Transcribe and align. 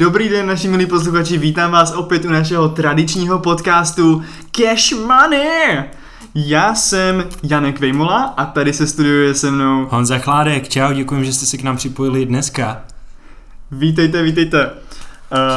Dobrý 0.00 0.28
den, 0.28 0.46
naši 0.46 0.68
milí 0.68 0.86
posluchači, 0.86 1.38
vítám 1.38 1.70
vás 1.70 1.92
opět 1.92 2.24
u 2.24 2.28
našeho 2.28 2.68
tradičního 2.68 3.38
podcastu 3.38 4.22
Cash 4.50 4.92
Money. 4.92 5.84
Já 6.34 6.74
jsem 6.74 7.24
Janek 7.42 7.80
Vejmola 7.80 8.34
a 8.36 8.46
tady 8.46 8.72
se 8.72 8.86
studuje 8.86 9.34
se 9.34 9.50
mnou 9.50 9.86
Honza 9.90 10.18
Chládek, 10.18 10.68
čau, 10.68 10.92
děkuji, 10.92 11.24
že 11.24 11.32
jste 11.32 11.46
se 11.46 11.56
k 11.56 11.62
nám 11.62 11.76
připojili 11.76 12.26
dneska. 12.26 12.80
Vítejte, 13.70 14.22
vítejte. 14.22 14.66
Uh, 14.66 14.70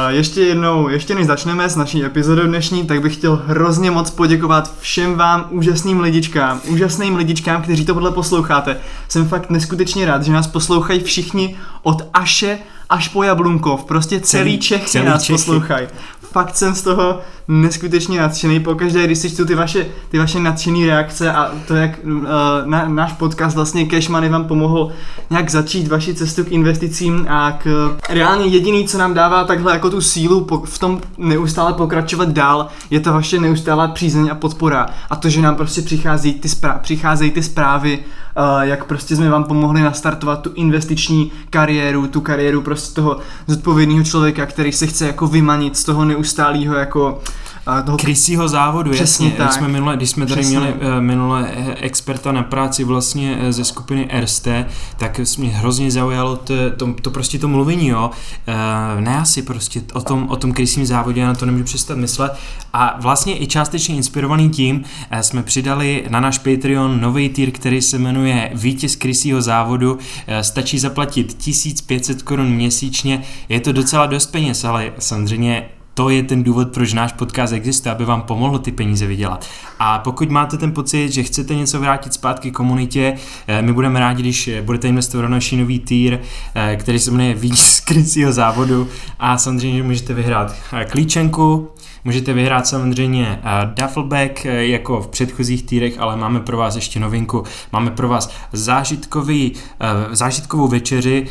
ještě 0.08 0.40
jednou, 0.40 0.88
ještě 0.88 1.14
než 1.14 1.26
začneme 1.26 1.68
s 1.68 1.76
naší 1.76 2.04
epizodou 2.04 2.46
dnešní, 2.46 2.86
tak 2.86 3.02
bych 3.02 3.14
chtěl 3.16 3.42
hrozně 3.46 3.90
moc 3.90 4.10
poděkovat 4.10 4.78
všem 4.80 5.14
vám 5.14 5.46
úžasným 5.50 6.00
lidičkám, 6.00 6.60
úžasným 6.66 7.16
lidičkám, 7.16 7.62
kteří 7.62 7.84
to 7.84 7.94
podle 7.94 8.10
posloucháte. 8.10 8.76
Jsem 9.08 9.28
fakt 9.28 9.50
neskutečně 9.50 10.06
rád, 10.06 10.22
že 10.22 10.32
nás 10.32 10.46
poslouchají 10.46 11.00
všichni 11.00 11.56
od 11.82 12.02
Aše 12.14 12.58
až 12.90 13.08
po 13.08 13.22
Jablunkov, 13.22 13.84
prostě 13.84 14.20
celý, 14.20 14.44
celý 14.44 14.58
Čechy 14.58 14.86
celý 14.86 15.06
nás 15.06 15.22
Čechy. 15.22 15.32
poslouchají. 15.32 15.86
Fakt 16.20 16.56
jsem 16.56 16.74
z 16.74 16.82
toho 16.82 17.20
neskutečně 17.48 18.20
nadšený. 18.20 18.60
Pokaždé, 18.60 19.06
když 19.06 19.18
si 19.18 19.30
čtu 19.30 19.44
ty 19.44 19.54
vaše, 19.54 19.86
ty 20.10 20.18
vaše 20.18 20.40
nadšené 20.40 20.86
reakce 20.86 21.32
a 21.32 21.50
to, 21.68 21.74
jak 21.74 21.90
uh, 22.04 22.12
na, 22.64 22.88
náš 22.88 23.12
podcast 23.12 23.56
vlastně 23.56 23.86
Cash 23.86 24.08
Money 24.08 24.30
vám 24.30 24.44
pomohl 24.44 24.92
nějak 25.30 25.50
začít 25.50 25.88
vaši 25.88 26.14
cestu 26.14 26.44
k 26.44 26.52
investicím 26.52 27.26
a 27.28 27.52
k 27.52 27.96
reálně 28.10 28.46
jediný, 28.46 28.88
co 28.88 28.98
nám 28.98 29.14
dává 29.14 29.44
takhle 29.44 29.72
jako 29.72 29.90
tu 29.90 30.00
sílu 30.00 30.44
po, 30.44 30.58
v 30.58 30.78
tom 30.78 31.00
neustále 31.18 31.72
pokračovat 31.72 32.28
dál, 32.28 32.68
je 32.90 33.00
ta 33.00 33.12
vaše 33.12 33.40
neustálá 33.40 33.88
přízeň 33.88 34.28
a 34.32 34.34
podpora 34.34 34.86
a 35.10 35.16
to, 35.16 35.28
že 35.28 35.42
nám 35.42 35.56
prostě 35.56 35.82
přichází 35.82 36.34
ty 36.34 36.48
zprávy, 36.48 36.78
přicházejí 36.82 37.30
ty 37.30 37.42
zprávy, 37.42 37.98
uh, 37.98 38.23
jak 38.62 38.84
prostě 38.84 39.16
jsme 39.16 39.30
vám 39.30 39.44
pomohli 39.44 39.82
nastartovat 39.82 40.42
tu 40.42 40.50
investiční 40.54 41.32
kariéru, 41.50 42.06
tu 42.06 42.20
kariéru 42.20 42.62
prostě 42.62 42.94
toho 42.94 43.18
zodpovědného 43.46 44.04
člověka, 44.04 44.46
který 44.46 44.72
se 44.72 44.86
chce 44.86 45.06
jako 45.06 45.26
vymanit 45.26 45.76
z 45.76 45.84
toho 45.84 46.04
neustálého 46.04 46.74
jako 46.74 47.20
toho 47.84 47.98
krysího 47.98 48.48
závodu, 48.48 48.90
Přesně 48.90 49.26
jasně. 49.26 49.38
Tak. 49.38 49.46
Když 49.46 49.58
jsme, 49.58 49.68
minule, 49.68 49.96
když 49.96 50.10
jsme 50.10 50.26
tady 50.26 50.40
Přesně. 50.40 50.58
měli 50.58 50.72
uh, 50.72 50.80
minule 51.00 51.50
eh, 51.56 51.74
experta 51.74 52.32
na 52.32 52.42
práci 52.42 52.84
vlastně 52.84 53.36
uh, 53.36 53.50
ze 53.50 53.64
skupiny 53.64 54.08
RST, 54.20 54.48
tak 54.96 55.20
mě 55.38 55.48
hrozně 55.48 55.90
zaujalo 55.90 56.36
to, 56.36 56.54
to, 56.76 56.94
to 57.02 57.10
prostě 57.10 57.38
to 57.38 57.48
mluvení, 57.48 57.88
jo. 57.88 58.10
Uh, 58.48 59.00
ne 59.00 59.16
asi 59.18 59.42
prostě 59.42 59.82
o 59.92 60.00
tom, 60.00 60.28
o 60.28 60.36
tom 60.36 60.52
krysím 60.52 60.86
závodě, 60.86 61.20
já 61.20 61.26
na 61.26 61.34
to 61.34 61.46
nemůžu 61.46 61.64
přestat 61.64 61.98
myslet. 61.98 62.32
A 62.72 62.96
vlastně 63.00 63.42
i 63.42 63.46
částečně 63.46 63.96
inspirovaný 63.96 64.50
tím 64.50 64.76
uh, 65.12 65.18
jsme 65.18 65.42
přidali 65.42 66.04
na 66.08 66.20
náš 66.20 66.38
Patreon 66.38 67.00
nový 67.00 67.28
tier, 67.28 67.50
který 67.50 67.82
se 67.82 67.98
jmenuje 67.98 68.50
Vítěz 68.54 68.96
krysího 68.96 69.42
závodu. 69.42 69.92
Uh, 69.92 69.98
stačí 70.40 70.78
zaplatit 70.78 71.34
1500 71.34 72.22
korun 72.22 72.48
měsíčně. 72.50 73.22
Je 73.48 73.60
to 73.60 73.72
docela 73.72 74.06
dost 74.06 74.26
peněz, 74.26 74.64
ale 74.64 74.92
samozřejmě 74.98 75.68
to 75.94 76.10
je 76.10 76.22
ten 76.22 76.42
důvod, 76.42 76.68
proč 76.74 76.92
náš 76.92 77.12
podcast 77.12 77.52
existuje, 77.52 77.92
aby 77.92 78.04
vám 78.04 78.22
pomohlo 78.22 78.58
ty 78.58 78.72
peníze 78.72 79.06
vydělat. 79.06 79.46
A 79.78 79.98
pokud 79.98 80.30
máte 80.30 80.56
ten 80.56 80.72
pocit, 80.72 81.12
že 81.12 81.22
chcete 81.22 81.54
něco 81.54 81.80
vrátit 81.80 82.14
zpátky 82.14 82.50
komunitě, 82.50 83.14
eh, 83.46 83.62
my 83.62 83.72
budeme 83.72 84.00
rádi, 84.00 84.22
když 84.22 84.50
budete 84.62 84.88
investovat 84.88 85.22
do 85.22 85.28
naší 85.28 85.56
nový 85.56 85.80
týr, 85.80 86.18
eh, 86.54 86.76
který 86.76 86.98
se 86.98 87.10
jmenuje 87.10 87.34
Víc 87.34 87.60
z 87.60 87.80
krycího 87.80 88.32
závodu 88.32 88.88
a 89.18 89.38
samozřejmě 89.38 89.82
můžete 89.82 90.14
vyhrát 90.14 90.54
eh, 90.72 90.84
klíčenku, 90.84 91.68
Můžete 92.04 92.32
vyhrát 92.32 92.66
samozřejmě 92.66 93.40
Duffelback 93.64 94.44
jako 94.44 95.00
v 95.00 95.08
předchozích 95.08 95.62
týrech, 95.62 95.94
ale 95.98 96.16
máme 96.16 96.40
pro 96.40 96.56
vás 96.56 96.74
ještě 96.74 97.00
novinku. 97.00 97.44
Máme 97.72 97.90
pro 97.90 98.08
vás 98.08 98.30
zážitkový, 98.52 99.52
zážitkovou 100.12 100.68
večeři 100.68 101.26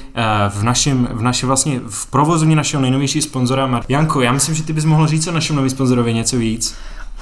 v 0.50 0.64
našem, 0.64 1.08
v 1.12 1.22
našem 1.22 1.48
vlastně 1.48 1.80
v 1.88 2.06
provozovně 2.06 2.56
našeho 2.56 2.82
nejnovějšího 2.82 3.24
sponzora. 3.24 3.82
Janko, 3.90 4.22
já 4.22 4.32
myslím, 4.32 4.56
že 4.56 4.64
ty 4.64 4.74
bys 4.74 4.86
mohl 4.86 5.08
říct 5.08 5.28
o 5.28 5.32
našem 5.32 5.56
novém 5.56 5.70
sponzorovi 5.70 6.14
něco 6.14 6.38
víc. 6.38 6.76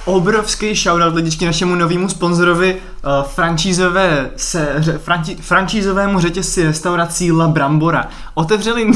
Obrovský 0.04 0.74
shoutout 0.74 1.14
lidičky 1.14 1.46
našemu 1.46 1.74
novému 1.74 2.08
sponzorovi 2.08 2.74
uh, 2.74 3.28
francízové 3.28 4.30
se, 4.36 4.84
franči, 4.98 5.36
francízovému 5.36 6.20
řetězci 6.20 6.64
restaurací 6.64 7.32
La 7.32 7.48
Brambora. 7.48 8.08
Otevřeli 8.34 8.90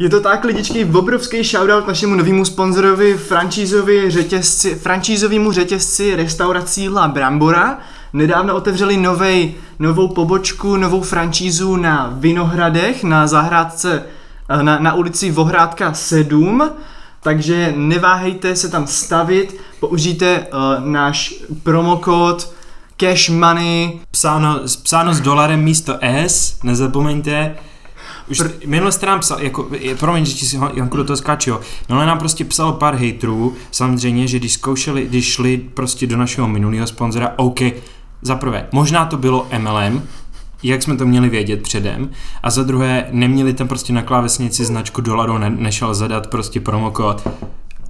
Je 0.00 0.08
to 0.08 0.20
tak, 0.20 0.44
lidičky, 0.44 0.84
obrovský 0.84 1.44
shoutout 1.44 1.88
našemu 1.88 2.14
novému 2.14 2.44
sponzorovi, 2.44 3.16
francízovi 3.16 4.10
řetězci, 4.10 4.74
francízovému 4.74 5.52
řetězci 5.52 6.16
restaurací 6.16 6.88
La 6.88 7.08
Brambora. 7.08 7.78
Nedávno 8.12 8.56
otevřeli 8.56 8.96
novej, 8.96 9.54
novou 9.78 10.08
pobočku, 10.08 10.76
novou 10.76 11.00
francízu 11.00 11.76
na 11.76 12.14
Vinohradech, 12.16 13.04
na 13.04 13.26
zahrádce, 13.26 14.02
eh, 14.48 14.62
na, 14.62 14.78
na 14.78 14.94
ulici 14.94 15.30
Vohrádka 15.30 15.94
7. 15.94 16.70
Takže 17.22 17.74
neváhejte 17.76 18.56
se 18.56 18.68
tam 18.68 18.86
stavit, 18.86 19.56
použijte 19.80 20.38
uh, 20.40 20.84
náš 20.84 21.34
promokód 21.62 22.52
Cash 22.96 23.28
Money. 23.28 24.00
Psáno, 24.10 24.60
psáno 24.82 25.14
s 25.14 25.20
dolarem 25.20 25.60
místo 25.60 25.98
S, 26.00 26.58
nezapomeňte. 26.62 27.56
Už 28.30 28.40
Pr- 28.40 28.52
minule 28.66 28.92
jste 28.92 29.06
nám 29.06 29.20
psal, 29.20 29.42
jako, 29.42 29.68
promiň, 29.98 30.24
že 30.24 30.34
ti 30.34 30.46
si 30.46 30.58
Janku 30.74 30.96
do 30.96 31.04
toho 31.04 31.16
skáču, 31.16 31.54
minule 31.88 32.06
nám 32.06 32.18
prostě 32.18 32.44
psalo 32.44 32.72
pár 32.72 32.94
hejtrů, 32.94 33.54
samozřejmě, 33.70 34.28
že 34.28 34.38
když 34.38 34.52
zkoušeli, 34.52 35.06
když 35.06 35.32
šli 35.32 35.58
prostě 35.74 36.06
do 36.06 36.16
našeho 36.16 36.48
minulého 36.48 36.86
sponzora, 36.86 37.32
OK, 37.36 37.60
za 38.22 38.36
prvé, 38.36 38.66
možná 38.72 39.04
to 39.04 39.16
bylo 39.16 39.46
MLM, 39.58 40.02
jak 40.62 40.82
jsme 40.82 40.96
to 40.96 41.06
měli 41.06 41.28
vědět 41.28 41.62
předem, 41.62 42.10
a 42.42 42.50
za 42.50 42.62
druhé, 42.62 43.06
neměli 43.10 43.52
tam 43.52 43.68
prostě 43.68 43.92
na 43.92 44.02
klávesnici 44.02 44.64
značku 44.64 45.00
dolaru, 45.00 45.38
ne, 45.38 45.50
nešel 45.50 45.94
zadat 45.94 46.26
prostě 46.26 46.60
promokód 46.60 47.28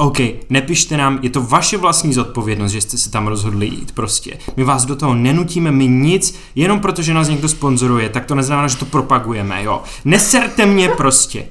OK, 0.00 0.18
nepište 0.50 0.96
nám, 0.96 1.18
je 1.22 1.30
to 1.30 1.42
vaše 1.42 1.76
vlastní 1.76 2.14
zodpovědnost, 2.14 2.72
že 2.72 2.80
jste 2.80 2.98
se 2.98 3.10
tam 3.10 3.26
rozhodli 3.26 3.66
jít 3.66 3.92
prostě. 3.92 4.38
My 4.56 4.64
vás 4.64 4.84
do 4.84 4.96
toho 4.96 5.14
nenutíme, 5.14 5.70
my 5.70 5.88
nic, 5.88 6.38
jenom 6.54 6.80
protože 6.80 7.14
nás 7.14 7.28
někdo 7.28 7.48
sponzoruje, 7.48 8.08
tak 8.08 8.26
to 8.26 8.34
neznamená, 8.34 8.68
že 8.68 8.76
to 8.76 8.84
propagujeme, 8.84 9.64
jo. 9.64 9.82
Neserte 10.04 10.66
mě 10.66 10.88
prostě. 10.88 11.48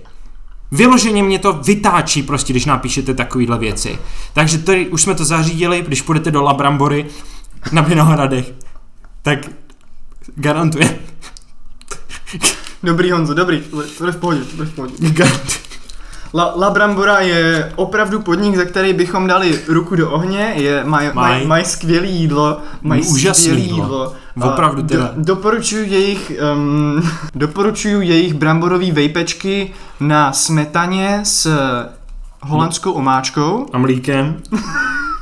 Vyloženě 0.72 1.24
mě 1.24 1.40
to 1.40 1.54
vytáčí 1.54 2.24
prostě, 2.24 2.54
když 2.54 2.66
napíšete 2.66 3.14
takovéhle 3.14 3.58
věci. 3.58 4.00
Takže 4.34 4.58
tady 4.58 4.88
už 4.88 5.02
jsme 5.02 5.16
to 5.16 5.26
zařídili, 5.26 5.84
když 5.88 6.02
půjdete 6.02 6.32
do 6.32 6.42
Labrambory 6.42 7.06
na 7.72 7.82
Vinohradech, 7.82 8.54
tak 9.22 9.40
garantuje. 10.36 11.00
Dobrý 12.84 13.12
Honzo, 13.12 13.34
dobrý, 13.34 13.64
bude 14.00 14.12
v 14.12 14.18
pohodě, 14.18 14.42
bude 14.56 14.70
v 14.70 14.76
pohodě. 14.76 14.96
La, 16.34 16.54
La 16.56 16.70
Brambora 16.70 17.20
je 17.20 17.72
opravdu 17.76 18.20
podnik, 18.20 18.56
za 18.56 18.66
který 18.66 18.94
bychom 18.94 19.28
dali 19.28 19.60
ruku 19.68 19.96
do 19.96 20.12
ohně, 20.12 20.54
je, 20.56 20.84
maj, 20.84 21.06
maj, 21.06 21.14
maj, 21.14 21.46
maj 21.46 21.66
skvělé 21.66 22.08
jídlo, 22.08 22.58
mají 22.82 23.04
skvělé 23.04 23.60
jídlo. 23.60 23.84
jídlo. 23.84 24.14
Opravdu 24.42 24.84
teda. 24.84 25.04
Do, 25.04 25.12
doporučuji 25.16 25.92
jejich, 25.92 26.32
um, 26.56 27.10
doporučuji 27.36 28.02
jejich 28.08 28.34
bramborový 28.34 28.92
vejpečky 28.92 29.74
na 30.00 30.34
smetaně 30.34 31.20
s 31.24 31.56
holandskou 32.42 32.92
omáčkou. 32.92 33.66
A 33.74 33.78
mlíkem. 33.78 34.38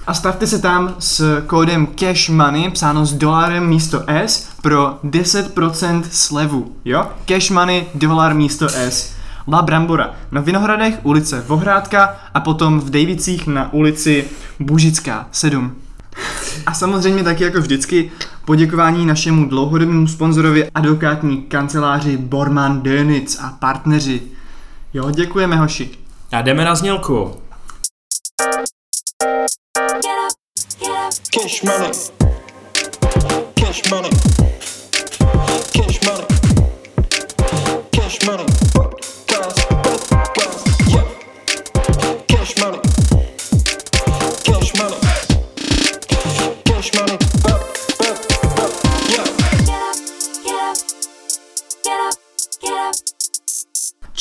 A 0.07 0.13
stavte 0.13 0.47
se 0.47 0.59
tam 0.59 0.95
s 0.99 1.41
kódem 1.47 1.87
Cash 1.87 2.29
Money, 2.29 2.71
psáno 2.71 3.05
s 3.05 3.13
dolarem 3.13 3.67
místo 3.67 4.03
S, 4.07 4.49
pro 4.61 4.99
10% 5.03 6.03
slevu, 6.11 6.71
jo? 6.85 7.05
Cash 7.25 7.49
Money, 7.49 7.85
dolar 7.95 8.33
místo 8.33 8.67
S. 8.69 9.16
La 9.47 9.61
Brambora 9.61 10.15
na 10.31 10.41
Vinohradech, 10.41 10.99
ulice 11.03 11.41
Vohrádka 11.47 12.15
a 12.33 12.39
potom 12.39 12.79
v 12.79 12.89
Dejvicích 12.89 13.47
na 13.47 13.73
ulici 13.73 14.25
Bužická 14.59 15.27
7. 15.31 15.75
A 16.65 16.73
samozřejmě 16.73 17.23
taky 17.23 17.43
jako 17.43 17.59
vždycky 17.59 18.11
poděkování 18.45 19.05
našemu 19.05 19.45
dlouhodobému 19.45 20.07
sponzorovi 20.07 20.71
advokátní 20.71 21.41
kanceláři 21.41 22.17
Borman 22.17 22.81
Dönitz 22.81 23.45
a 23.45 23.57
partneři. 23.59 24.21
Jo, 24.93 25.11
děkujeme 25.11 25.55
hoši. 25.55 25.89
A 26.31 26.41
jdeme 26.41 26.65
na 26.65 26.75
znělku. 26.75 27.41
Cash 31.31 31.63
money. 31.63 31.91
Cash 33.55 33.91
money. 33.91 34.46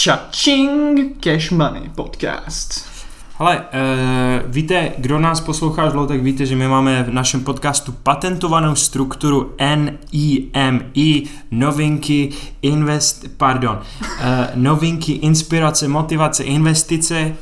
Cha-ching 0.07 1.19
Cash 1.21 1.51
Money 1.51 1.91
Podcast. 1.95 2.89
Ale 3.39 3.57
uh, 3.57 3.63
víte, 4.47 4.93
kdo 4.99 5.19
nás 5.19 5.41
poslouchá 5.41 5.89
dlouho, 5.89 6.07
tak 6.07 6.23
víte, 6.23 6.47
že 6.47 6.57
my 6.57 6.69
máme 6.69 7.03
v 7.03 7.13
našem 7.13 7.45
podcastu 7.45 7.93
patentovanou 7.93 8.75
strukturu 8.75 9.55
NIMI, 9.61 11.23
novinky, 11.51 12.33
invest, 12.63 13.25
pardon, 13.37 13.79
uh, 13.79 14.17
novinky, 14.55 15.13
inspirace, 15.13 15.89
motivace, 15.89 16.45
investice. 16.45 17.37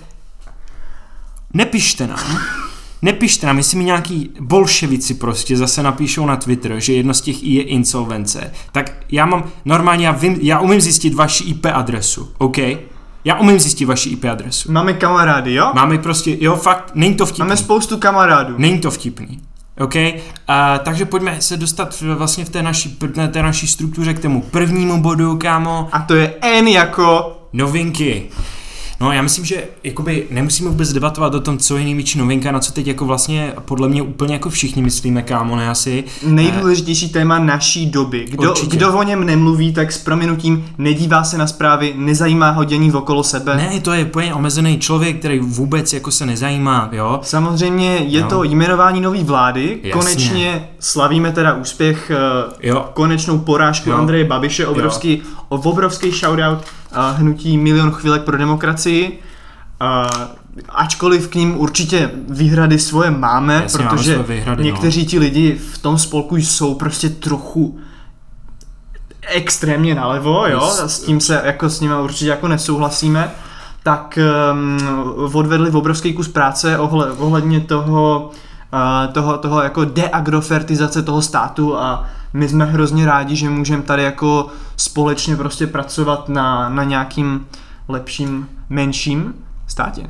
Nepište 1.55 2.07
nám. 2.07 2.39
Nepište 3.05 3.47
nám, 3.47 3.59
jestli 3.59 3.79
mi 3.79 3.85
nějaký 3.85 4.31
bolševici 4.41 5.15
prostě 5.15 5.57
zase 5.57 5.83
napíšou 5.83 6.27
na 6.27 6.37
Twitter, 6.37 6.81
že 6.81 6.93
jedno 6.93 7.15
z 7.15 7.21
těch 7.21 7.43
I 7.43 7.55
je 7.55 7.63
insolvence, 7.63 8.53
tak 8.73 8.93
já 9.11 9.27
mám, 9.27 9.45
normálně 9.65 10.07
já, 10.07 10.13
vím, 10.13 10.39
já 10.41 10.61
umím 10.61 10.81
zjistit 10.81 11.15
vaši 11.15 11.45
IP 11.45 11.67
adresu, 11.67 12.33
OK? 12.39 12.57
Já 13.25 13.39
umím 13.41 13.59
zjistit 13.59 13.85
vaši 13.85 14.11
IP 14.11 14.25
adresu. 14.25 14.73
Máme 14.73 14.93
kamarády, 14.93 15.55
jo? 15.55 15.71
Máme 15.75 15.99
prostě, 15.99 16.37
jo, 16.41 16.57
fakt, 16.57 16.91
není 16.95 17.15
to 17.15 17.27
vtipný. 17.27 17.43
Máme 17.43 17.57
spoustu 17.57 17.99
kamarádů. 17.99 18.55
Není 18.59 18.79
to 18.79 18.91
vtipný. 18.91 19.41
OK? 19.79 19.95
Uh, 19.95 20.13
takže 20.83 21.05
pojďme 21.05 21.37
se 21.41 21.57
dostat 21.57 22.01
v, 22.01 22.03
vlastně 22.03 22.45
v 22.45 22.49
té 22.49 22.63
naší, 22.63 22.99
té 23.31 23.43
naší 23.43 23.67
struktuře 23.67 24.15
k 24.15 24.19
tomu 24.19 24.43
prvnímu 24.43 25.03
bodu, 25.03 25.37
kámo. 25.37 25.89
A 25.93 26.01
to 26.01 26.15
je 26.15 26.35
N 26.41 26.69
jako... 26.69 27.41
Novinky. 27.53 28.27
No 29.01 29.13
já 29.13 29.23
myslím, 29.23 29.45
že 29.45 29.65
jakoby 29.85 30.27
nemusíme 30.31 30.71
vůbec 30.71 30.93
debatovat 30.93 31.35
o 31.35 31.41
tom, 31.41 31.59
co 31.59 31.77
je 31.77 31.85
největší 31.85 32.19
novinka, 32.19 32.53
na 32.53 32.59
co 32.59 32.73
teď 32.73 32.87
jako 32.87 33.05
vlastně 33.05 33.53
podle 33.65 33.89
mě 33.89 34.03
úplně 34.03 34.35
jako 34.35 34.51
všichni 34.51 34.83
myslíme, 34.83 35.23
kámo, 35.23 35.57
ne 35.57 35.71
asi. 35.71 36.05
Nejdůležitější 36.27 37.09
téma 37.09 37.39
naší 37.39 37.87
doby. 37.87 38.27
Kdo, 38.31 38.55
kdo 38.69 38.99
o 38.99 39.03
něm 39.03 39.27
nemluví, 39.27 39.73
tak 39.73 39.93
s 39.93 40.05
prominutím 40.05 40.67
nedívá 40.79 41.25
se 41.25 41.39
na 41.39 41.47
zprávy, 41.47 41.95
nezajímá 41.97 42.51
ho 42.51 42.65
dění 42.65 42.93
okolo 42.93 43.23
sebe. 43.23 43.57
Ne, 43.57 43.81
to 43.81 43.93
je 43.93 44.05
úplně 44.05 44.35
omezený 44.35 44.79
člověk, 44.79 45.19
který 45.19 45.39
vůbec 45.39 45.93
jako 45.93 46.11
se 46.11 46.27
nezajímá, 46.27 46.89
jo. 46.93 47.21
Samozřejmě 47.23 47.97
je 47.97 48.21
no. 48.21 48.29
to 48.29 48.45
jmenování 48.45 49.01
nové 49.01 49.25
vlády, 49.25 49.79
Jasně. 49.83 49.91
konečně 49.91 50.69
slavíme 50.79 51.33
teda 51.33 51.55
úspěch, 51.55 52.11
eh, 52.11 52.69
jo. 52.69 52.91
konečnou 52.95 53.39
porážku 53.39 53.91
jo. 53.91 53.97
Andreje 53.97 54.25
Babiše, 54.25 54.67
obrovský, 54.67 55.23
jo. 55.25 55.45
obrovský 55.49 56.11
shoutout 56.11 56.65
hnutí 56.97 57.59
Milion 57.59 57.91
chvílek 57.91 58.23
pro 58.23 58.39
demokracii. 58.39 59.21
Ačkoliv 60.69 61.29
k 61.29 61.35
ním 61.35 61.61
určitě 61.61 62.11
výhrady 62.29 62.79
svoje 62.79 63.11
máme, 63.11 63.55
Jasně, 63.63 63.85
protože 63.85 64.17
máme 64.17 64.35
výhrady, 64.35 64.63
no. 64.63 64.67
někteří 64.67 65.01
no. 65.01 65.07
ti 65.07 65.19
lidi 65.19 65.61
v 65.73 65.79
tom 65.79 65.99
spolku 65.99 66.37
jsou 66.37 66.75
prostě 66.75 67.09
trochu 67.09 67.79
extrémně 69.27 69.95
nalevo, 69.95 70.47
jo, 70.47 70.71
s 70.87 71.01
tím 71.01 71.21
se 71.21 71.43
jako 71.45 71.71
s 71.71 71.81
nimi 71.81 71.95
určitě 72.03 72.31
jako 72.31 72.49
nesouhlasíme, 72.49 73.31
tak 73.83 74.19
um, 74.53 74.79
odvedli 75.35 75.71
v 75.71 75.77
obrovský 75.77 76.13
kus 76.13 76.29
práce 76.29 76.79
ohle, 76.79 77.13
ohledně 77.13 77.61
toho, 77.61 78.31
toho, 79.13 79.39
toho 79.39 79.63
jako 79.63 79.85
deagrofertizace 79.85 81.03
toho 81.03 81.23
státu 81.23 81.79
a 81.79 82.05
my 82.33 82.49
jsme 82.49 82.65
hrozně 82.65 83.07
rádi, 83.07 83.37
že 83.37 83.51
můžeme 83.51 83.83
tady 83.83 84.03
jako 84.03 84.47
společně 84.77 85.37
prostě 85.37 85.67
pracovat 85.67 86.29
na, 86.29 86.69
na 86.69 86.85
nějakým 86.85 87.47
lepším, 87.89 88.49
menším 88.69 89.35
státě. 89.67 90.03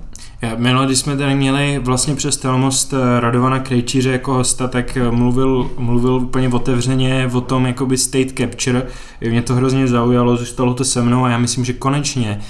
Minule, 0.57 0.87
když 0.87 0.99
jsme 0.99 1.17
tady 1.17 1.35
měli 1.35 1.79
vlastně 1.79 2.15
přes 2.15 2.37
Telmost 2.37 2.93
eh, 2.93 3.21
Radovana 3.21 3.59
Krejčíře 3.59 4.13
jako 4.13 4.35
hosta, 4.35 4.69
tak 4.69 4.97
eh, 4.97 5.11
mluvil, 5.11 5.71
mluvil 5.79 6.15
úplně 6.15 6.49
otevřeně 6.49 7.31
o 7.33 7.41
tom 7.41 7.67
jakoby 7.67 7.99
state 7.99 8.39
capture. 8.39 8.87
Mě 9.21 9.43
to 9.43 9.55
hrozně 9.55 9.89
zaujalo, 9.89 10.37
zůstalo 10.37 10.75
to 10.75 10.85
se 10.85 11.03
mnou 11.03 11.25
a 11.25 11.31
já 11.31 11.39
myslím, 11.39 11.65
že 11.65 11.73
konečně 11.73 12.41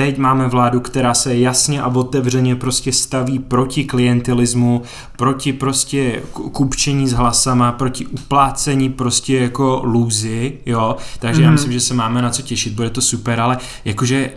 Teď 0.00 0.18
máme 0.18 0.48
vládu, 0.48 0.80
která 0.80 1.14
se 1.14 1.36
jasně 1.36 1.82
a 1.82 1.86
otevřeně 1.86 2.56
prostě 2.56 2.92
staví 2.92 3.38
proti 3.38 3.84
klientelismu, 3.84 4.82
proti 5.16 5.52
prostě 5.52 6.22
kupčení 6.52 7.08
s 7.08 7.12
hlasama, 7.12 7.72
proti 7.72 8.06
uplácení 8.06 8.88
prostě 8.88 9.38
jako 9.38 9.80
lůzy, 9.84 10.52
jo. 10.66 10.96
Takže 11.18 11.40
mm-hmm. 11.40 11.44
já 11.44 11.48
mhm. 11.48 11.54
myslím, 11.54 11.72
že 11.72 11.80
se 11.80 11.94
máme 11.94 12.22
na 12.22 12.30
co 12.30 12.42
těšit, 12.42 12.72
bude 12.72 12.90
to 12.90 13.00
super, 13.00 13.40
ale 13.40 13.58
jakože 13.84 14.30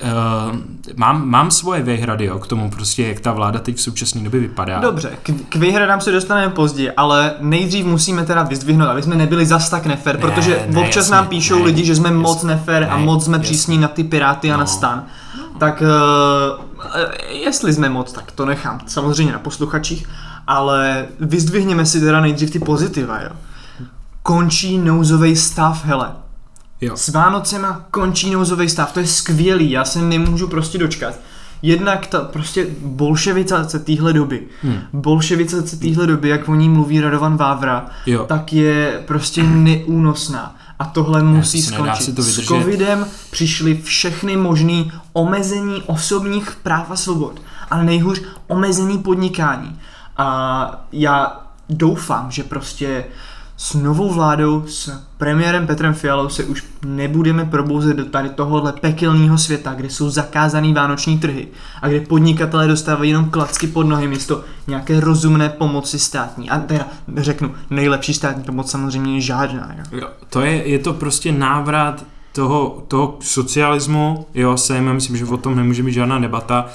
uh, 0.51 0.57
mám, 0.95 1.29
mám 1.29 1.51
svoje 1.51 1.81
výhrady, 1.81 2.25
jo, 2.25 2.39
k 2.39 2.47
tomu 2.47 2.69
prostě, 2.69 3.07
jak 3.07 3.19
ta 3.19 3.31
vláda 3.31 3.59
teď 3.59 3.75
v 3.75 3.81
současné 3.81 4.21
době 4.21 4.39
vypadá. 4.39 4.79
Dobře, 4.79 5.11
k, 5.23 5.31
k 5.49 5.55
výhradám 5.55 6.01
se 6.01 6.11
dostaneme 6.11 6.53
později, 6.53 6.91
ale 6.91 7.33
nejdřív 7.39 7.85
musíme 7.85 8.25
teda 8.25 8.43
vyzdvihnout, 8.43 8.89
aby 8.89 9.01
jsme 9.03 9.15
nebyli 9.15 9.45
zas 9.45 9.69
tak 9.69 9.85
nefer, 9.85 10.15
ne, 10.15 10.21
protože 10.21 10.65
ne, 10.69 10.79
občas 10.79 10.95
jasně, 10.95 11.15
nám 11.15 11.27
píšou 11.27 11.59
ne, 11.59 11.65
lidi, 11.65 11.85
že 11.85 11.95
jsme 11.95 12.09
jasně, 12.09 12.21
moc 12.21 12.43
nefer 12.43 12.81
ne, 12.81 12.87
a 12.87 12.97
moc 12.97 13.25
jsme 13.25 13.39
přísní 13.39 13.77
na 13.77 13.87
ty 13.87 14.03
piráty 14.03 14.51
a 14.51 14.53
no. 14.53 14.59
na 14.59 14.65
stan 14.65 15.03
tak 15.59 15.81
uh, 15.81 15.89
jestli 17.29 17.73
jsme 17.73 17.89
moc, 17.89 18.11
tak 18.11 18.31
to 18.31 18.45
nechám 18.45 18.79
samozřejmě 18.87 19.33
na 19.33 19.39
posluchačích, 19.39 20.09
ale 20.47 21.05
vyzdvihněme 21.19 21.85
si 21.85 21.99
teda 21.99 22.21
nejdřív 22.21 22.51
ty 22.51 22.59
pozitiva, 22.59 23.21
jo. 23.21 23.29
Končí 24.23 24.77
nouzový 24.77 25.35
stav, 25.35 25.85
hele. 25.85 26.11
Jo. 26.81 26.97
S 26.97 27.09
Vánocema 27.09 27.85
končí 27.91 28.31
nouzový 28.31 28.69
stav, 28.69 28.91
to 28.91 28.99
je 28.99 29.07
skvělý, 29.07 29.71
já 29.71 29.85
se 29.85 30.01
nemůžu 30.01 30.47
prostě 30.47 30.77
dočkat. 30.77 31.13
Jednak 31.61 32.07
ta 32.07 32.19
prostě 32.19 32.67
bolševicace 32.81 33.79
téhle 33.79 34.13
doby, 34.13 34.47
hmm. 34.63 34.79
bolševicace 34.93 35.77
téhle 35.77 36.07
doby, 36.07 36.29
jak 36.29 36.49
o 36.49 36.55
ní 36.55 36.69
mluví 36.69 37.01
Radovan 37.01 37.37
Vávra, 37.37 37.85
jo. 38.05 38.25
tak 38.25 38.53
je 38.53 39.03
prostě 39.07 39.43
neúnosná. 39.43 40.55
A 40.83 40.85
tohle 40.85 41.23
musí 41.23 41.61
skončit. 41.61 42.15
To 42.15 42.23
S 42.23 42.45
covidem 42.45 43.07
přišly 43.31 43.81
všechny 43.81 44.37
možné 44.37 44.83
omezení 45.13 45.83
osobních 45.85 46.55
práv 46.63 46.91
a 46.91 46.95
svobod. 46.95 47.41
Ale 47.71 47.83
nejhůř 47.83 48.21
omezení 48.47 48.97
podnikání. 48.97 49.79
A 50.17 50.85
já 50.91 51.41
doufám, 51.69 52.31
že 52.31 52.43
prostě 52.43 53.05
s 53.63 53.73
novou 53.73 54.13
vládou, 54.13 54.63
s 54.67 54.91
premiérem 55.17 55.67
Petrem 55.67 55.93
Fialou 55.93 56.29
se 56.29 56.43
už 56.43 56.63
nebudeme 56.85 57.45
probouzet 57.45 57.97
do 57.97 58.05
tady 58.05 58.29
tohohle 58.29 58.73
pekelného 58.73 59.37
světa, 59.37 59.73
kde 59.73 59.89
jsou 59.89 60.09
zakázaný 60.09 60.73
vánoční 60.73 61.19
trhy 61.19 61.47
a 61.81 61.87
kde 61.87 62.01
podnikatelé 62.01 62.67
dostávají 62.67 63.09
jenom 63.09 63.29
klacky 63.29 63.67
pod 63.67 63.83
nohy 63.83 64.07
místo 64.07 64.43
nějaké 64.67 64.99
rozumné 64.99 65.49
pomoci 65.49 65.99
státní. 65.99 66.49
A 66.49 66.59
teda 66.59 66.87
řeknu, 67.17 67.51
nejlepší 67.69 68.13
státní 68.13 68.43
pomoc 68.43 68.71
samozřejmě 68.71 69.15
je 69.15 69.21
žádná. 69.21 69.75
Jo. 69.77 69.99
Jo, 69.99 70.07
to 70.29 70.41
je, 70.41 70.69
je 70.69 70.79
to 70.79 70.93
prostě 70.93 71.31
návrat 71.31 72.05
toho, 72.31 72.83
toho 72.87 73.17
socialismu, 73.21 74.25
jo, 74.33 74.57
se 74.57 74.81
myslím, 74.81 75.17
že 75.17 75.25
o 75.25 75.37
tom 75.37 75.55
nemůže 75.55 75.83
být 75.83 75.93
žádná 75.93 76.19
debata, 76.19 76.65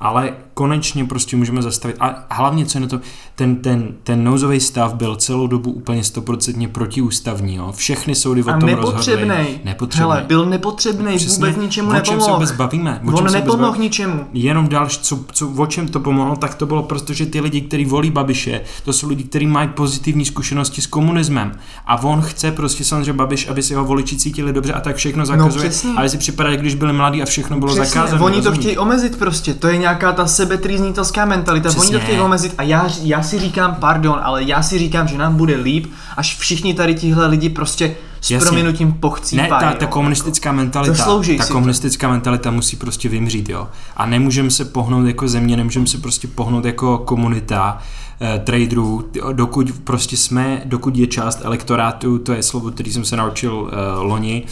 ale 0.00 0.32
konečně 0.58 1.04
prostě 1.04 1.36
můžeme 1.36 1.62
zastavit. 1.62 1.96
A 2.00 2.26
hlavně, 2.30 2.66
co 2.66 2.78
je 2.78 2.82
na 2.82 2.88
to, 2.88 3.00
ten, 3.34 3.56
ten, 3.56 3.88
ten 4.02 4.24
nouzový 4.24 4.60
stav 4.60 4.94
byl 4.94 5.16
celou 5.16 5.46
dobu 5.46 5.70
úplně 5.70 6.04
stoprocentně 6.04 6.68
protiústavní. 6.68 7.54
Jo? 7.54 7.72
Všechny 7.76 8.14
soudy 8.14 8.42
o 8.44 8.48
a 8.50 8.58
tom 8.58 8.68
rozhodly. 8.68 9.26
Nepotřebný. 9.64 10.00
Hele, 10.00 10.24
byl 10.26 10.46
nepotřebný, 10.46 11.16
Přesně, 11.16 11.34
vůbec 11.34 11.56
ničemu 11.56 11.92
nepomohl. 11.92 12.16
O 12.16 12.20
čem 12.20 12.26
se 12.26 12.32
vůbec 12.32 12.52
bavíme? 12.52 13.00
O 13.06 13.12
On 13.12 13.32
nepomohl 13.32 13.76
ničemu. 13.78 14.24
Jenom 14.32 14.68
další, 14.68 14.98
co, 15.02 15.24
co, 15.32 15.48
o 15.48 15.66
čem 15.66 15.88
to 15.88 16.00
pomohlo, 16.00 16.36
tak 16.36 16.54
to 16.54 16.66
bylo 16.66 16.82
protože 16.82 17.26
ty 17.26 17.40
lidi, 17.40 17.60
kteří 17.60 17.84
volí 17.84 18.10
Babiše, 18.10 18.60
to 18.84 18.92
jsou 18.92 19.08
lidi, 19.08 19.24
kteří 19.24 19.46
mají 19.46 19.68
pozitivní 19.68 20.24
zkušenosti 20.24 20.82
s 20.82 20.86
komunismem. 20.86 21.52
A 21.86 22.02
on 22.02 22.20
chce 22.20 22.52
prostě 22.52 22.84
samozřejmě 22.84 23.12
Babiš, 23.12 23.48
aby 23.48 23.62
si 23.62 23.72
jeho 23.72 23.84
voliči 23.84 24.16
cítili 24.16 24.52
dobře 24.52 24.72
a 24.72 24.80
tak 24.80 24.96
všechno 24.96 25.20
no, 25.20 25.26
zakazuje. 25.26 25.70
No, 25.84 25.94
ale 25.96 26.08
si 26.08 26.18
připadá, 26.18 26.56
když 26.56 26.74
byli 26.74 26.92
mladí 26.92 27.22
a 27.22 27.26
všechno 27.26 27.58
bylo 27.58 27.72
přesně. 27.74 27.86
zakázané. 27.86 28.22
Oni 28.22 28.42
to 28.42 28.52
chtějí 28.52 28.78
omezit 28.78 29.18
prostě, 29.18 29.54
to 29.54 29.68
je 29.68 29.78
nějaká 29.78 30.12
ta 30.12 30.26
sebetrýznitelská 30.48 31.24
mentalita. 31.24 31.68
Přesně. 31.68 31.88
Oni 31.88 31.92
to 31.92 32.00
chtějí 32.00 32.20
omezit 32.20 32.54
a 32.58 32.62
já, 32.62 32.88
já 33.02 33.22
si 33.22 33.38
říkám, 33.38 33.74
pardon, 33.74 34.20
ale 34.22 34.44
já 34.44 34.62
si 34.62 34.78
říkám, 34.78 35.08
že 35.08 35.18
nám 35.18 35.36
bude 35.36 35.56
líp, 35.56 35.86
až 36.16 36.38
všichni 36.38 36.74
tady 36.74 36.94
tihle 36.94 37.26
lidi 37.26 37.48
prostě 37.48 37.96
s 38.20 38.30
Jasně. 38.30 38.46
prominutím 38.46 38.92
pochcípají. 38.92 39.50
Ne, 39.50 39.58
ta, 39.60 39.72
ta 39.72 39.86
komunistická 39.86 40.48
jako, 40.48 40.56
mentalita, 40.56 41.04
ta 41.38 41.52
komunistická 41.52 42.06
to. 42.06 42.10
mentalita 42.12 42.50
musí 42.50 42.76
prostě 42.76 43.08
vymřít, 43.08 43.48
jo. 43.48 43.68
A 43.96 44.06
nemůžeme 44.06 44.50
se 44.50 44.64
pohnout 44.64 45.06
jako 45.06 45.28
země, 45.28 45.56
nemůžeme 45.56 45.86
se 45.86 45.98
prostě 45.98 46.28
pohnout 46.28 46.64
jako 46.64 46.98
komunita 46.98 47.78
eh, 48.20 48.38
traderů, 48.38 49.10
dokud 49.32 49.72
prostě 49.84 50.16
jsme, 50.16 50.62
dokud 50.64 50.96
je 50.96 51.06
část 51.06 51.40
elektorátu, 51.44 52.18
to 52.18 52.32
je 52.32 52.42
slovo, 52.42 52.70
který 52.70 52.92
jsem 52.92 53.04
se 53.04 53.16
naučil 53.16 53.70
eh, 53.72 53.98
loni, 53.98 54.42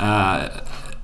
eh, 0.00 0.50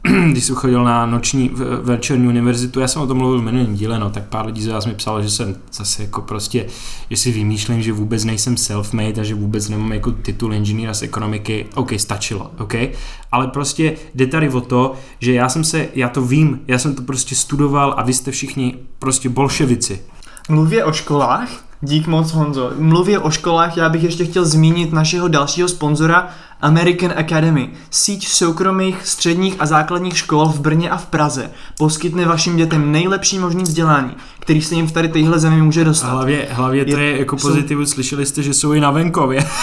když 0.30 0.44
jsem 0.44 0.56
chodil 0.56 0.84
na 0.84 1.06
noční 1.06 1.50
večerní 1.82 2.28
univerzitu, 2.28 2.80
já 2.80 2.88
jsem 2.88 3.02
o 3.02 3.06
tom 3.06 3.18
mluvil 3.18 3.40
v 3.40 3.44
minulém 3.44 3.74
díle, 3.74 3.98
no, 3.98 4.10
tak 4.10 4.24
pár 4.24 4.46
lidí 4.46 4.62
z 4.62 4.66
vás 4.66 4.86
mi 4.86 4.94
psalo, 4.94 5.22
že 5.22 5.30
jsem 5.30 5.56
zase 5.72 6.02
jako 6.02 6.22
prostě, 6.22 6.66
že 7.10 7.16
si 7.16 7.32
vymýšlím, 7.32 7.82
že 7.82 7.92
vůbec 7.92 8.24
nejsem 8.24 8.54
self-made 8.54 9.20
a 9.20 9.24
že 9.24 9.34
vůbec 9.34 9.68
nemám 9.68 9.92
jako 9.92 10.12
titul 10.12 10.54
inženýra 10.54 10.94
z 10.94 11.02
ekonomiky. 11.02 11.66
OK, 11.74 11.92
stačilo, 11.96 12.50
OK? 12.58 12.74
Ale 13.32 13.46
prostě 13.46 13.96
jde 14.14 14.26
tady 14.26 14.48
o 14.48 14.60
to, 14.60 14.94
že 15.18 15.32
já 15.32 15.48
jsem 15.48 15.64
se, 15.64 15.88
já 15.94 16.08
to 16.08 16.22
vím, 16.22 16.60
já 16.68 16.78
jsem 16.78 16.94
to 16.94 17.02
prostě 17.02 17.34
studoval 17.34 17.94
a 17.96 18.02
vy 18.02 18.12
jste 18.12 18.30
všichni 18.30 18.74
prostě 18.98 19.28
bolševici. 19.28 20.00
Mluvě 20.48 20.84
o 20.84 20.92
školách, 20.92 21.67
dík 21.80 22.06
moc 22.06 22.32
Honzo, 22.32 22.72
mluvě 22.78 23.18
o 23.18 23.30
školách, 23.30 23.76
já 23.76 23.88
bych 23.88 24.02
ještě 24.02 24.24
chtěl 24.24 24.44
zmínit 24.44 24.92
našeho 24.92 25.28
dalšího 25.28 25.68
sponzora 25.68 26.28
American 26.60 27.12
Academy, 27.16 27.70
síť 27.90 28.28
soukromých 28.28 29.06
středních 29.06 29.56
a 29.58 29.66
základních 29.66 30.18
škol 30.18 30.46
v 30.48 30.60
Brně 30.60 30.90
a 30.90 30.96
v 30.96 31.06
Praze, 31.06 31.50
poskytne 31.78 32.26
vašim 32.26 32.56
dětem 32.56 32.92
nejlepší 32.92 33.38
možný 33.38 33.62
vzdělání, 33.62 34.16
který 34.40 34.62
se 34.62 34.74
jim 34.74 34.86
v 34.86 34.92
tady 34.92 35.08
téhle 35.08 35.38
zemi 35.38 35.62
může 35.62 35.84
dostat. 35.84 36.08
Hlavě, 36.08 36.48
hlavě 36.50 36.84
to 36.84 36.96
je, 36.96 37.06
je 37.06 37.18
jako 37.18 37.36
pozitivu, 37.36 37.86
jsou... 37.86 37.92
slyšeli 37.92 38.26
jste, 38.26 38.42
že 38.42 38.54
jsou 38.54 38.72
i 38.72 38.80
na 38.80 38.90
venkově. 38.90 39.46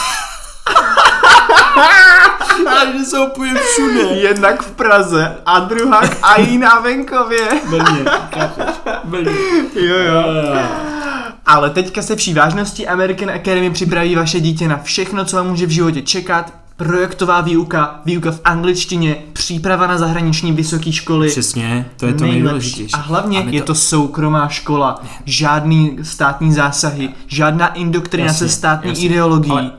A 2.67 2.97
že 2.97 3.05
jsou 3.05 3.25
úplně 3.25 3.53
všude. 3.53 4.01
Jednak 4.01 4.63
v 4.63 4.71
Praze 4.71 5.37
a 5.45 5.59
druhá 5.59 6.01
a 6.23 6.35
i 6.35 6.57
na 6.57 6.79
venkově. 6.79 7.47
Brně, 7.69 8.05
Brně. 9.03 9.31
Jo, 9.75 9.97
jo. 9.97 10.94
Ale 11.45 11.69
teďka 11.69 12.01
se 12.01 12.15
vší 12.15 12.33
vážnosti 12.33 12.87
American 12.87 13.29
Academy 13.29 13.69
připraví 13.69 14.15
vaše 14.15 14.39
dítě 14.39 14.67
na 14.67 14.77
všechno, 14.77 15.25
co 15.25 15.35
vám 15.35 15.47
může 15.47 15.65
v 15.65 15.69
životě 15.69 16.01
čekat, 16.01 16.53
projektová 16.77 17.41
výuka, 17.41 18.01
výuka 18.05 18.31
v 18.31 18.41
angličtině, 18.43 19.15
příprava 19.33 19.87
na 19.87 19.97
zahraniční 19.97 20.51
vysoké 20.51 20.91
školy. 20.91 21.29
Přesně, 21.29 21.89
to 21.97 22.05
je 22.05 22.13
to 22.13 22.25
nejdůležitější. 22.25 22.93
A 22.93 22.97
hlavně 22.97 23.39
a 23.43 23.49
je 23.49 23.61
to... 23.61 23.65
to 23.65 23.75
soukromá 23.75 24.47
škola, 24.47 25.01
žádný 25.25 25.97
státní 26.01 26.53
zásahy, 26.53 27.09
žádná 27.27 27.73
indoktrinace 27.73 28.45
jasně, 28.45 28.57
státní 28.57 28.89
jasně. 28.89 29.05
ideologií. 29.05 29.51
Ale 29.51 29.71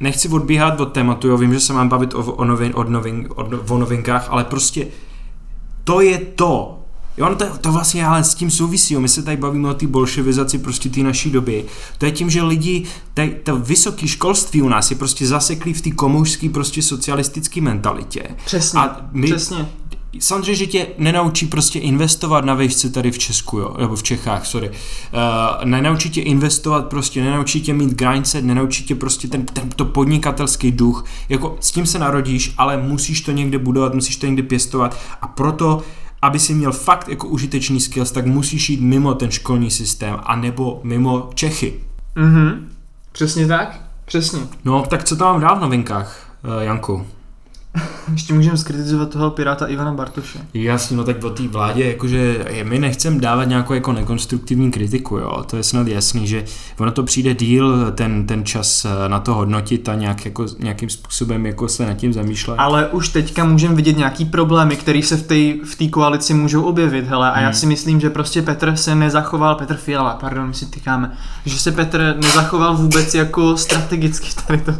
nechci 0.00 0.28
odbíhat 0.28 0.80
od 0.80 0.92
tématu, 0.92 1.28
jo, 1.28 1.36
vím, 1.36 1.54
že 1.54 1.60
se 1.60 1.72
mám 1.72 1.88
bavit 1.88 2.14
o, 2.14 2.18
o, 2.18 2.44
novin, 2.44 2.72
od 2.74 2.88
novin, 2.88 3.28
o, 3.36 3.74
o 3.74 3.78
novinkách, 3.78 4.26
ale 4.30 4.44
prostě 4.44 4.86
to 5.84 6.00
je 6.00 6.18
to, 6.18 6.83
Jo, 7.16 7.28
no 7.28 7.34
to, 7.34 7.58
to 7.60 7.72
vlastně 7.72 8.06
ale 8.06 8.24
s 8.24 8.34
tím 8.34 8.50
souvisí, 8.50 8.94
jo. 8.94 9.00
my 9.00 9.08
se 9.08 9.22
tady 9.22 9.36
bavíme 9.36 9.70
o 9.70 9.74
té 9.74 9.86
bolševizaci 9.86 10.58
prostě 10.58 10.88
té 10.90 11.00
naší 11.00 11.30
doby. 11.30 11.64
To 11.98 12.06
je 12.06 12.12
tím, 12.12 12.30
že 12.30 12.42
lidi, 12.42 12.84
tady, 13.14 13.30
to 13.42 13.56
vysoké 13.56 14.08
školství 14.08 14.62
u 14.62 14.68
nás 14.68 14.90
je 14.90 14.96
prostě 14.96 15.26
zaseklý 15.26 15.72
v 15.72 15.80
té 15.80 15.90
komoušské 15.90 16.48
prostě 16.48 16.82
socialistické 16.82 17.60
mentalitě. 17.60 18.22
Přesně, 18.44 18.80
A 18.80 19.08
my, 19.12 19.26
přesně. 19.26 19.68
Samozřejmě, 20.18 20.54
že 20.54 20.66
tě 20.66 20.86
nenaučí 20.98 21.46
prostě 21.46 21.78
investovat 21.78 22.44
na 22.44 22.54
výšce 22.54 22.90
tady 22.90 23.10
v 23.10 23.18
Česku, 23.18 23.58
jo, 23.58 23.74
nebo 23.78 23.96
v 23.96 24.02
Čechách, 24.02 24.46
sorry. 24.46 24.68
Uh, 24.68 25.64
nenaučí 25.64 26.10
tě 26.10 26.20
investovat 26.20 26.86
prostě, 26.86 27.24
nenaučí 27.24 27.60
tě 27.60 27.74
mít 27.74 27.90
grindset, 27.90 28.44
nenaučí 28.44 28.84
tě 28.84 28.94
prostě 28.94 29.28
ten, 29.28 29.46
ten, 29.46 29.70
to 29.70 29.84
podnikatelský 29.84 30.72
duch. 30.72 31.04
Jako 31.28 31.56
s 31.60 31.70
tím 31.70 31.86
se 31.86 31.98
narodíš, 31.98 32.54
ale 32.58 32.76
musíš 32.76 33.20
to 33.20 33.32
někde 33.32 33.58
budovat, 33.58 33.94
musíš 33.94 34.16
to 34.16 34.26
někde 34.26 34.42
pěstovat 34.42 34.96
a 35.22 35.28
proto 35.28 35.82
aby 36.24 36.38
si 36.38 36.54
měl 36.54 36.72
fakt 36.72 37.08
jako 37.08 37.28
užitečný 37.28 37.80
skills, 37.80 38.12
tak 38.12 38.26
musíš 38.26 38.70
jít 38.70 38.80
mimo 38.80 39.14
ten 39.14 39.30
školní 39.30 39.70
systém, 39.70 40.16
anebo 40.22 40.80
mimo 40.82 41.30
Čechy. 41.34 41.80
Mhm, 42.14 42.68
přesně 43.12 43.46
tak, 43.46 43.80
přesně. 44.04 44.40
No, 44.64 44.82
tak 44.82 45.04
co 45.04 45.16
tam 45.16 45.32
mám 45.32 45.40
dál 45.40 45.56
v 45.56 45.60
novinkách, 45.60 46.36
uh, 46.44 46.62
Janku? 46.62 47.06
Ještě 48.12 48.34
můžeme 48.34 48.56
skritizovat 48.56 49.10
toho 49.10 49.30
piráta 49.30 49.66
Ivana 49.66 49.92
Bartoše. 49.92 50.38
Jasně, 50.54 50.96
no 50.96 51.04
tak 51.04 51.24
o 51.24 51.30
té 51.30 51.48
vládě, 51.48 51.86
jakože 51.86 52.46
my 52.62 52.78
nechceme 52.78 53.20
dávat 53.20 53.44
nějakou 53.44 53.74
jako 53.74 53.92
nekonstruktivní 53.92 54.70
kritiku, 54.70 55.16
jo, 55.16 55.44
to 55.50 55.56
je 55.56 55.62
snad 55.62 55.86
jasný, 55.86 56.26
že 56.26 56.44
ono 56.78 56.92
to 56.92 57.02
přijde 57.02 57.34
díl, 57.34 57.92
ten, 57.92 58.26
ten 58.26 58.44
čas 58.44 58.84
eh, 58.84 59.08
na 59.08 59.20
to 59.20 59.34
hodnotit 59.34 59.88
a 59.88 59.94
nějak 59.94 60.24
jako, 60.24 60.46
nějakým 60.58 60.90
způsobem 60.90 61.46
jako 61.46 61.68
se 61.68 61.86
nad 61.86 61.94
tím 61.94 62.12
zamýšlet. 62.12 62.56
Ale 62.58 62.88
už 62.88 63.08
teďka 63.08 63.44
můžeme 63.44 63.74
vidět 63.74 63.96
nějaký 63.96 64.24
problémy, 64.24 64.76
které 64.76 65.02
se 65.02 65.16
v 65.16 65.22
té 65.22 65.66
v 65.86 65.90
koalici 65.90 66.34
můžou 66.34 66.62
objevit, 66.62 67.06
hele, 67.06 67.30
a 67.30 67.34
hmm. 67.34 67.44
já 67.44 67.52
si 67.52 67.66
myslím, 67.66 68.00
že 68.00 68.10
prostě 68.10 68.42
Petr 68.42 68.76
se 68.76 68.94
nezachoval, 68.94 69.54
Petr 69.54 69.76
Fiala, 69.76 70.14
pardon, 70.20 70.48
my 70.48 70.54
si 70.54 70.66
týkáme, 70.66 71.12
že 71.46 71.58
se 71.58 71.72
Petr 71.72 72.14
nezachoval 72.16 72.76
vůbec 72.76 73.14
jako 73.14 73.56
strategicky 73.56 74.28
tady 74.46 74.60
to. 74.60 74.72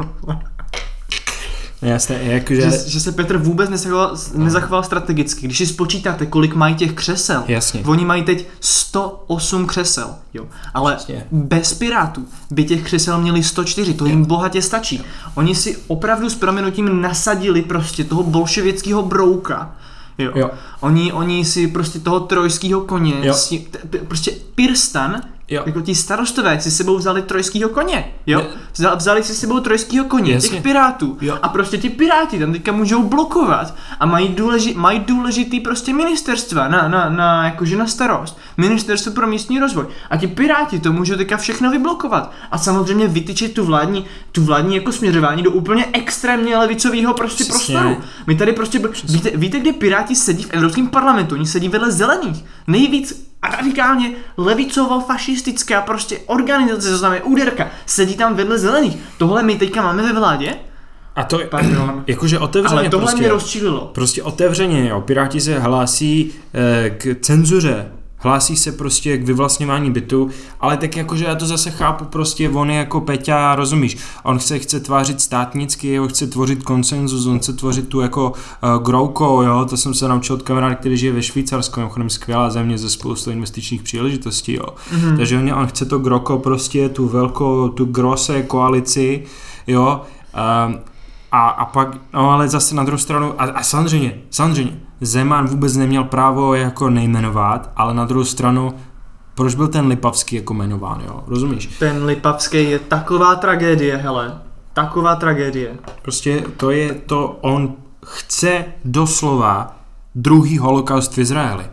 Jasně, 1.85 2.19
jako, 2.23 2.55
že... 2.55 2.71
Že, 2.87 3.01
se 3.01 3.13
Petr 3.13 3.39
vůbec 3.39 3.71
nezachoval, 3.71 4.17
nezachoval 4.35 4.83
strategicky. 4.83 5.47
Když 5.47 5.59
si 5.59 5.67
spočítáte, 5.67 6.27
kolik 6.27 6.55
mají 6.55 6.75
těch 6.75 6.93
křesel, 6.93 7.45
Jasně. 7.49 7.83
oni 7.87 8.05
mají 8.05 8.23
teď 8.23 8.47
108 8.61 9.67
křesel, 9.67 10.15
jo. 10.35 10.47
Ale 10.75 10.93
Jasně. 10.93 11.27
bez 11.33 11.75
Pirátů 11.75 12.25
by 12.51 12.65
těch 12.65 12.83
křesel 12.83 13.21
měli 13.21 13.43
104, 13.43 13.95
to 13.95 14.07
jim 14.07 14.25
bohatě 14.25 14.63
stačí. 14.63 15.03
Oni 15.35 15.55
si 15.55 15.77
opravdu 15.87 16.31
s 16.31 16.35
proměnutím 16.35 17.01
nasadili 17.01 17.63
prostě 17.63 18.05
toho 18.05 18.23
bolševického 18.23 19.03
brouka, 19.03 19.77
Jo. 20.19 20.33
jo. 20.35 20.51
Oni, 20.81 21.13
oni 21.13 21.45
si 21.45 21.69
prostě 21.69 21.99
toho 21.99 22.21
trojského 22.21 22.81
koně, 22.81 23.15
jo. 23.23 23.35
Si, 23.35 23.59
t, 23.59 23.79
t, 23.91 23.99
prostě 23.99 24.31
Pirstan 24.55 25.21
Jo. 25.49 25.63
Jako 25.67 25.81
ti 25.81 25.95
starostové 25.95 26.61
si 26.61 26.71
sebou 26.71 26.97
vzali 26.99 27.23
trojskýho 27.23 27.69
koně, 27.69 28.13
jo? 28.27 28.47
Vzali, 28.75 28.97
vzali 28.97 29.23
si 29.23 29.35
sebou 29.35 29.61
trojskýho 29.61 30.05
koně, 30.05 30.33
Jasně. 30.33 30.51
těch 30.51 30.63
pirátů. 30.63 31.19
Jo. 31.21 31.39
A 31.43 31.49
prostě 31.49 31.79
ti 31.79 31.91
piráti 31.91 32.39
tam 32.39 32.53
teďka 32.53 32.73
můžou 32.73 33.03
blokovat 33.03 33.75
a 34.01 34.07
mají, 34.07 34.29
důleži, 34.29 34.75
mají 34.77 34.99
důležitý 35.01 35.61
prostě 35.61 35.93
ministerstva 35.93 36.69
na, 36.69 36.89
na, 36.89 37.09
na, 37.09 37.45
jakože 37.45 37.77
na 37.77 37.87
starost. 37.87 38.39
Ministerstvo 38.57 39.13
pro 39.13 39.27
místní 39.27 39.59
rozvoj. 39.61 39.87
A 40.11 40.17
ti 40.17 40.27
piráti 40.27 40.81
to 40.81 40.93
můžou 40.93 41.15
teďka 41.17 41.37
všechno 41.37 41.71
vyblokovat. 41.71 42.33
A 42.51 42.59
samozřejmě 42.59 43.09
vytyčit 43.09 43.55
tu 43.55 43.65
vládní, 43.65 44.05
tu 44.33 44.45
vládní 44.45 44.77
jako 44.77 44.93
směřování 44.93 45.43
do 45.43 45.51
úplně 45.51 45.87
extrémně 45.93 46.57
levicového 46.57 47.15
prostě 47.15 47.45
Přesně. 47.45 47.75
prostoru. 47.75 47.97
My 48.27 48.35
tady 48.35 48.53
prostě, 48.53 48.81
víte, 49.05 49.31
víte, 49.35 49.59
kde 49.61 49.73
piráti 49.73 50.15
sedí 50.17 50.43
v 50.43 50.51
Evropském 50.51 50.89
parlamentu? 50.89 51.35
Oni 51.35 51.47
sedí 51.47 51.69
vedle 51.69 51.91
zelených. 51.91 52.45
Nejvíc 52.67 53.34
radikálně 53.49 54.11
levicovo 54.37 55.01
fašistické 55.01 55.77
a 55.77 55.83
prostě 55.83 56.19
organizace, 56.27 56.91
to 56.91 56.99
znamená 56.99 57.25
úderka, 57.25 57.71
sedí 57.87 58.17
tam 58.17 58.35
vedle 58.35 58.59
zelených. 58.59 58.97
Tohle 59.19 59.43
my 59.43 59.57
teďka 59.57 59.83
máme 59.83 60.03
ve 60.03 60.13
vládě? 60.13 60.55
A 61.17 61.25
to, 61.25 61.41
Pardon. 61.51 62.05
jakože 62.07 62.39
otevřeně 62.39 62.81
Ale 62.81 62.89
tohle 62.89 63.07
prostě, 63.07 63.21
mě 63.21 63.29
rozčílilo. 63.29 63.91
Prostě 63.95 64.23
otevřeně, 64.23 64.89
jo, 64.89 65.01
Piráti 65.01 65.41
se 65.41 65.59
hlásí 65.59 66.33
eh, 66.55 66.91
k 66.91 67.17
cenzuře 67.21 67.91
hlásí 68.25 68.57
se 68.57 68.73
prostě 68.73 69.19
k 69.19 69.27
vyvlastňování 69.27 69.91
bytu, 69.91 70.31
ale 70.61 70.77
tak 70.77 70.97
jakože 70.97 71.25
já 71.25 71.35
to 71.35 71.47
zase 71.47 71.71
chápu, 71.71 72.05
prostě 72.05 72.49
on 72.49 72.71
je 72.71 72.77
jako 72.77 73.01
Peťa, 73.01 73.55
rozumíš, 73.55 73.97
on 74.23 74.39
chce, 74.39 74.59
chce 74.59 74.81
tvářit 74.81 75.21
státnicky, 75.21 76.01
on 76.01 76.09
chce 76.09 76.27
tvořit 76.27 76.63
konsenzus, 76.63 77.27
on 77.27 77.39
chce 77.39 77.53
tvořit 77.53 77.89
tu 77.89 78.01
jako 78.01 78.31
uh, 78.31 78.83
growko, 78.83 79.43
jo, 79.43 79.67
to 79.71 79.77
jsem 79.77 79.95
se 79.95 80.09
naučil 80.09 80.35
od 80.35 80.43
kamaráda, 80.43 80.75
který 80.75 80.97
žije 80.97 81.13
ve 81.13 81.23
Švýcarsku, 81.23 81.81
mimochodem 81.81 82.11
skvělá 82.11 82.51
země 82.51 82.79
ze 82.79 82.91
spoustu 82.91 83.31
investičních 83.31 83.83
příležitostí, 83.83 84.53
jo. 84.55 84.67
Mm-hmm. 84.95 85.17
Takže 85.17 85.39
on, 85.39 85.53
on 85.55 85.67
chce 85.67 85.85
to 85.85 85.99
groko 85.99 86.39
prostě, 86.39 86.89
tu 86.89 87.09
velkou, 87.09 87.69
tu 87.69 87.85
grose 87.85 88.43
koalici, 88.43 89.25
jo, 89.67 90.01
uh, 90.35 90.75
a, 91.33 91.49
a 91.49 91.65
pak, 91.65 91.89
no 92.13 92.31
ale 92.31 92.49
zase 92.49 92.75
na 92.75 92.85
druhou 92.85 92.99
stranu, 92.99 93.35
a, 93.39 93.45
a 93.45 93.63
samozřejmě, 93.63 94.19
samozřejmě, 94.31 94.81
Zeman 95.05 95.47
vůbec 95.47 95.77
neměl 95.77 96.05
právo 96.05 96.55
jako 96.55 96.91
nejmenovat, 96.91 97.71
ale 97.77 97.95
na 97.95 98.05
druhou 98.05 98.25
stranu, 98.25 98.75
proč 99.35 99.55
byl 99.55 99.69
ten 99.69 99.87
Lipavský 99.87 100.37
jako 100.37 100.55
jmenován, 100.55 101.01
jo? 101.07 101.25
Rozumíš? 101.27 101.67
Ten 101.79 102.05
Lipavský 102.05 102.71
je 102.71 102.79
taková 102.79 103.35
tragédie, 103.35 103.97
hele. 103.97 104.41
Taková 104.73 105.17
tragédie. 105.17 105.79
Prostě 106.03 106.45
to 106.57 106.71
je 106.71 106.95
to, 106.95 107.39
on 107.41 107.75
chce 108.05 108.65
doslova 108.85 109.77
druhý 110.15 110.59
holokaust 110.59 111.17
v 111.17 111.19
Izraeli. 111.19 111.65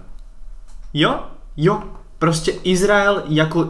Jo, 0.94 1.20
jo. 1.58 1.84
Prostě 2.20 2.54
Izrael 2.64 3.24
jako 3.26 3.70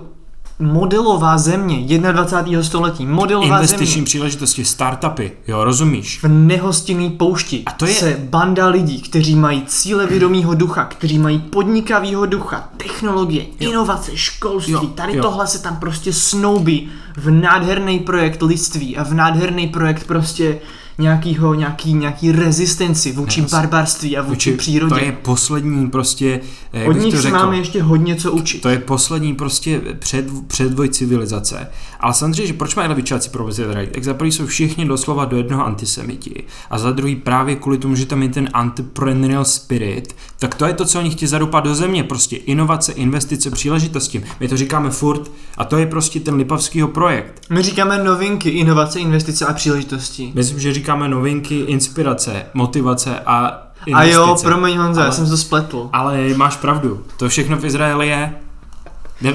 modelová 0.60 1.38
země 1.38 1.98
21. 1.98 2.64
století, 2.64 3.06
modelová 3.06 3.56
Investiční 3.56 3.86
země. 3.86 4.06
příležitosti, 4.06 4.66
startupy, 4.66 5.32
jo, 5.48 5.64
rozumíš? 5.64 6.24
V 6.24 6.28
nehostinný 6.28 7.10
poušti 7.10 7.64
a 7.66 7.72
to 7.72 7.86
je... 7.86 7.94
se 7.94 8.18
banda 8.30 8.68
lidí, 8.68 9.02
kteří 9.02 9.36
mají 9.36 9.64
cíle 9.66 10.08
vědomího 10.08 10.54
ducha, 10.54 10.86
kteří 10.86 11.20
mají 11.20 11.40
podnikavýho 11.40 12.26
ducha, 12.26 12.70
technologie, 12.78 13.46
jo. 13.60 13.72
inovace, 13.72 14.18
školství, 14.18 14.74
jo. 14.74 14.88
tady 14.88 15.18
jo. 15.18 15.24
tohle 15.24 15.48
se 15.48 15.62
tam 15.62 15.76
prostě 15.76 16.14
snoubí 16.14 16.90
v 17.18 17.32
nádherný 17.32 18.00
projekt 18.00 18.42
lidství 18.42 18.98
a 18.98 19.04
v 19.04 19.14
nádherný 19.14 19.68
projekt 19.68 20.08
prostě 20.08 20.60
nějakýho, 21.02 21.54
nějaký, 21.54 21.94
nějaký 21.94 22.32
rezistenci 22.32 23.12
vůči 23.12 23.42
yes. 23.42 23.52
barbarství 23.52 24.18
a 24.18 24.22
vůči, 24.22 24.52
vůči 24.52 24.58
přírodě. 24.58 24.96
To 24.96 25.06
je 25.06 25.12
poslední 25.12 25.90
prostě, 25.90 26.42
jak 26.74 26.88
Od 26.88 26.92
nich 26.92 27.14
to 27.14 27.22
řekl, 27.22 27.38
máme 27.38 27.58
ještě 27.58 27.84
hodně 27.84 28.16
co 28.16 28.32
učit. 28.32 28.62
To 28.62 28.70
je 28.70 28.80
poslední 28.80 29.36
prostě 29.36 29.82
před, 30.00 30.26
předvoj 30.48 30.90
civilizace. 30.90 31.68
Ale 32.00 32.14
samozřejmě, 32.14 32.48
že 32.48 32.54
proč 32.54 32.76
mají 32.76 32.90
levičáci 32.90 33.30
problém 33.30 33.88
Tak 33.94 34.04
za 34.04 34.14
prvý 34.14 34.32
jsou 34.32 34.46
všichni 34.46 34.86
doslova 34.86 35.26
do 35.26 35.38
jednoho 35.38 35.66
antisemiti. 35.66 36.44
A 36.70 36.78
za 36.78 36.92
druhý 36.92 37.16
právě 37.16 37.56
kvůli 37.56 37.78
tomu, 37.78 37.96
že 37.96 38.06
tam 38.06 38.24
je 38.24 38.30
ten 38.30 38.50
entrepreneurial 38.56 39.46
spirit, 39.46 40.16
tak 40.40 40.56
to 40.56 40.66
je 40.66 40.74
to, 40.74 40.86
co 40.86 41.00
oni 41.00 41.10
chtějí 41.10 41.30
zadupat 41.30 41.64
do 41.64 41.76
země. 41.76 42.04
Prostě 42.04 42.36
inovace, 42.36 42.92
investice, 42.92 43.52
příležitosti. 43.52 44.24
My 44.40 44.48
to 44.48 44.58
říkáme 44.58 44.90
furt 44.90 45.32
a 45.58 45.66
to 45.66 45.78
je 45.78 45.86
prostě 45.86 46.20
ten 46.20 46.36
Lipavskýho 46.36 46.88
projekt. 46.88 47.42
My 47.50 47.62
říkáme 47.62 48.04
novinky, 48.04 48.50
inovace, 48.50 49.00
investice 49.00 49.46
a 49.46 49.54
příležitosti. 49.54 50.32
Myslím, 50.36 50.60
že 50.60 50.74
říkáme 50.74 50.91
novinky, 50.96 51.60
inspirace, 51.60 52.46
motivace 52.54 53.20
a 53.26 53.68
investice. 53.86 54.18
A 54.20 54.28
jo, 54.28 54.36
promiň 54.44 54.78
Honza, 54.78 55.04
já 55.06 55.12
jsem 55.12 55.30
to 55.30 55.38
spletl. 55.38 55.90
Ale 55.94 56.18
máš 56.36 56.58
pravdu, 56.58 57.04
to 57.18 57.30
všechno 57.30 57.58
v 57.58 57.66
Izraeli 57.66 58.08
je. 58.08 58.34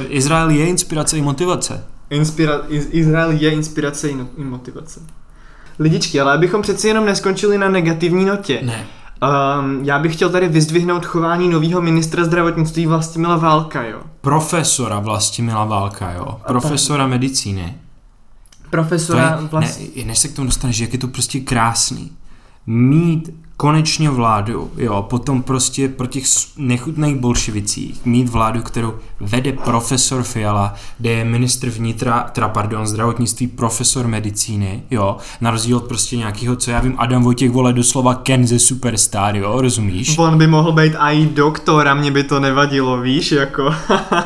Izrael 0.09 0.51
je 0.51 0.67
inspirace 0.67 1.19
i 1.19 1.23
motivace. 1.23 1.85
Inspira- 2.11 2.61
Izrael 2.91 3.31
je 3.31 3.51
inspirace 3.51 4.09
i 4.09 4.45
motivace. 4.45 5.01
Lidičky, 5.79 6.21
ale 6.21 6.33
abychom 6.33 6.63
přeci 6.63 6.89
jenom 6.89 7.05
neskončili 7.05 7.59
na 7.59 7.69
negativní 7.69 8.25
notě. 8.25 8.61
Ne. 8.63 8.87
Um, 9.61 9.85
já 9.85 9.99
bych 9.99 10.15
chtěl 10.15 10.31
tady 10.31 10.49
vyzdvihnout 10.49 11.07
chování 11.07 11.49
nového 11.49 11.81
ministra 11.83 12.25
zdravotnictví 12.25 12.87
Vlastimila 12.87 13.37
Válka, 13.37 13.83
jo. 13.83 13.99
Profesora 14.21 14.99
Vlastimila 15.01 15.65
Válka, 15.65 16.13
jo. 16.13 16.41
Profesora 16.47 17.07
medicíny. 17.07 17.75
Profesora 18.77 19.39
je, 19.41 19.49
vlast... 19.49 19.81
ne, 19.97 20.05
než 20.05 20.19
se 20.19 20.29
k 20.29 20.33
tomu 20.33 20.47
dostaneš, 20.47 20.79
jak 20.79 20.93
je 20.93 20.99
to 20.99 21.09
prostě 21.09 21.41
krásný. 21.41 22.11
Mít 22.67 23.31
konečně 23.57 24.11
vládu, 24.11 24.71
jo, 24.77 25.07
potom 25.11 25.43
prostě 25.43 25.89
pro 25.89 26.07
těch 26.07 26.25
nechutných 26.57 27.17
bolševicích 27.17 28.07
mít 28.07 28.29
vládu, 28.29 28.63
kterou 28.63 28.95
vede 29.21 29.53
profesor 29.53 30.23
Fiala, 30.23 30.75
kde 30.99 31.11
je 31.11 31.25
ministr 31.25 31.71
vnitra, 31.71 32.31
teda 32.33 32.49
pardon, 32.49 32.87
zdravotnictví, 32.87 33.47
profesor 33.47 34.07
medicíny, 34.07 34.83
jo, 34.91 35.17
na 35.41 35.51
rozdíl 35.51 35.77
od 35.77 35.85
prostě 35.85 36.17
nějakého, 36.17 36.57
co 36.57 36.71
já 36.71 36.81
vím, 36.81 36.95
Adam 36.99 37.23
Vojtěch 37.23 37.51
vole 37.51 37.73
doslova 37.73 38.15
Ken 38.15 38.47
ze 38.47 38.59
Superstar, 38.59 39.37
jo, 39.37 39.61
rozumíš? 39.61 40.19
On 40.19 40.39
by 40.39 40.47
mohl 40.47 40.73
být 40.73 40.95
i 40.99 41.27
doktor 41.27 41.89
a 41.89 41.95
mě 41.95 42.11
by 42.11 42.25
to 42.25 42.41
nevadilo, 42.41 43.01
víš, 43.01 43.33
jako 43.33 43.75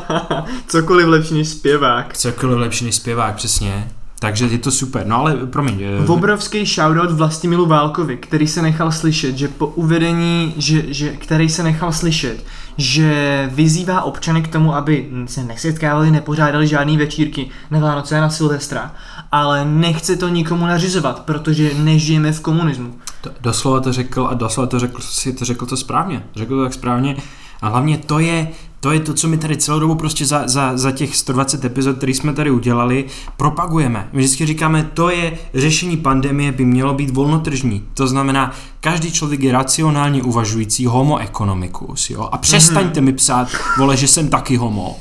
cokoliv 0.66 1.06
lepší 1.06 1.34
než 1.34 1.48
zpěvák. 1.48 2.16
Cokoliv 2.16 2.58
lepší 2.58 2.84
než 2.84 2.94
zpěvák, 2.94 3.34
přesně. 3.34 3.90
Takže 4.20 4.46
je 4.46 4.58
to 4.58 4.70
super, 4.70 5.06
no 5.06 5.16
ale 5.16 5.36
promiň. 5.36 5.82
Eh, 5.82 6.08
obrovský 6.08 6.66
shoutout 6.66 7.10
Vlastimilu 7.10 7.66
Válkovi, 7.66 8.16
který 8.16 8.46
se 8.46 8.62
nechal 8.62 8.92
slyšet, 8.92 9.38
že 9.38 9.48
po 9.48 9.66
uvedení, 9.66 10.54
že, 10.56 10.94
že, 10.94 11.12
který 11.16 11.48
se 11.48 11.62
nechal 11.62 11.92
slyšet, 11.92 12.44
že 12.76 13.48
vyzývá 13.52 14.02
občany 14.02 14.42
k 14.42 14.48
tomu, 14.48 14.74
aby 14.74 15.08
se 15.26 15.44
nesetkávali, 15.44 16.10
nepořádali 16.10 16.66
žádný 16.66 16.96
večírky 16.96 17.50
na 17.70 17.78
Vánoce 17.78 18.18
a 18.18 18.20
na 18.20 18.30
Silvestra, 18.30 18.94
ale 19.32 19.64
nechce 19.64 20.16
to 20.16 20.28
nikomu 20.28 20.66
nařizovat, 20.66 21.20
protože 21.20 21.70
nežijeme 21.74 22.32
v 22.32 22.40
komunismu. 22.40 22.94
To, 23.20 23.30
doslova 23.40 23.80
to 23.80 23.92
řekl 23.92 24.26
a 24.30 24.34
doslova 24.34 24.66
to 24.66 24.78
řekl, 24.78 25.02
si 25.02 25.32
to 25.32 25.44
řekl 25.44 25.66
to 25.66 25.76
správně. 25.76 26.22
Řekl 26.36 26.56
to 26.56 26.62
tak 26.62 26.74
správně. 26.74 27.16
A 27.62 27.68
hlavně 27.68 27.98
to 27.98 28.18
je, 28.18 28.48
to 28.80 28.92
je 28.92 29.00
to, 29.00 29.14
co 29.14 29.28
my 29.28 29.36
tady 29.36 29.56
celou 29.56 29.80
dobu 29.80 29.94
prostě 29.94 30.26
za, 30.26 30.48
za, 30.48 30.76
za 30.76 30.92
těch 30.92 31.16
120 31.16 31.64
epizod, 31.64 31.96
které 31.96 32.14
jsme 32.14 32.32
tady 32.32 32.50
udělali, 32.50 33.04
propagujeme. 33.36 34.08
My 34.12 34.18
vždycky 34.18 34.46
říkáme, 34.46 34.90
to 34.94 35.10
je 35.10 35.38
řešení 35.54 35.96
pandemie 35.96 36.52
by 36.52 36.64
mělo 36.64 36.94
být 36.94 37.10
volnotržní. 37.10 37.84
To 37.94 38.06
znamená, 38.06 38.52
každý 38.80 39.12
člověk 39.12 39.42
je 39.42 39.52
racionálně 39.52 40.22
uvažující 40.22 40.86
homo 40.86 41.18
economicus, 41.18 42.10
jo? 42.10 42.28
A 42.32 42.38
přestaňte 42.38 43.00
mm-hmm. 43.00 43.04
mi 43.04 43.12
psát, 43.12 43.48
vole, 43.78 43.96
že 43.96 44.08
jsem 44.08 44.28
taky 44.28 44.56
homo 44.56 44.96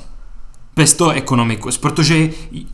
bez 0.76 0.94
toho 0.94 1.12
ekonomikus, 1.12 1.78
protože, 1.78 2.30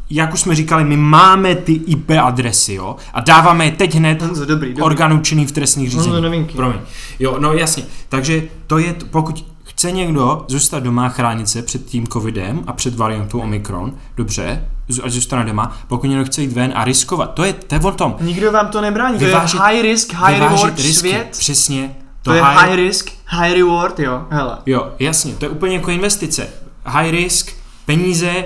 jak 0.10 0.34
už 0.34 0.40
jsme 0.40 0.56
říkali, 0.56 0.84
my 0.84 0.98
máme 0.98 1.56
ty 1.56 1.74
IP 1.74 2.12
adresy, 2.22 2.74
jo, 2.74 2.96
a 3.14 3.22
dáváme 3.22 3.66
je 3.66 3.72
teď 3.72 3.96
hned 3.96 4.24
dobrý, 4.24 4.46
dobrý. 4.48 4.82
orgánů 4.82 5.20
činných 5.20 5.48
v 5.48 5.52
trestných 5.52 5.90
řízení. 5.90 6.12
Honzo, 6.12 6.22
Promiň. 6.56 6.80
Jo, 7.20 7.38
no 7.40 7.54
jasně, 7.54 7.84
takže 8.10 8.44
to 8.68 8.78
je, 8.78 8.96
pokud 9.10 9.55
Chce 9.86 9.92
někdo 9.92 10.46
zůstat 10.48 10.84
doma, 10.84 11.10
chránit 11.10 11.50
se 11.50 11.62
před 11.62 11.86
tím 11.86 12.08
covidem 12.08 12.64
a 12.68 12.74
před 12.74 12.96
variantou 12.96 13.40
Omikron, 13.40 13.94
dobře, 14.18 14.66
ať 15.04 15.12
zůstane 15.12 15.46
doma, 15.46 15.78
pokud 15.88 16.08
někdo 16.08 16.26
chce 16.26 16.42
jít 16.42 16.54
ven 16.54 16.72
a 16.76 16.84
riskovat, 16.84 17.34
to 17.34 17.44
je, 17.44 17.54
to 17.54 17.76
je 17.76 17.82
o 17.82 17.92
tom. 17.92 18.16
Nikdo 18.22 18.52
vám 18.52 18.68
to 18.68 18.82
nebrání, 18.82 19.18
vyvážit, 19.18 19.58
to 19.58 19.64
je 19.64 19.70
high 19.70 19.82
risk, 19.82 20.14
high 20.14 20.40
reward 20.40 20.78
risky, 20.78 20.94
svět. 20.94 21.28
Přesně. 21.32 21.96
To, 22.22 22.30
to 22.30 22.36
je 22.36 22.42
high, 22.42 22.56
high 22.56 22.76
risk, 22.76 23.12
high 23.26 23.54
reward, 23.54 24.00
jo, 24.00 24.26
hele. 24.30 24.58
Jo, 24.66 24.92
jasně, 25.00 25.34
to 25.36 25.46
je 25.46 25.50
úplně 25.50 25.76
jako 25.76 25.92
investice. 25.92 26.48
High 26.86 27.12
risk, 27.12 27.52
peníze, 27.86 28.46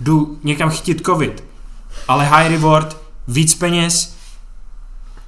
jdu 0.00 0.38
někam 0.44 0.70
chytit 0.70 1.06
covid, 1.06 1.44
ale 2.08 2.24
high 2.24 2.48
reward, 2.48 2.96
víc 3.28 3.54
peněz, 3.54 4.11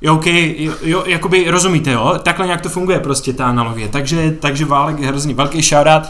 Jo, 0.04 0.14
OK, 0.14 0.26
jo, 0.26 0.72
jo, 0.82 1.04
jakoby 1.06 1.50
rozumíte, 1.50 1.90
jo? 1.92 2.18
Takhle 2.22 2.46
nějak 2.46 2.60
to 2.60 2.68
funguje 2.68 3.00
prostě 3.00 3.32
ta 3.32 3.46
analogie. 3.46 3.88
Takže, 3.88 4.36
takže 4.40 4.64
Válek 4.64 4.98
je 4.98 5.08
hrozný 5.08 5.34
velký 5.34 5.62
shoutout. 5.62 6.02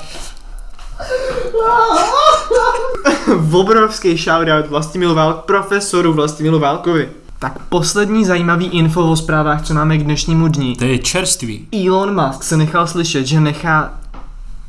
Obrovský 3.53 4.17
shoutout 4.17 4.67
Vlastimilu 4.71 5.15
Válk, 5.15 5.45
profesoru 5.45 6.13
Vlastimilu 6.13 6.59
Válkovi. 6.59 7.09
Tak 7.39 7.59
poslední 7.59 8.25
zajímavý 8.25 8.67
info 8.67 9.11
o 9.11 9.17
zprávách, 9.17 9.63
co 9.63 9.75
máme 9.75 9.99
k 9.99 10.05
dnešnímu 10.05 10.49
dní. 10.49 10.77
To 10.77 10.85
je 10.85 10.99
čerstvý. 10.99 11.69
Elon 11.87 12.25
Musk 12.25 12.43
se 12.43 12.57
nechal 12.57 12.87
slyšet, 12.87 13.27
že 13.27 13.41
nechá 13.41 13.95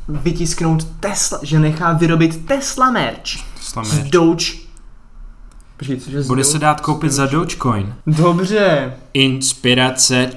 vytisknout 0.08 0.84
Tesla, 1.00 1.38
že 1.42 1.58
nechá 1.58 1.92
vyrobit 1.92 2.46
Tesla 2.46 2.90
merch. 2.90 3.42
Tesla 3.58 3.82
merch. 3.82 4.06
Z 4.06 4.10
Doge 4.10 4.65
Počkej, 5.76 5.96
cože 5.96 6.22
Bude 6.22 6.44
se 6.44 6.58
dát 6.58 6.80
koupit 6.80 7.12
za 7.12 7.26
Dogecoin. 7.26 7.94
Dobře. 8.06 8.92
Inspirace. 9.14 10.30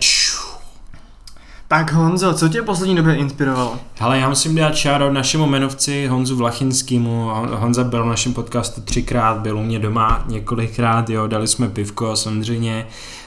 Tak 1.68 1.94
Honzo, 1.94 2.34
co 2.34 2.50
tě 2.50 2.62
poslední 2.62 2.96
době 2.96 3.16
inspirovalo? 3.16 3.80
Hele, 4.00 4.20
já 4.20 4.30
musím 4.30 4.56
dát 4.56 4.76
shoutout 4.76 5.14
našemu 5.14 5.46
jmenovci 5.46 6.08
Honzu 6.08 6.36
Vlachinskému. 6.36 7.30
Honza 7.52 7.84
byl 7.84 8.04
v 8.04 8.08
našem 8.08 8.34
podcastu 8.34 8.82
třikrát, 8.82 9.38
byl 9.38 9.58
u 9.58 9.64
mě 9.64 9.80
doma 9.80 10.24
několikrát, 10.28 11.10
jo, 11.10 11.28
dali 11.28 11.48
jsme 11.48 11.70
pivko 11.70 12.16
samozřejmě. 12.16 12.86
Uh, 12.88 13.19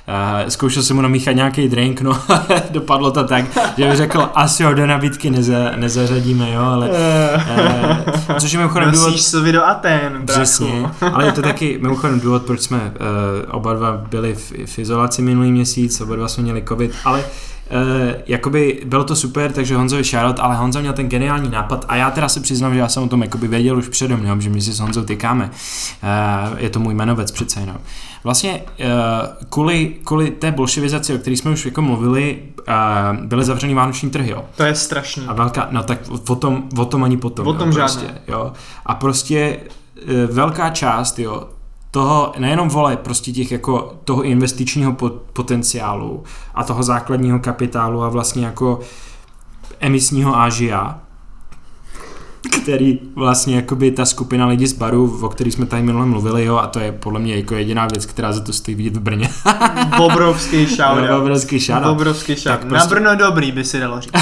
zkoušel 0.48 0.82
jsem 0.82 0.96
mu 0.96 1.02
namíchat 1.02 1.36
nějaký 1.36 1.68
drink, 1.68 2.00
no 2.00 2.20
dopadlo 2.70 3.10
to 3.10 3.24
tak, 3.24 3.44
že 3.76 3.88
bych 3.88 3.96
řekl, 3.96 4.28
asi 4.34 4.64
ho 4.64 4.74
do 4.74 4.86
nabídky 4.86 5.30
neza, 5.30 5.70
nezařadíme, 5.76 6.50
jo, 6.50 6.62
ale 6.62 6.88
uh, 6.88 8.38
což 8.38 8.52
je 8.52 8.58
mimochodem 8.58 8.90
důvod... 8.90 9.06
Nosíš 9.06 9.52
do 9.52 9.64
Aten, 9.66 10.22
Přesně, 10.26 10.90
ale 11.12 11.24
je 11.24 11.32
to 11.32 11.42
taky 11.42 11.78
mimochodem 11.82 12.20
důvod, 12.20 12.42
proč 12.42 12.60
jsme 12.60 12.78
uh, 12.78 12.90
oba 13.50 13.74
dva 13.74 13.92
byli 13.92 14.34
v, 14.34 14.52
v 14.66 14.78
izolaci 14.78 15.22
minulý 15.22 15.52
měsíc, 15.52 16.00
oba 16.00 16.16
dva 16.16 16.28
jsme 16.28 16.42
měli 16.42 16.62
covid, 16.68 16.94
ale 17.04 17.24
jakoby 18.26 18.82
bylo 18.86 19.04
to 19.04 19.16
super, 19.16 19.52
takže 19.52 19.76
Honzovi 19.76 20.04
shoutout, 20.04 20.40
ale 20.40 20.56
Honza 20.56 20.80
měl 20.80 20.92
ten 20.92 21.08
geniální 21.08 21.50
nápad 21.50 21.84
a 21.88 21.96
já 21.96 22.10
teda 22.10 22.28
se 22.28 22.40
přiznám, 22.40 22.74
že 22.74 22.80
já 22.80 22.88
jsem 22.88 23.02
o 23.02 23.08
tom 23.08 23.22
jakoby 23.22 23.48
věděl 23.48 23.78
už 23.78 23.88
předem, 23.88 24.24
jo, 24.24 24.40
že 24.40 24.50
my 24.50 24.60
si 24.60 24.72
s 24.72 24.80
Honzou 24.80 25.02
tykáme. 25.02 25.50
Uh, 26.02 26.58
je 26.58 26.70
to 26.70 26.80
můj 26.80 26.94
jmenovec 26.94 27.30
přece 27.30 27.60
jenom. 27.60 27.76
Vlastně 28.24 28.62
uh, 28.62 28.86
kvůli, 29.48 29.94
kvůli 30.04 30.30
té 30.30 30.50
bolševizaci, 30.50 31.14
o 31.14 31.18
které 31.18 31.36
jsme 31.36 31.50
už 31.50 31.64
jako 31.64 31.82
mluvili, 31.82 32.42
byly 33.22 33.44
zavřený 33.44 33.74
vánoční 33.74 34.10
trhy, 34.10 34.30
jo. 34.30 34.44
To 34.56 34.62
je 34.62 34.74
strašný. 34.74 35.26
A 35.26 35.32
velká, 35.32 35.68
no 35.70 35.82
tak 35.82 35.98
o 36.28 36.36
tom, 36.36 36.68
o 36.78 36.84
tom 36.84 37.04
ani 37.04 37.16
potom. 37.16 37.46
O 37.46 37.52
tom 37.52 37.68
jo, 37.68 37.74
žádné. 37.74 38.02
Prostě, 38.02 38.20
jo. 38.28 38.52
A 38.86 38.94
prostě 38.94 39.60
velká 40.26 40.70
část, 40.70 41.18
jo, 41.18 41.48
toho, 41.94 42.32
nejenom 42.38 42.68
vole, 42.68 42.96
prostě 42.96 43.32
těch 43.32 43.52
jako 43.52 43.94
toho 44.04 44.22
investičního 44.22 44.96
potenciálu 45.32 46.22
a 46.54 46.64
toho 46.64 46.82
základního 46.82 47.38
kapitálu 47.38 48.02
a 48.02 48.08
vlastně 48.08 48.44
jako 48.44 48.80
emisního 49.80 50.36
ážia, 50.36 50.98
který 52.62 52.98
vlastně 53.14 53.56
jakoby 53.56 53.90
ta 53.90 54.04
skupina 54.04 54.46
lidí 54.46 54.66
z 54.66 54.72
baru, 54.72 55.18
o 55.22 55.28
který 55.28 55.50
jsme 55.50 55.66
tady 55.66 55.82
minule 55.82 56.06
mluvili, 56.06 56.44
jo, 56.44 56.56
a 56.56 56.66
to 56.66 56.80
je 56.80 56.92
podle 56.92 57.20
mě 57.20 57.36
jako 57.36 57.54
jediná 57.54 57.86
věc, 57.86 58.06
která 58.06 58.32
za 58.32 58.40
to 58.40 58.52
stojí 58.52 58.74
vidět 58.74 58.96
v 58.96 59.00
Brně. 59.00 59.30
Obrovský 59.98 60.66
shoutout. 60.66 61.10
Obrovský 61.20 61.58
shoutout. 61.58 61.92
Obrovský 61.92 62.34
shoutout. 62.34 62.68
Prostě... 62.68 62.88
Na 62.88 62.94
Brno 62.94 63.16
dobrý 63.16 63.52
by 63.52 63.64
si 63.64 63.80
dalo 63.80 64.00
říct. 64.00 64.12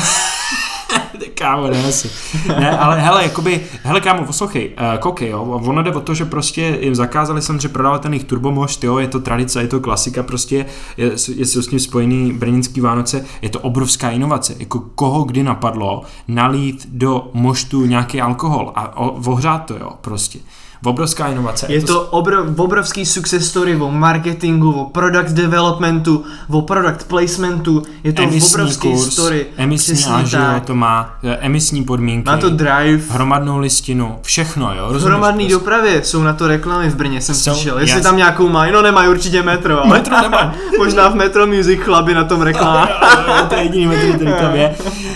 Kámo, 1.41 1.71
ne 1.71 1.85
asi. 1.89 2.11
Ne, 2.49 2.79
ale 2.79 3.01
hele, 3.01 3.23
jakoby, 3.23 3.61
hele 3.83 4.01
kámo, 4.01 4.25
poslouchej, 4.25 4.71
uh, 4.81 4.99
koukej, 5.01 5.29
jo, 5.29 5.43
ono 5.43 5.83
jde 5.83 5.93
o 5.93 6.01
to, 6.01 6.15
že 6.15 6.25
prostě 6.25 6.79
jim 6.81 6.95
zakázali 6.95 7.43
samozřejmě 7.43 7.69
prodávat 7.69 8.03
ten 8.03 8.13
jejich 8.13 8.25
turbomošt, 8.25 8.85
jo, 8.85 8.99
je 8.99 9.09
to 9.09 9.21
tradice, 9.21 9.63
je 9.63 9.69
to 9.69 9.81
klasika, 9.81 10.23
prostě 10.23 10.67
je, 10.97 11.13
je 11.37 11.47
s 11.47 11.67
tím 11.67 11.81
spojený 11.81 12.33
brněnský 12.33 12.81
Vánoce, 12.81 13.25
je 13.43 13.49
to 13.49 13.61
obrovská 13.61 14.11
inovace, 14.11 14.55
jako 14.59 14.81
koho 14.81 15.25
kdy 15.25 15.43
napadlo 15.43 16.03
nalít 16.29 16.87
do 16.91 17.31
moštu 17.35 17.87
nějaký 17.87 18.21
alkohol 18.21 18.73
a 18.75 18.97
ohřát 18.99 19.65
to, 19.65 19.75
jo, 19.75 19.91
prostě 20.01 20.39
obrovská 20.85 21.29
inovace. 21.29 21.67
Je 21.69 21.83
to 21.83 22.03
obrov, 22.03 22.59
obrovský 22.59 23.07
success 23.07 23.47
story 23.47 23.77
o 23.77 23.91
marketingu, 23.91 24.73
o 24.73 24.85
product 24.85 25.33
developmentu, 25.33 26.25
o 26.51 26.63
product 26.63 27.05
placementu, 27.09 27.83
je 28.05 28.13
to 28.13 28.23
emisní 28.23 28.55
obrovský 28.55 28.89
kurz, 28.89 29.13
story. 29.13 29.47
Emisní 29.57 30.05
ážio 30.05 30.41
to 30.65 30.75
má, 30.75 31.19
eh, 31.23 31.37
emisní 31.41 31.85
podmínky. 31.85 32.27
Má 32.27 32.37
to 32.37 32.51
drive. 32.51 33.03
Hromadnou 33.11 33.59
listinu, 33.59 34.19
všechno, 34.23 34.75
jo. 34.75 34.99
V 34.99 35.03
hromadné 35.03 35.45
prostě. 35.45 35.55
dopravě 35.55 36.05
jsou 36.05 36.23
na 36.23 36.33
to 36.33 36.47
reklamy 36.47 36.91
v 36.91 36.97
Brně, 36.97 37.21
jsem 37.21 37.35
jsou, 37.35 37.55
slyšel. 37.55 37.79
Jestli 37.79 38.03
tam 38.03 38.17
nějakou 38.17 38.49
mají, 38.49 38.73
no 38.73 38.83
nemají 38.83 39.09
určitě 39.09 39.43
metro, 39.43 39.81
ale 39.81 39.91
metro 39.91 40.17
nemá. 40.23 40.55
možná 40.79 41.09
v 41.09 41.15
Metro 41.15 41.47
Music 41.47 41.81
Cluby 41.85 42.15
na 42.15 42.25
tom 42.25 42.43
reklám. 42.43 42.89
to 43.49 43.55
je 43.55 43.63
jediný 43.63 43.87
metro, 43.87 44.13
který 44.13 44.33
tam 44.41 44.55
je. 44.55 44.75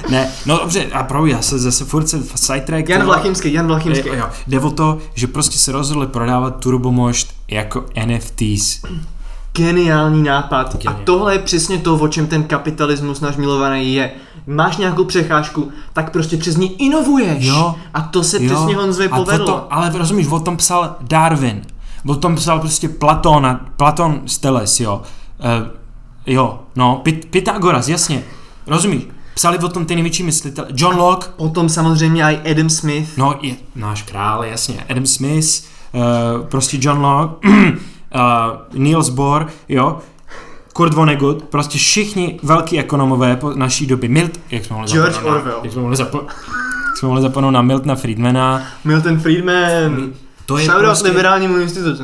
Ne, 0.08 0.28
no 0.46 0.58
dobře, 0.58 0.86
a 0.92 1.02
pro 1.02 1.26
já 1.26 1.42
se 1.42 1.58
zase 1.58 1.84
furt 1.84 2.08
se 2.08 2.22
sidetrack. 2.34 2.88
Jan 2.88 3.04
Vlachimský, 3.06 3.52
Jan 3.52 3.66
Vlachimský. 3.66 4.08
Jo, 4.08 4.26
jde 4.46 4.60
o 4.60 4.70
to, 4.70 4.98
že 5.14 5.26
prostě 5.26 5.53
se 5.58 5.72
rozhodli 5.72 6.06
prodávat 6.06 6.60
turbomošt 6.60 7.34
jako 7.48 7.84
NFTs. 8.06 8.82
geniální 9.52 10.22
nápad. 10.22 10.72
Geniální. 10.76 11.02
A 11.02 11.04
tohle 11.04 11.34
je 11.34 11.38
přesně 11.38 11.78
to, 11.78 11.94
o 11.94 12.08
čem 12.08 12.26
ten 12.26 12.42
kapitalismus 12.44 13.20
náš 13.20 13.36
milovaný 13.36 13.94
je. 13.94 14.10
Máš 14.46 14.76
nějakou 14.76 15.04
přecházku, 15.04 15.72
tak 15.92 16.12
prostě 16.12 16.36
přes 16.36 16.56
ní 16.56 16.82
inovuješ. 16.82 17.44
Jo. 17.44 17.74
A 17.94 18.00
to 18.00 18.24
se 18.24 18.44
jo. 18.44 18.54
přesně 18.54 18.76
Honzovi 18.76 19.08
povedlo. 19.08 19.46
Tom, 19.46 19.60
ale 19.70 19.92
rozumíš, 19.98 20.26
o 20.26 20.40
tom 20.40 20.56
psal 20.56 20.96
Darwin. 21.00 21.62
O 22.06 22.14
tom 22.14 22.36
psal 22.36 22.60
prostě 22.60 22.88
Platon, 22.88 23.60
Platon 23.76 24.22
Steles, 24.26 24.80
jo. 24.80 25.02
Uh, 25.38 25.68
jo, 26.26 26.60
no, 26.76 27.00
Py- 27.04 27.26
Pythagoras, 27.30 27.88
jasně. 27.88 28.24
Rozumíš? 28.66 29.02
Psali 29.34 29.58
o 29.58 29.68
tom 29.68 29.86
ty 29.86 29.94
největší 29.94 30.22
myslitelé. 30.22 30.68
John 30.74 30.96
Locke. 30.96 31.28
Potom 31.36 31.68
samozřejmě 31.68 32.22
i 32.22 32.50
Adam 32.50 32.70
Smith. 32.70 33.16
No, 33.16 33.38
je 33.42 33.54
náš 33.76 34.02
král, 34.02 34.44
jasně. 34.44 34.84
Adam 34.90 35.06
Smith, 35.06 35.64
uh, 35.92 36.46
prostě 36.46 36.78
John 36.80 37.00
Locke, 37.00 37.48
uh, 37.48 37.52
Niels 38.74 39.08
Bohr, 39.08 39.46
jo. 39.68 39.98
Kurt 40.72 40.94
Vonnegut, 40.94 41.42
prostě 41.44 41.78
všichni 41.78 42.40
velký 42.42 42.78
ekonomové 42.78 43.36
po 43.36 43.50
naší 43.54 43.86
doby. 43.86 44.08
Milt, 44.08 44.40
jak 44.50 44.64
jsme 44.64 44.76
mohli 44.76 44.92
George 44.92 45.16
Orwell. 45.24 45.60
Jak 45.62 45.72
jsme 45.72 45.82
mohli, 45.82 45.96
zapo- 45.96 46.26
jsme 46.98 47.08
mohli 47.08 47.22
zapomenout 47.22 47.50
na 47.50 47.62
Miltona 47.62 47.94
Friedmana. 47.94 48.66
Milton 48.84 49.20
Friedman. 49.20 50.12
To 50.46 50.58
je 50.58 50.64
Shoutout 50.64 50.84
prostě... 50.84 51.08
liberálnímu 51.08 51.58
institutu. 51.58 52.02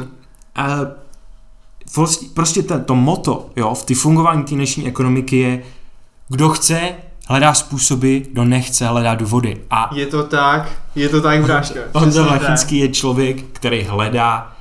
Uh, 1.98 2.06
prostě 2.34 2.62
to, 2.62 2.78
to 2.78 2.94
moto 2.94 3.50
jo, 3.56 3.74
v 3.74 3.84
ty 3.84 3.94
fungování 3.94 4.44
té 4.44 4.54
dnešní 4.54 4.86
ekonomiky 4.86 5.36
je, 5.36 5.62
kdo 6.28 6.48
chce, 6.48 6.80
hledá 7.30 7.54
způsoby, 7.54 8.18
kdo 8.32 8.44
nechce, 8.44 8.86
hledá 8.86 9.14
důvody. 9.14 9.60
A 9.70 9.90
je 9.94 10.06
to 10.06 10.22
tak, 10.22 10.68
je 10.94 11.08
to 11.08 11.20
tak, 11.20 11.42
bráška. 11.42 11.80
Honza 11.94 12.26
Lachinský 12.26 12.78
je 12.78 12.88
člověk, 12.88 13.42
který 13.52 13.82
hledá 13.82 14.52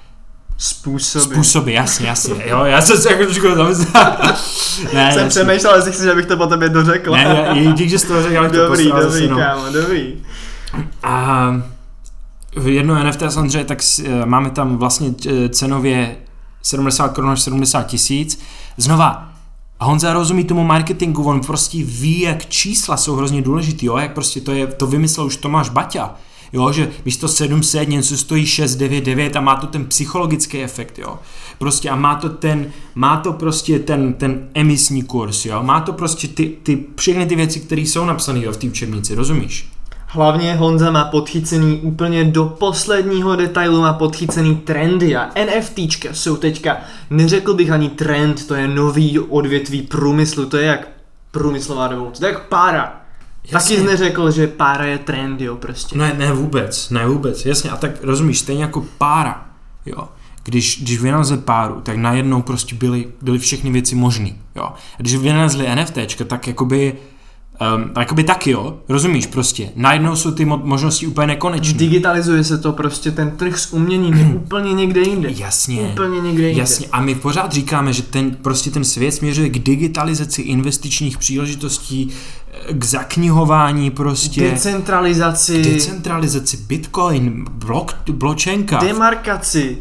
Způsoby. 0.61 1.33
Způsoby, 1.33 1.73
jasně, 1.73 2.07
jasně. 2.07 2.43
Jo, 2.45 2.63
já 2.65 2.81
jsem 2.81 2.97
se 2.97 3.11
jako 3.11 3.23
trošku 3.23 3.47
ne, 4.93 5.13
Jsem 5.13 5.29
přemýšlel, 5.29 5.75
jestli 5.75 5.91
chci, 5.91 6.03
že 6.03 6.15
bych 6.15 6.25
to 6.25 6.37
po 6.37 6.47
tobě 6.47 6.69
dořekl. 6.69 7.11
ne, 7.11 7.49
je, 7.53 7.71
dík, 7.71 7.89
že 7.89 7.99
jsi 7.99 8.07
to 8.07 8.23
řekl, 8.23 8.37
ale 8.39 8.49
dobrý, 8.49 8.89
to 8.89 9.01
Dobrý, 9.01 9.27
no. 9.27 9.37
kámo, 9.37 9.63
dobrý. 9.71 10.23
A 11.03 11.51
v 12.55 12.67
jedno 12.67 13.03
NFT 13.03 13.23
samozřejmě, 13.29 13.65
tak 13.65 13.79
eh, 14.05 14.25
máme 14.25 14.49
tam 14.49 14.77
vlastně 14.77 15.13
eh, 15.27 15.49
cenově 15.49 16.15
70 16.61 17.07
korun 17.07 17.29
až 17.29 17.41
70 17.41 17.83
tisíc. 17.83 18.41
Znova, 18.77 19.28
Honza 19.81 20.13
rozumí 20.13 20.43
tomu 20.43 20.63
marketingu, 20.63 21.23
on 21.23 21.41
prostě 21.41 21.77
ví, 21.83 22.19
jak 22.19 22.45
čísla 22.45 22.97
jsou 22.97 23.15
hrozně 23.15 23.41
důležitý, 23.41 23.85
jo, 23.85 23.97
jak 23.97 24.13
prostě 24.13 24.41
to 24.41 24.51
je, 24.51 24.67
to 24.67 24.87
vymyslel 24.87 25.25
už 25.25 25.37
Tomáš 25.37 25.69
Baťa, 25.69 26.15
jo, 26.53 26.71
že 26.71 26.89
místo 27.05 27.27
700 27.27 27.89
něco 27.89 28.17
stojí 28.17 28.45
699 28.45 29.35
a 29.35 29.41
má 29.41 29.55
to 29.55 29.67
ten 29.67 29.85
psychologický 29.85 30.63
efekt, 30.63 30.99
jo. 30.99 31.19
Prostě 31.57 31.89
a 31.89 31.95
má 31.95 32.15
to 32.15 32.29
ten, 32.29 32.71
má 32.95 33.17
to 33.17 33.33
prostě 33.33 33.79
ten, 33.79 34.13
ten 34.13 34.49
emisní 34.53 35.03
kurz, 35.03 35.45
jo. 35.45 35.63
Má 35.63 35.81
to 35.81 35.93
prostě 35.93 36.27
ty, 36.27 36.57
ty 36.63 36.85
všechny 36.95 37.25
ty 37.25 37.35
věci, 37.35 37.59
které 37.59 37.81
jsou 37.81 38.05
napsané 38.05 38.39
v 38.51 38.57
té 38.57 38.67
učebnici, 38.67 39.15
rozumíš? 39.15 39.69
Hlavně 40.11 40.55
Honza 40.55 40.91
má 40.91 41.05
podchycený 41.05 41.79
úplně 41.79 42.23
do 42.23 42.45
posledního 42.45 43.35
detailu, 43.35 43.81
má 43.81 43.93
podchycený 43.93 44.55
trendy 44.55 45.15
a 45.15 45.29
NFTčka 45.45 46.09
jsou 46.13 46.35
teďka, 46.37 46.77
neřekl 47.09 47.53
bych 47.53 47.71
ani 47.71 47.89
trend, 47.89 48.47
to 48.47 48.55
je 48.55 48.67
nový 48.67 49.19
odvětví 49.19 49.81
průmyslu, 49.81 50.45
to 50.45 50.57
je 50.57 50.65
jak 50.65 50.89
průmyslová 51.31 51.87
revoluce, 51.87 52.19
to 52.19 52.25
je 52.25 52.31
jak 52.31 52.47
pára. 52.47 53.01
Jasně. 53.51 53.75
Taky 53.75 53.87
neřekl, 53.87 54.31
že 54.31 54.47
pára 54.47 54.85
je 54.85 54.97
trend, 54.97 55.41
jo, 55.41 55.55
prostě. 55.55 55.97
Ne, 55.97 56.13
ne 56.17 56.33
vůbec, 56.33 56.89
ne 56.89 57.07
vůbec, 57.07 57.45
jasně, 57.45 57.69
a 57.69 57.77
tak 57.77 58.03
rozumíš, 58.03 58.39
stejně 58.39 58.63
jako 58.63 58.85
pára, 58.97 59.45
jo, 59.85 60.09
když, 60.43 60.81
když 60.81 61.01
vynalezli 61.01 61.37
páru, 61.37 61.81
tak 61.81 61.97
najednou 61.97 62.41
prostě 62.41 62.75
byly, 62.75 63.07
byly 63.21 63.39
všechny 63.39 63.71
věci 63.71 63.95
možné, 63.95 64.31
jo. 64.55 64.63
A 64.63 64.97
když 64.97 65.15
vynalezli 65.15 65.75
NFTčka, 65.75 66.25
tak 66.25 66.47
jakoby 66.47 66.97
Um, 67.75 67.91
jakoby 67.99 68.23
taky 68.23 68.51
jo, 68.51 68.77
rozumíš 68.89 69.27
prostě, 69.27 69.69
najednou 69.75 70.15
jsou 70.15 70.31
ty 70.31 70.45
mo- 70.45 70.61
možnosti 70.63 71.07
úplně 71.07 71.27
nekonečné. 71.27 71.79
Digitalizuje 71.79 72.43
se 72.43 72.57
to 72.57 72.73
prostě, 72.73 73.11
ten 73.11 73.31
trh 73.31 73.59
s 73.59 73.73
uměním 73.73 74.13
je 74.13 74.25
úplně 74.25 74.73
někde 74.73 75.01
jinde. 75.01 75.29
Jasně. 75.31 75.81
Úplně 75.81 76.21
někde 76.21 76.47
jinde. 76.47 76.61
Jasně, 76.61 76.87
a 76.91 77.01
my 77.01 77.15
pořád 77.15 77.53
říkáme, 77.53 77.93
že 77.93 78.01
ten, 78.01 78.31
prostě 78.31 78.71
ten 78.71 78.83
svět 78.83 79.11
směřuje 79.11 79.49
k 79.49 79.59
digitalizaci 79.59 80.41
investičních 80.41 81.17
příležitostí, 81.17 82.09
k 82.71 82.83
zaknihování 82.83 83.91
prostě. 83.91 84.41
Decentralizaci. 84.41 85.61
K 85.61 85.65
decentralizaci, 85.65 86.57
bitcoin, 86.57 87.45
blok, 87.51 87.95
bločenka. 88.11 88.79
Demarkaci. 88.79 89.77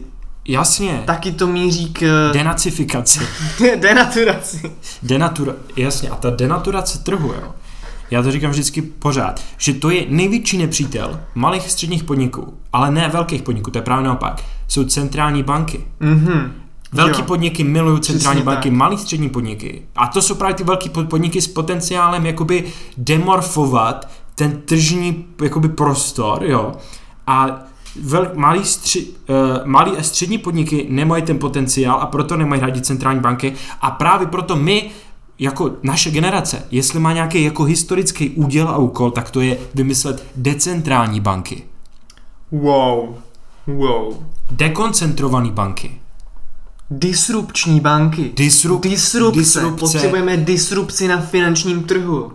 Jasně. 0.48 1.02
Taky 1.06 1.32
to 1.32 1.46
míří 1.46 1.92
k... 1.92 2.30
Denacifikaci. 2.32 3.20
denaturaci. 3.76 4.72
Denatura, 5.02 5.52
jasně, 5.76 6.08
a 6.08 6.16
ta 6.16 6.30
denaturace 6.30 6.98
trhu, 6.98 7.32
jo 7.32 7.52
já 8.10 8.22
to 8.22 8.32
říkám 8.32 8.50
vždycky 8.50 8.82
pořád, 8.82 9.40
že 9.58 9.74
to 9.74 9.90
je 9.90 10.06
největší 10.08 10.58
nepřítel 10.58 11.20
malých 11.34 11.70
středních 11.70 12.04
podniků, 12.04 12.54
ale 12.72 12.90
ne 12.90 13.08
velkých 13.08 13.42
podniků, 13.42 13.70
to 13.70 13.78
je 13.78 13.82
právě 13.82 14.04
naopak. 14.04 14.44
Jsou 14.68 14.84
centrální 14.84 15.42
banky. 15.42 15.84
Mm-hmm. 16.00 16.50
Velký 16.92 17.20
jo. 17.20 17.26
podniky 17.26 17.64
milují 17.64 18.00
centrální 18.00 18.40
Přesně 18.40 18.54
banky, 18.54 18.70
malý 18.70 18.98
střední 18.98 19.28
podniky. 19.28 19.82
A 19.96 20.06
to 20.06 20.22
jsou 20.22 20.34
právě 20.34 20.54
ty 20.54 20.64
velký 20.64 20.88
podniky 20.88 21.40
s 21.40 21.48
potenciálem 21.48 22.26
jakoby 22.26 22.64
demorfovat 22.96 24.08
ten 24.34 24.60
tržní 24.64 25.24
jakoby 25.42 25.68
prostor, 25.68 26.44
jo. 26.44 26.72
A 27.26 27.60
vel, 28.02 28.30
malý, 28.34 28.64
stři, 28.64 29.06
uh, 29.06 29.36
malý 29.66 29.96
a 29.96 30.02
střední 30.02 30.38
podniky 30.38 30.86
nemají 30.90 31.22
ten 31.22 31.38
potenciál 31.38 31.98
a 32.00 32.06
proto 32.06 32.36
nemají 32.36 32.60
hradit 32.62 32.86
centrální 32.86 33.20
banky 33.20 33.52
a 33.80 33.90
právě 33.90 34.26
proto 34.26 34.56
my 34.56 34.90
jako 35.38 35.70
naše 35.82 36.10
generace, 36.10 36.62
jestli 36.70 37.00
má 37.00 37.12
nějaký 37.12 37.44
jako 37.44 37.64
historický 37.64 38.30
úděl 38.30 38.68
a 38.68 38.76
úkol, 38.76 39.10
tak 39.10 39.30
to 39.30 39.40
je 39.40 39.58
vymyslet 39.74 40.26
decentrální 40.36 41.20
banky. 41.20 41.62
Wow. 42.52 43.14
Wow. 43.66 44.14
Dekoncentrované 44.50 45.50
banky. 45.50 46.00
Disrupční 46.90 47.80
banky. 47.80 48.32
Disrup, 48.34 48.82
disrupce. 48.82 49.40
disrupce. 49.40 49.80
Potřebujeme 49.80 50.36
disrupci 50.36 51.08
na 51.08 51.20
finančním 51.20 51.82
trhu. 51.84 52.32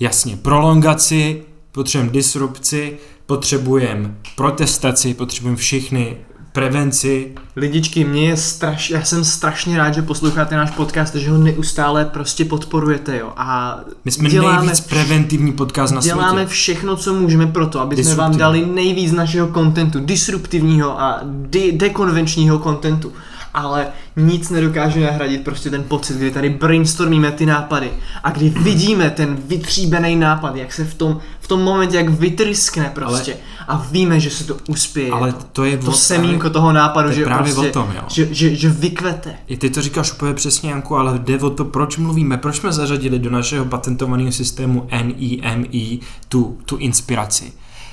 Jasně, 0.00 0.36
prolongaci, 0.36 1.42
potřebujeme 1.72 2.12
disrupci, 2.12 2.98
potřebujeme 3.26 4.14
protestaci, 4.36 5.14
potřebujeme 5.14 5.56
všechny 5.56 6.16
prevenci. 6.52 7.32
Lidičky, 7.56 8.04
mě 8.04 8.28
je 8.28 8.36
straš, 8.36 8.90
já 8.90 9.02
jsem 9.04 9.24
strašně 9.24 9.78
rád, 9.78 9.94
že 9.94 10.02
posloucháte 10.02 10.56
náš 10.56 10.70
podcast, 10.70 11.14
že 11.14 11.30
ho 11.30 11.38
neustále 11.38 12.04
prostě 12.04 12.44
podporujete, 12.44 13.18
jo. 13.18 13.32
A 13.36 13.80
My 14.04 14.10
jsme 14.10 14.28
děláme, 14.28 14.58
nejvíc 14.60 14.80
preventivní 14.80 15.52
podcast 15.52 15.94
na 15.94 16.00
děláme 16.00 16.22
světě. 16.22 16.34
Děláme 16.34 16.46
všechno, 16.46 16.96
co 16.96 17.14
můžeme 17.14 17.46
pro 17.46 17.66
to, 17.66 17.80
aby 17.80 18.04
jsme 18.04 18.14
vám 18.14 18.36
dali 18.36 18.66
nejvíc 18.66 19.12
našeho 19.12 19.48
kontentu, 19.48 20.00
disruptivního 20.00 21.00
a 21.00 21.20
de- 21.24 21.72
dekonvenčního 21.72 22.58
kontentu 22.58 23.12
ale 23.54 23.86
nic 24.16 24.50
nedokáže 24.50 25.00
nahradit 25.00 25.44
prostě 25.44 25.70
ten 25.70 25.82
pocit, 25.82 26.16
kdy 26.16 26.30
tady 26.30 26.50
brainstormíme 26.50 27.32
ty 27.32 27.46
nápady 27.46 27.90
a 28.24 28.30
kdy 28.30 28.48
vidíme 28.48 29.10
ten 29.10 29.38
vytříbený 29.46 30.16
nápad, 30.16 30.56
jak 30.56 30.72
se 30.72 30.84
v 30.84 30.94
tom, 30.94 31.20
v 31.40 31.48
tom 31.48 31.62
momentě 31.62 31.96
jak 31.96 32.08
vytryskne 32.08 32.90
prostě 32.94 33.36
ale, 33.68 33.78
a 33.78 33.86
víme, 33.90 34.20
že 34.20 34.30
se 34.30 34.44
to 34.44 34.56
uspěje. 34.68 35.10
Ale 35.10 35.34
to 35.52 35.64
je 35.64 35.78
to 35.78 35.92
semínko 35.92 36.50
toho 36.50 36.72
nápadu, 36.72 37.12
že 37.12 37.24
právě 37.24 37.54
prostě, 37.54 37.70
o 37.70 37.72
tom, 37.72 37.92
jo. 37.96 38.02
Že, 38.08 38.28
že, 38.34 38.54
že 38.54 38.68
vykvete. 38.68 39.34
I 39.46 39.56
ty 39.56 39.70
to 39.70 39.82
říkáš 39.82 40.12
úplně 40.12 40.34
přesně, 40.34 40.70
Janku, 40.70 40.96
ale 40.96 41.18
jde 41.18 41.38
o 41.38 41.50
to, 41.50 41.64
proč 41.64 41.96
mluvíme, 41.96 42.36
proč 42.36 42.56
jsme 42.56 42.72
zařadili 42.72 43.18
do 43.18 43.30
našeho 43.30 43.64
patentovaného 43.64 44.32
systému 44.32 44.88
NIME 45.02 45.98
tu, 46.28 46.58
tu 46.64 46.76
inspiraci. 46.76 47.52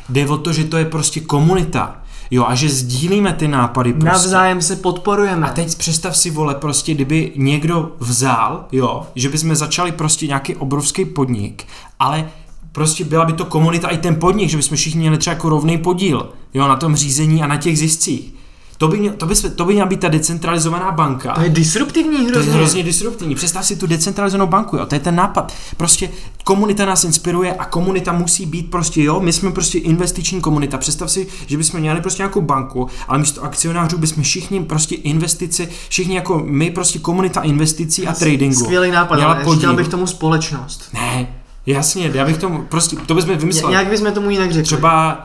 Jde 0.09 0.27
o 0.27 0.37
to, 0.37 0.53
že 0.53 0.63
to 0.63 0.77
je 0.77 0.85
prostě 0.85 1.19
komunita 1.19 2.01
Jo, 2.31 2.45
a 2.47 2.55
že 2.55 2.69
sdílíme 2.69 3.33
ty 3.33 3.47
nápady 3.47 3.93
prostě. 3.93 4.09
Navzájem 4.09 4.61
se 4.61 4.75
podporujeme. 4.75 5.47
A 5.47 5.53
teď 5.53 5.77
představ 5.77 6.17
si, 6.17 6.29
vole, 6.29 6.55
prostě, 6.55 6.93
kdyby 6.93 7.31
někdo 7.35 7.91
vzal, 7.99 8.65
jo, 8.71 9.07
že 9.15 9.29
bychom 9.29 9.55
začali 9.55 9.91
prostě 9.91 10.27
nějaký 10.27 10.55
obrovský 10.55 11.05
podnik, 11.05 11.65
ale 11.99 12.29
prostě 12.71 13.03
byla 13.03 13.25
by 13.25 13.33
to 13.33 13.45
komunita 13.45 13.87
i 13.87 13.97
ten 13.97 14.15
podnik, 14.15 14.49
že 14.49 14.57
bychom 14.57 14.77
všichni 14.77 14.99
měli 14.99 15.17
třeba 15.17 15.33
jako 15.33 15.49
rovný 15.49 15.77
podíl, 15.77 16.29
jo, 16.53 16.67
na 16.67 16.75
tom 16.75 16.95
řízení 16.95 17.43
a 17.43 17.47
na 17.47 17.57
těch 17.57 17.77
ziscích. 17.77 18.36
To 18.77 18.87
by, 18.87 18.97
měl, 18.97 19.13
to, 19.13 19.25
by, 19.25 19.35
to 19.35 19.65
by 19.65 19.73
měla 19.73 19.87
být 19.87 19.99
ta 19.99 20.07
decentralizovaná 20.07 20.91
banka. 20.91 21.33
To 21.33 21.41
je 21.41 21.49
disruptivní 21.49 22.17
hrozně. 22.17 22.33
To 22.33 22.39
je 22.39 22.55
hrozně 22.55 22.83
disruptivní. 22.83 23.35
Představ 23.35 23.65
si 23.65 23.75
tu 23.75 23.87
decentralizovanou 23.87 24.51
banku, 24.51 24.77
jo. 24.77 24.85
To 24.85 24.95
je 24.95 24.99
ten 24.99 25.15
nápad. 25.15 25.53
Prostě 25.77 26.09
komunita 26.43 26.85
nás 26.85 27.03
inspiruje 27.03 27.53
a 27.53 27.65
komunita 27.65 28.11
musí 28.11 28.45
být 28.45 28.71
prostě, 28.71 29.03
jo, 29.03 29.19
my 29.19 29.33
jsme 29.33 29.51
prostě 29.51 29.77
investiční 29.77 30.41
komunita. 30.41 30.77
Představ 30.77 31.11
si, 31.11 31.27
že 31.47 31.57
bychom 31.57 31.79
měli 31.79 32.01
prostě 32.01 32.23
nějakou 32.23 32.41
banku, 32.41 32.87
ale 33.07 33.19
místo 33.19 33.43
akcionářů 33.43 33.97
bychom 33.97 34.23
všichni 34.23 34.63
prostě 34.63 34.95
investici, 34.95 35.69
všichni 35.89 36.15
jako 36.15 36.41
my 36.45 36.71
prostě 36.71 36.99
komunita 36.99 37.41
investicí 37.41 38.07
a 38.07 38.13
tradingu. 38.13 38.63
Skvělý 38.63 38.91
nápad, 38.91 39.19
ale 39.19 39.45
chtěl 39.57 39.75
bych 39.75 39.87
tomu 39.87 40.07
společnost. 40.07 40.89
Ne, 40.93 41.27
jasně, 41.65 42.11
já 42.13 42.25
bych 42.25 42.37
tomu 42.37 42.61
prostě, 42.69 42.95
to 42.95 43.15
bychom 43.15 43.37
vymysleli. 43.37 43.73
Jak 43.73 43.87
bychom 43.87 44.11
tomu 44.11 44.29
jinak 44.29 44.51
řekli? 44.51 44.63
Třeba 44.63 45.23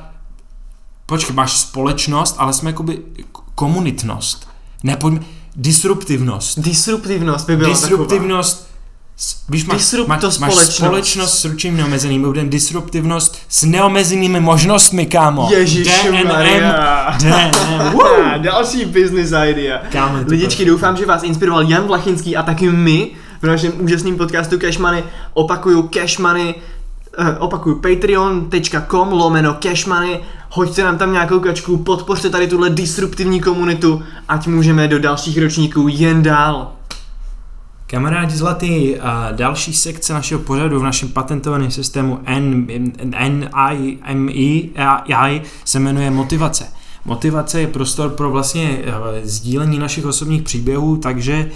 Počkej, 1.07 1.37
máš 1.37 1.61
společnost, 1.61 2.35
ale 2.39 2.53
jsme 2.53 2.71
jakoby 2.71 2.99
komunitnost. 3.55 4.49
Ne, 4.83 4.97
pojďme, 4.97 5.21
disruptivnost. 5.57 6.59
Disruptivnost 6.59 7.47
by 7.47 7.57
byla 7.57 7.69
Disruptivnost 7.69 8.57
taková. 8.57 8.73
Víš, 9.49 9.65
máš, 9.65 9.79
Disrupt 9.79 10.09
máš, 10.09 10.21
společnost. 10.35 10.77
společnost 10.77 11.39
s 11.39 11.45
ručením 11.45 11.77
neomezeným, 11.77 12.23
budem 12.23 12.49
disruptivnost 12.51 13.39
s 13.49 13.65
neomezenými 13.65 14.41
možnostmi, 14.41 15.07
kámo. 15.07 15.49
Ježišmarja. 15.53 17.17
DNM, 17.19 17.93
Další 18.43 18.85
business 18.85 19.33
idea. 19.49 19.83
Kámo, 19.93 20.19
Lidičky, 20.27 20.65
doufám, 20.65 20.97
že 20.97 21.07
vás 21.07 21.23
inspiroval 21.23 21.63
Jan 21.63 21.87
Vlachinský 21.87 22.37
a 22.37 22.43
taky 22.43 22.71
my 22.71 23.11
v 23.43 23.47
našem 23.47 23.73
úžasném 23.79 24.17
podcastu 24.17 24.59
Cash 24.59 24.79
Money. 24.79 25.03
Opakuju 25.35 25.83
Cash 25.83 26.19
Money, 26.19 26.55
uh, 26.55 26.61
opakuju 27.39 27.77
patreon.com 27.77 29.13
lomeno 29.13 29.55
Cash 29.55 29.87
Money. 29.87 30.21
Hoďte 30.51 30.85
nám 30.85 30.99
tam 30.99 31.13
nějakou 31.13 31.41
kačku, 31.41 31.77
podpořte 31.77 32.31
tady 32.31 32.49
tuhle 32.49 32.71
disruptivní 32.71 33.41
komunitu, 33.41 34.03
ať 34.29 34.47
můžeme 34.47 34.89
do 34.89 34.99
dalších 34.99 35.39
ročníků 35.39 35.89
jen 35.89 36.23
dál. 36.23 36.73
Kamarádi 37.87 38.37
zlatý, 38.37 38.97
a 39.01 39.33
další 39.33 39.73
sekce 39.73 40.13
našeho 40.13 40.41
pořadu 40.41 40.81
v 40.81 40.83
našem 40.83 41.09
patentovaném 41.09 41.71
systému 41.71 42.21
NIMI 44.15 44.71
se 45.65 45.79
jmenuje 45.79 46.11
motivace. 46.11 46.67
Motivace 47.05 47.61
je 47.61 47.67
prostor 47.67 48.11
pro 48.11 48.31
vlastně 48.31 48.79
eh, 48.85 48.93
sdílení 49.25 49.79
našich 49.79 50.07
osobních 50.07 50.43
příběhů, 50.43 50.97
takže 50.97 51.51
eh, 51.51 51.53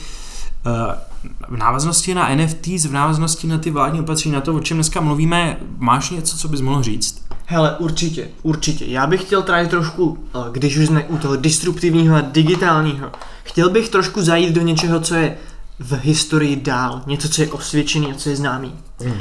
v 1.49 1.57
návaznosti 1.57 2.15
na 2.15 2.35
NFTs, 2.35 2.85
v 2.85 2.93
návaznosti 2.93 3.47
na 3.47 3.59
ty 3.59 3.71
vládní 3.71 4.01
opatření, 4.01 4.35
na 4.35 4.41
to, 4.41 4.55
o 4.55 4.61
čem 4.61 4.77
dneska 4.77 5.01
mluvíme, 5.01 5.57
máš 5.77 6.11
něco, 6.11 6.37
co 6.37 6.49
bys 6.49 6.61
mohl 6.61 6.83
říct? 6.83 7.27
Hele, 7.47 7.77
určitě, 7.79 8.29
určitě. 8.43 8.85
Já 8.85 9.07
bych 9.07 9.23
chtěl 9.23 9.43
tady 9.43 9.69
trošku, 9.69 10.19
eh, 10.35 10.39
když 10.53 10.77
už 10.77 10.87
jsme 10.87 11.05
u 11.05 11.19
toho 11.19 11.37
disruptivního 11.37 12.17
a 12.17 12.21
digitálního, 12.21 13.11
chtěl 13.45 13.71
bych 13.71 13.89
trošku 13.89 14.23
zajít 14.23 14.55
do 14.55 14.63
něčeho, 14.63 15.01
co 15.01 15.15
je 15.15 15.37
v 15.79 15.93
historii 15.93 16.57
dál. 16.57 17.03
Něco, 17.07 17.29
co 17.29 17.43
je 17.43 17.53
osvědčený 17.53 18.13
a 18.13 18.15
co 18.15 18.31
je 18.31 18.37
známý. 18.37 18.75
Mm. 19.05 19.21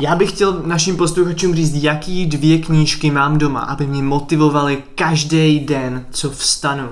Já 0.00 0.14
bych 0.14 0.30
chtěl 0.30 0.62
našim 0.66 0.96
posluchačům 0.96 1.54
říct, 1.54 1.74
jaký 1.74 2.26
dvě 2.26 2.58
knížky 2.58 3.10
mám 3.10 3.38
doma, 3.38 3.60
aby 3.60 3.86
mě 3.86 4.02
motivovaly 4.02 4.82
každý 4.94 5.60
den, 5.60 6.06
co 6.10 6.30
vstanu. 6.30 6.88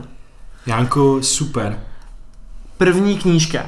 Janku, 0.66 1.22
super. 1.22 1.78
První 2.78 3.18
knížka 3.18 3.60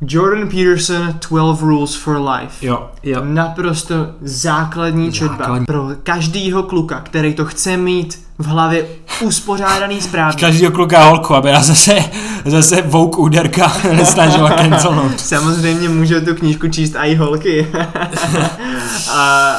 Jordan 0.00 0.48
Peterson 0.48 1.14
12 1.28 1.60
Rules 1.62 1.94
for 1.94 2.16
Life. 2.16 2.66
Jo, 2.66 2.90
jo. 3.02 3.20
Naprosto 3.24 3.94
základní 4.20 5.12
četba 5.12 5.36
základní. 5.38 5.66
pro 5.66 5.88
každýho 6.02 6.62
kluka, 6.62 7.00
který 7.00 7.34
to 7.34 7.44
chce 7.44 7.76
mít 7.76 8.22
v 8.38 8.46
hlavě 8.46 8.86
uspořádaný 9.20 10.00
správně. 10.00 10.40
Každýho 10.40 10.72
kluka 10.72 11.04
holku, 11.04 11.34
aby 11.34 11.52
nás 11.52 11.66
zase, 11.66 11.98
zase 12.44 12.82
vouk 12.82 13.18
úderka 13.18 13.72
nesnažila 13.92 14.50
cancelnout. 14.50 15.20
Samozřejmě 15.20 15.88
může 15.88 16.20
tu 16.20 16.34
knížku 16.34 16.68
číst 16.68 16.96
i 16.96 17.14
holky. 17.14 17.68
a, 19.10 19.50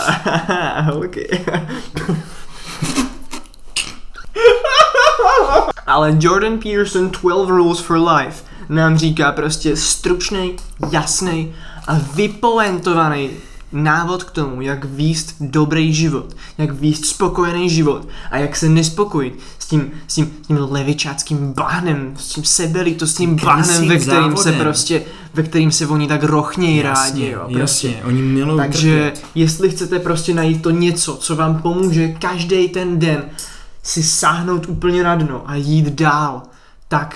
a 0.76 0.82
holky. 0.82 1.46
Ale 5.90 6.18
Jordan 6.20 6.58
Peterson 6.58 7.10
12 7.22 7.50
Rules 7.50 7.80
for 7.80 7.98
Life 7.98 8.44
nám 8.70 8.98
říká 8.98 9.32
prostě 9.32 9.76
stručný, 9.76 10.56
jasný 10.92 11.54
a 11.88 12.00
vypoentovaný 12.16 13.30
návod 13.72 14.24
k 14.24 14.32
tomu, 14.32 14.62
jak 14.62 14.86
výst 14.86 15.36
dobrý 15.40 15.94
život, 15.94 16.36
jak 16.58 16.72
výst 16.72 17.06
spokojený 17.06 17.70
život 17.70 18.08
a 18.32 18.38
jak 18.38 18.56
se 18.56 18.70
nespokojit 18.70 19.40
s 19.60 19.66
tím, 19.66 19.92
s 20.08 20.16
tím, 20.16 20.32
s 20.44 20.48
tím 20.48 20.58
levičáckým 20.70 21.54
bahnem, 21.54 22.14
s 22.18 22.28
tím 22.28 22.44
sebelitostným 22.44 23.36
bahnem, 23.36 23.88
ve 23.88 23.98
kterým 23.98 24.22
závodem. 24.22 24.38
se 24.38 24.52
prostě, 24.52 25.02
ve 25.34 25.44
kterým 25.44 25.72
se 25.72 25.88
oni 25.88 26.08
tak 26.08 26.24
rochnějí 26.24 26.82
rádi, 26.82 27.30
jo, 27.30 27.40
prostě. 27.40 27.60
Jasně, 27.60 28.04
oni 28.06 28.22
milují 28.22 28.58
Takže 28.58 29.12
trpět. 29.12 29.26
jestli 29.36 29.70
chcete 29.70 30.00
prostě 30.00 30.34
najít 30.34 30.62
to 30.62 30.70
něco, 30.70 31.16
co 31.16 31.36
vám 31.36 31.62
pomůže 31.62 32.08
každý 32.08 32.70
ten 32.70 33.00
den 33.00 33.24
si 33.84 34.04
sáhnout 34.04 34.66
úplně 34.70 35.04
na 35.04 35.16
dno 35.16 35.44
a 35.46 35.56
jít 35.56 35.86
dál, 35.86 36.42
tak 36.88 37.16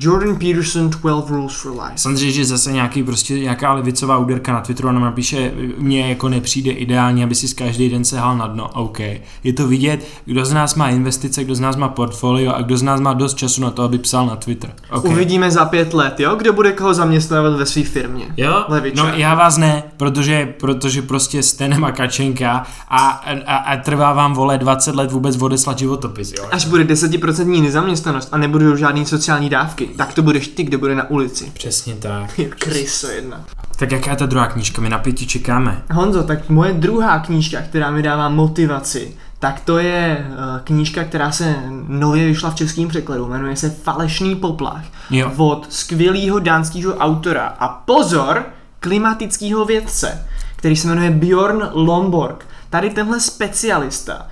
Jordan 0.00 0.36
Peterson 0.36 0.90
12 0.90 1.30
Rules 1.30 1.54
for 1.54 1.72
Life. 1.72 1.92
Samozřejmě, 1.96 2.32
že 2.32 2.44
zase 2.44 2.72
nějaký 2.72 3.02
prostě 3.02 3.38
nějaká 3.38 3.72
levicová 3.72 4.18
úderka 4.18 4.52
na 4.52 4.60
Twitteru 4.60 4.92
nám 4.92 5.02
napíše, 5.02 5.52
mně 5.78 6.08
jako 6.08 6.28
nepřijde 6.28 6.70
ideálně, 6.70 7.24
aby 7.24 7.34
si 7.34 7.54
každý 7.54 7.88
den 7.88 8.04
sehal 8.04 8.36
na 8.36 8.46
dno. 8.46 8.70
OK. 8.74 8.98
Je 9.44 9.52
to 9.56 9.68
vidět, 9.68 10.06
kdo 10.24 10.44
z 10.44 10.52
nás 10.52 10.74
má 10.74 10.88
investice, 10.88 11.44
kdo 11.44 11.54
z 11.54 11.60
nás 11.60 11.76
má 11.76 11.88
portfolio 11.88 12.52
a 12.54 12.62
kdo 12.62 12.76
z 12.76 12.82
nás 12.82 13.00
má 13.00 13.14
dost 13.14 13.34
času 13.34 13.62
na 13.62 13.70
to, 13.70 13.82
aby 13.82 13.98
psal 13.98 14.26
na 14.26 14.36
Twitter. 14.36 14.72
Okay. 14.90 15.12
Uvidíme 15.12 15.50
za 15.50 15.64
pět 15.64 15.94
let, 15.94 16.20
jo? 16.20 16.36
Kdo 16.36 16.52
bude 16.52 16.72
koho 16.72 16.94
zaměstnávat 16.94 17.56
ve 17.56 17.66
své 17.66 17.82
firmě. 17.82 18.24
Jo? 18.36 18.64
Levičák. 18.68 19.06
No 19.06 19.18
já 19.18 19.34
vás 19.34 19.56
ne, 19.56 19.82
protože, 19.96 20.54
protože 20.60 21.02
prostě 21.02 21.42
jste 21.42 21.68
nemakačenka 21.68 22.66
a, 22.88 23.08
a, 23.08 23.56
a, 23.56 23.76
trvá 23.76 24.12
vám 24.12 24.34
vole 24.34 24.58
20 24.58 24.94
let 24.94 25.12
vůbec 25.12 25.42
odeslat 25.42 25.78
životopis, 25.78 26.32
jo? 26.38 26.48
Až 26.50 26.66
bude 26.66 26.84
10% 26.84 27.62
nezaměstnanost 27.62 28.28
a 28.32 28.38
nebudou 28.38 28.76
žádný 28.76 29.06
sociální 29.06 29.48
dávky, 29.48 29.87
tak 29.96 30.14
to 30.14 30.22
budeš 30.22 30.48
ty, 30.48 30.64
kdo 30.64 30.78
bude 30.78 30.94
na 30.94 31.10
ulici. 31.10 31.52
Přesně 31.54 31.94
tak. 31.94 32.40
Kryso 32.58 33.08
jedna. 33.08 33.44
Tak 33.76 33.92
jaká 33.92 34.10
je 34.10 34.16
ta 34.16 34.26
druhá 34.26 34.46
knížka? 34.46 34.82
My 34.82 34.88
na 34.88 34.98
pěti 34.98 35.26
čekáme. 35.26 35.82
Honzo, 35.90 36.22
tak 36.22 36.48
moje 36.48 36.72
druhá 36.72 37.18
knížka, 37.18 37.62
která 37.62 37.90
mi 37.90 38.02
dává 38.02 38.28
motivaci, 38.28 39.16
tak 39.38 39.60
to 39.60 39.78
je 39.78 40.26
uh, 40.28 40.34
knížka, 40.64 41.04
která 41.04 41.32
se 41.32 41.56
nově 41.88 42.26
vyšla 42.26 42.50
v 42.50 42.54
českém 42.54 42.88
překladu, 42.88 43.28
jmenuje 43.28 43.56
se 43.56 43.70
Falešný 43.70 44.36
poplach. 44.36 44.84
Jo. 45.10 45.32
Od 45.36 45.66
skvělého 45.72 46.38
dánského 46.38 46.94
autora 46.94 47.56
a 47.58 47.68
pozor, 47.68 48.46
klimatického 48.80 49.64
vědce, 49.64 50.26
který 50.56 50.76
se 50.76 50.88
jmenuje 50.88 51.10
Bjorn 51.10 51.62
Lomborg. 51.72 52.46
Tady 52.70 52.90
tenhle 52.90 53.20
specialista 53.20 54.26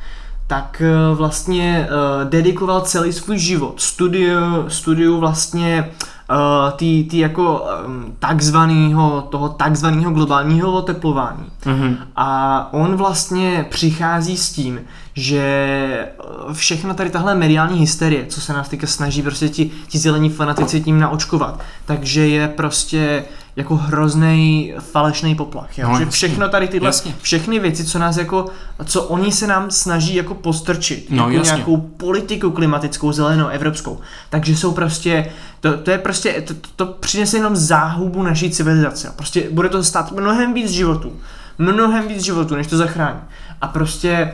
tak 0.47 0.83
eh, 0.85 1.15
vlastně 1.15 1.89
uh, 1.91 2.31
dedikoval 2.31 2.81
celý 2.81 3.13
svůj 3.13 3.39
život 3.39 3.81
studiu, 3.81 4.39
studiu 4.69 5.21
vlastně 5.21 5.91
uh, 6.31 6.71
tý, 6.77 7.05
tý 7.05 7.19
jako 7.19 7.67
um, 7.87 8.17
takzvanýho, 8.19 9.29
toho 9.31 9.49
takzvaného 9.49 10.11
globálního 10.11 10.73
oteplování. 10.73 11.47
Mm-hmm. 11.63 11.97
A 12.17 12.69
on 12.73 12.97
vlastně 12.97 13.67
přichází 13.71 14.37
s 14.37 14.53
tím, 14.53 14.81
že 15.15 16.09
všechno 16.53 16.95
tady 16.95 17.11
tahle 17.11 17.35
mediální 17.35 17.79
hysterie, 17.79 18.27
co 18.27 18.41
se 18.41 18.53
nás 18.53 18.69
teďka 18.69 18.87
snaží 18.87 19.23
prostě 19.23 19.49
ti, 19.49 19.71
ti 19.89 19.99
zelení 19.99 20.31
fanatici 20.31 20.81
tím 20.81 21.01
naočkovat, 21.01 21.61
takže 21.85 22.29
je 22.29 22.49
prostě 22.49 23.25
jako 23.57 23.77
hrozný 23.77 24.75
falešný 24.79 25.35
poplach. 25.35 25.79
Jo? 25.79 25.89
No, 25.89 25.99
že 25.99 26.07
všechno 26.07 26.49
tady 26.49 26.69
tyhle, 26.69 26.89
jasně. 26.89 27.15
všechny 27.23 27.59
věci, 27.59 27.85
co 27.85 27.99
nás 27.99 28.17
jako, 28.17 28.47
co 28.85 29.03
oni 29.03 29.33
se 29.33 29.47
nám 29.47 29.71
snaží 29.71 30.15
jako 30.15 30.35
postrčit, 30.35 31.07
no, 31.11 31.25
jako 31.25 31.37
jasně. 31.37 31.55
nějakou 31.55 31.77
politiku 31.77 32.51
klimatickou, 32.51 33.13
zelenou, 33.13 33.47
evropskou, 33.47 34.01
takže 34.31 34.57
jsou 34.57 34.73
prostě, 34.73 35.33
to, 35.61 35.77
to 35.77 35.91
je 35.91 35.99
prostě, 35.99 36.41
to, 36.47 36.55
to 36.77 36.87
přinese 36.87 37.37
jenom 37.37 37.57
záhubu 37.57 38.23
naší 38.23 38.51
civilizace. 38.51 39.13
Prostě 39.17 39.51
bude 39.51 39.69
to 39.69 39.85
stát 39.85 40.13
mnohem 40.13 40.55
víc 40.55 40.71
životů, 40.71 41.13
mnohem 41.59 42.09
víc 42.09 42.25
životů, 42.25 42.57
než 42.57 42.67
to 42.67 42.77
zachrání. 42.77 43.21
A 43.61 43.69
prostě 43.69 44.33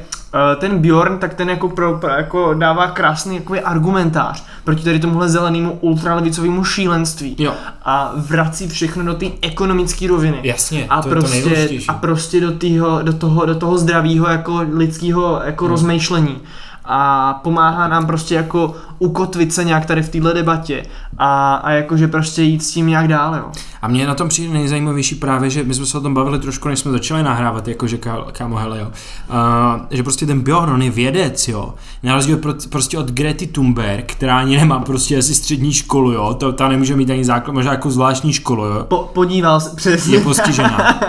ten 0.56 0.78
Bjorn, 0.78 1.18
tak 1.18 1.34
ten 1.34 1.50
jako, 1.50 1.68
pro, 1.68 1.98
pro, 1.98 2.10
jako 2.10 2.54
dává 2.54 2.86
krásný 2.86 3.34
jako 3.34 3.54
argumentář 3.64 4.44
proti 4.64 4.84
tady 4.84 4.98
tomuhle 4.98 5.28
zelenému 5.28 5.72
ultralevicovému 5.72 6.64
šílenství. 6.64 7.36
Jo. 7.38 7.54
A 7.82 8.12
vrací 8.16 8.68
všechno 8.68 9.04
do 9.04 9.14
té 9.14 9.26
ekonomické 9.42 10.08
roviny. 10.08 10.40
Jasně, 10.42 10.86
a 10.88 11.02
to 11.02 11.08
prostě, 11.08 11.48
je 11.48 11.68
to 11.68 11.74
A 11.88 11.94
prostě 11.94 12.40
do, 12.40 12.52
týho, 12.52 13.02
do 13.02 13.12
toho, 13.12 13.46
do 13.46 13.54
toho 13.54 13.78
zdravého 13.78 14.28
jako 14.28 14.64
lidského 14.70 15.40
jako 15.44 15.64
hmm. 15.64 15.70
rozmýšlení 15.70 16.40
a 16.84 17.34
pomáhá 17.42 17.88
nám 17.88 18.06
prostě 18.06 18.34
jako 18.34 18.74
ukotvit 18.98 19.54
se 19.54 19.64
nějak 19.64 19.86
tady 19.86 20.02
v 20.02 20.08
téhle 20.08 20.34
debatě 20.34 20.82
a, 21.18 21.54
a 21.54 21.70
jakože 21.70 22.08
prostě 22.08 22.42
jít 22.42 22.64
s 22.64 22.70
tím 22.70 22.86
nějak 22.86 23.08
dál, 23.08 23.34
jo. 23.34 23.44
A 23.82 23.88
mě 23.88 24.06
na 24.06 24.14
tom 24.14 24.28
přijde 24.28 24.52
nejzajímavější 24.52 25.14
právě, 25.14 25.50
že 25.50 25.64
my 25.64 25.74
jsme 25.74 25.86
se 25.86 25.98
o 25.98 26.00
tom 26.00 26.14
bavili 26.14 26.38
trošku, 26.38 26.68
než 26.68 26.78
jsme 26.78 26.92
začali 26.92 27.22
nahrávat, 27.22 27.68
jakože 27.68 27.98
kámo, 28.32 28.56
hele, 28.56 28.78
jo. 28.78 28.86
Uh, 28.86 29.80
že 29.90 30.02
prostě 30.02 30.26
ten 30.26 30.40
Bjorn, 30.40 30.72
on 30.72 30.82
je 30.82 30.90
vědec, 30.90 31.48
jo. 31.48 31.74
Na 32.02 32.14
rozdíl 32.14 32.36
pro, 32.36 32.54
prostě 32.70 32.98
od 32.98 33.10
Grety 33.10 33.46
Thunberg, 33.46 34.12
která 34.12 34.38
ani 34.38 34.56
nemá 34.56 34.80
prostě 34.80 35.18
asi 35.18 35.34
střední 35.34 35.72
školu, 35.72 36.12
jo. 36.12 36.34
To, 36.34 36.52
ta 36.52 36.68
nemůže 36.68 36.96
mít 36.96 37.10
ani 37.10 37.24
základ, 37.24 37.54
možná 37.54 37.72
jako 37.72 37.90
zvláštní 37.90 38.32
školu, 38.32 38.64
jo. 38.64 38.84
Po, 38.88 39.10
podíval 39.14 39.60
se, 39.60 39.76
přesně. 39.76 40.16
Je 40.16 40.20
postižená. 40.20 41.00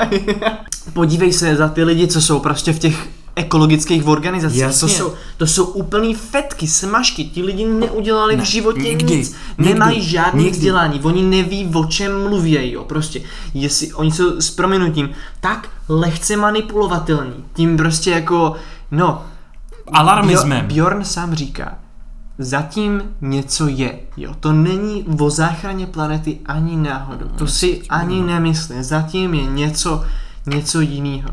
Podívej 0.93 1.33
se 1.33 1.55
za 1.55 1.67
ty 1.67 1.83
lidi, 1.83 2.07
co 2.07 2.21
jsou 2.21 2.39
prostě 2.39 2.73
v 2.73 2.79
těch 2.79 3.07
ekologických 3.35 4.07
organizací. 4.07 4.57
Jasně. 4.57 4.79
To 4.79 4.87
jsou, 4.87 5.13
to 5.37 5.47
jsou 5.47 5.65
úplný 5.65 6.15
fetky, 6.15 6.67
smažky. 6.67 7.25
Ti 7.25 7.43
lidi 7.43 7.65
neudělali 7.65 8.35
ne, 8.35 8.43
v 8.43 8.45
životě 8.45 8.79
nikdy, 8.79 9.15
nic. 9.15 9.35
Nemají 9.57 9.95
nikdy, 9.95 10.11
žádný 10.11 10.43
nikdy. 10.43 10.57
vzdělání. 10.57 10.99
Oni 11.03 11.23
neví, 11.23 11.71
o 11.73 11.85
čem 11.85 12.23
mluví. 12.23 12.71
Jo. 12.71 12.83
Prostě, 12.83 13.21
jestli 13.53 13.93
oni 13.93 14.11
jsou 14.11 14.41
s 14.41 14.51
prominutím 14.51 15.09
tak 15.41 15.69
lehce 15.89 16.37
manipulovatelní. 16.37 17.43
Tím 17.53 17.77
prostě 17.77 18.11
jako, 18.11 18.55
no. 18.91 19.25
Alarmismem. 19.91 20.67
Bjorn 20.67 21.05
sám 21.05 21.35
říká, 21.35 21.77
zatím 22.37 23.01
něco 23.21 23.67
je. 23.67 23.99
Jo, 24.17 24.33
to 24.39 24.51
není 24.51 25.05
o 25.19 25.29
záchraně 25.29 25.87
planety 25.87 26.39
ani 26.45 26.75
náhodou. 26.75 27.27
To 27.27 27.47
si 27.47 27.81
ani 27.89 28.21
nemyslím. 28.21 28.83
Zatím 28.83 29.33
je 29.33 29.45
něco, 29.45 30.03
něco 30.45 30.81
jiného. 30.81 31.29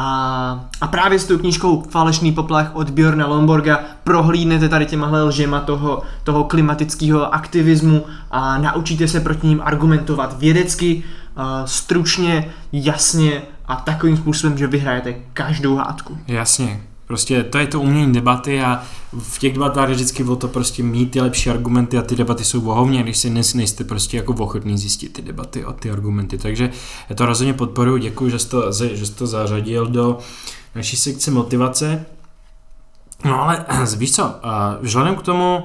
A, 0.00 0.68
a 0.80 0.86
právě 0.86 1.18
s 1.18 1.24
tou 1.24 1.38
knížkou 1.38 1.82
Falešný 1.90 2.32
poplach 2.32 2.70
od 2.74 2.90
Bjorna 2.90 3.26
Lomborga 3.26 3.80
prohlídnete 4.04 4.68
tady 4.68 4.86
těmahle 4.86 5.22
lžema 5.22 5.60
toho, 5.60 6.02
toho 6.24 6.44
klimatického 6.44 7.34
aktivismu 7.34 8.04
a 8.30 8.58
naučíte 8.58 9.08
se 9.08 9.20
proti 9.20 9.46
ním 9.46 9.60
argumentovat 9.64 10.38
vědecky, 10.38 11.02
stručně, 11.64 12.50
jasně 12.72 13.42
a 13.66 13.76
takovým 13.76 14.16
způsobem, 14.16 14.58
že 14.58 14.66
vyhrajete 14.66 15.14
každou 15.32 15.76
hádku. 15.76 16.18
Jasně, 16.28 16.80
Prostě 17.08 17.44
to 17.44 17.58
je 17.58 17.66
to 17.66 17.80
umění 17.80 18.12
debaty 18.12 18.62
a 18.62 18.82
v 19.18 19.38
těch 19.38 19.52
debatách 19.52 19.90
vždycky 19.90 20.24
o 20.24 20.36
to 20.36 20.48
prostě 20.48 20.82
mít 20.82 21.10
ty 21.10 21.20
lepší 21.20 21.50
argumenty 21.50 21.98
a 21.98 22.02
ty 22.02 22.16
debaty 22.16 22.44
jsou 22.44 22.60
bohovně, 22.60 23.02
když 23.02 23.16
si 23.16 23.30
nejste 23.54 23.84
prostě 23.84 24.16
jako 24.16 24.32
ochotní 24.32 24.78
zjistit 24.78 25.12
ty 25.12 25.22
debaty 25.22 25.64
a 25.64 25.72
ty 25.72 25.90
argumenty. 25.90 26.38
Takže 26.38 26.70
já 27.08 27.16
to 27.16 27.26
rozhodně 27.26 27.54
podporuji, 27.54 28.02
děkuji, 28.02 28.30
že 28.30 28.38
jsi 28.38 28.48
to, 28.48 28.72
že 28.72 29.06
jsi 29.06 29.14
to 29.14 29.26
zařadil 29.26 29.86
do 29.86 30.18
naší 30.74 30.96
sekce 30.96 31.30
motivace. 31.30 32.06
No 33.24 33.42
ale 33.42 33.64
víš 33.96 34.14
co, 34.14 34.34
vzhledem 34.80 35.16
k 35.16 35.22
tomu, 35.22 35.62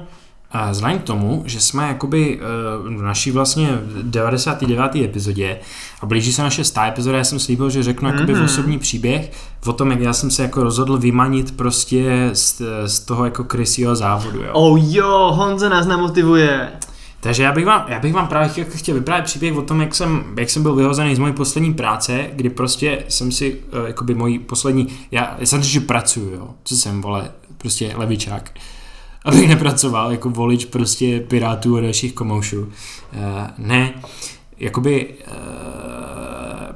Vzhledem 0.70 0.98
k 0.98 1.02
tomu, 1.02 1.42
že 1.46 1.60
jsme 1.60 1.88
jakoby 1.88 2.40
eh, 2.40 2.98
v 2.98 3.02
naší 3.02 3.30
vlastně 3.30 3.78
99. 4.02 4.94
epizodě 5.04 5.58
a 6.00 6.06
blíží 6.06 6.32
se 6.32 6.42
naše 6.42 6.64
100 6.64 6.80
epizoda, 6.80 7.18
já 7.18 7.24
jsem 7.24 7.38
slíbil, 7.38 7.70
že 7.70 7.82
řeknu 7.82 8.08
mm-hmm. 8.08 8.14
jakoby 8.14 8.34
mhm. 8.34 8.44
osobní 8.44 8.78
příběh 8.78 9.30
o 9.66 9.72
tom, 9.72 9.90
jak 9.90 10.00
já 10.00 10.12
jsem 10.12 10.30
se 10.30 10.42
jako 10.42 10.62
rozhodl 10.62 10.98
vymanit 10.98 11.56
prostě 11.56 12.30
z, 12.32 12.62
z 12.86 13.00
toho 13.00 13.24
jako 13.24 13.44
krysího 13.44 13.96
závodu. 13.96 14.42
Jo. 14.42 14.50
Oh 14.52 14.78
jo, 14.82 15.32
Honza 15.34 15.68
nás 15.68 15.86
nemotivuje. 15.86 16.72
Takže 17.20 17.42
já 17.42 17.52
bych 17.52 17.66
vám, 17.66 17.84
já 17.88 18.00
bych 18.00 18.14
vám 18.14 18.26
právě 18.26 18.48
chtěl, 18.48 18.64
chtěl 18.74 18.94
vyprávět 18.94 19.24
příběh 19.24 19.56
o 19.56 19.62
tom, 19.62 19.80
jak 19.80 19.94
jsem, 19.94 20.24
jak 20.38 20.50
jsem 20.50 20.62
byl 20.62 20.74
vyhozený 20.74 21.16
z 21.16 21.18
mojí 21.18 21.32
poslední 21.32 21.74
práce, 21.74 22.26
kdy 22.32 22.50
prostě 22.50 23.04
jsem 23.08 23.32
si, 23.32 23.54
uh, 23.54 23.86
jakoby 23.86 24.14
mojí 24.14 24.38
poslední, 24.38 24.88
já, 25.10 25.36
já 25.38 25.46
jsem 25.46 25.62
že 25.62 25.80
pracuju, 25.80 26.30
jo, 26.30 26.48
co 26.64 26.76
jsem, 26.76 27.02
vole, 27.02 27.30
prostě 27.58 27.92
levičák 27.96 28.50
abych 29.24 29.48
nepracoval 29.48 30.12
jako 30.12 30.30
volič 30.30 30.64
prostě 30.64 31.20
pirátů 31.20 31.76
a 31.76 31.80
dalších 31.80 32.12
komoušů. 32.12 32.60
Uh, 32.60 32.68
ne, 33.58 33.92
jakoby 34.58 35.08
uh, 35.26 35.34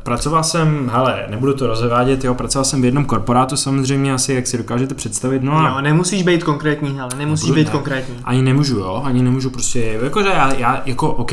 pracoval 0.02 0.44
jsem, 0.44 0.90
hele, 0.92 1.26
nebudu 1.30 1.54
to 1.54 1.66
rozvádět, 1.66 2.24
jo, 2.24 2.34
pracoval 2.34 2.64
jsem 2.64 2.82
v 2.82 2.84
jednom 2.84 3.04
korporátu 3.04 3.56
samozřejmě 3.56 4.12
asi, 4.12 4.32
jak 4.32 4.46
si 4.46 4.58
dokážete 4.58 4.94
představit, 4.94 5.42
no 5.42 5.52
a... 5.52 5.68
Jo, 5.68 5.80
nemusíš 5.80 6.22
být 6.22 6.44
konkrétní, 6.44 7.00
ale 7.00 7.10
nemusíš 7.16 7.50
být 7.50 7.66
ne, 7.66 7.72
konkrétní. 7.72 8.14
Ani 8.24 8.42
nemůžu, 8.42 8.78
jo, 8.78 9.02
ani 9.04 9.22
nemůžu 9.22 9.50
prostě, 9.50 9.98
jakože 10.02 10.28
já, 10.28 10.54
já 10.54 10.82
jako, 10.86 11.12
OK, 11.12 11.32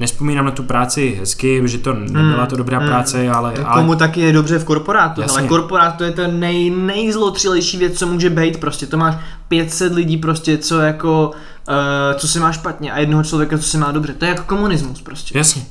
nespomínám 0.00 0.44
na 0.44 0.50
tu 0.50 0.62
práci 0.62 1.16
hezky, 1.20 1.62
že 1.64 1.78
to 1.78 1.94
nebyla 1.94 2.46
to 2.46 2.56
dobrá 2.56 2.78
hmm. 2.78 2.88
práce, 2.88 3.30
ale, 3.30 3.54
ale... 3.64 3.80
Komu 3.80 3.94
taky 3.94 4.20
je 4.20 4.32
dobře 4.32 4.58
v 4.58 4.64
korporátu, 4.64 5.22
ale 5.30 5.42
korporát 5.42 5.96
to 5.96 6.04
je 6.04 6.10
to 6.10 6.26
nej, 6.26 6.70
nejzlotřilejší 6.70 7.78
věc, 7.78 7.98
co 7.98 8.06
může 8.06 8.30
být, 8.30 8.60
prostě 8.60 8.86
to 8.86 8.96
máš 8.96 9.14
500 9.48 9.94
lidí 9.94 10.16
prostě, 10.16 10.58
co 10.58 10.80
jako, 10.80 11.30
uh, 11.68 12.18
co 12.18 12.28
se 12.28 12.40
má 12.40 12.52
špatně 12.52 12.92
a 12.92 12.98
jednoho 12.98 13.24
člověka, 13.24 13.58
co 13.58 13.64
se 13.64 13.78
má 13.78 13.92
dobře, 13.92 14.14
to 14.14 14.24
je 14.24 14.28
jako 14.28 14.42
komunismus 14.42 15.02
prostě. 15.02 15.38
Jasně. 15.38 15.62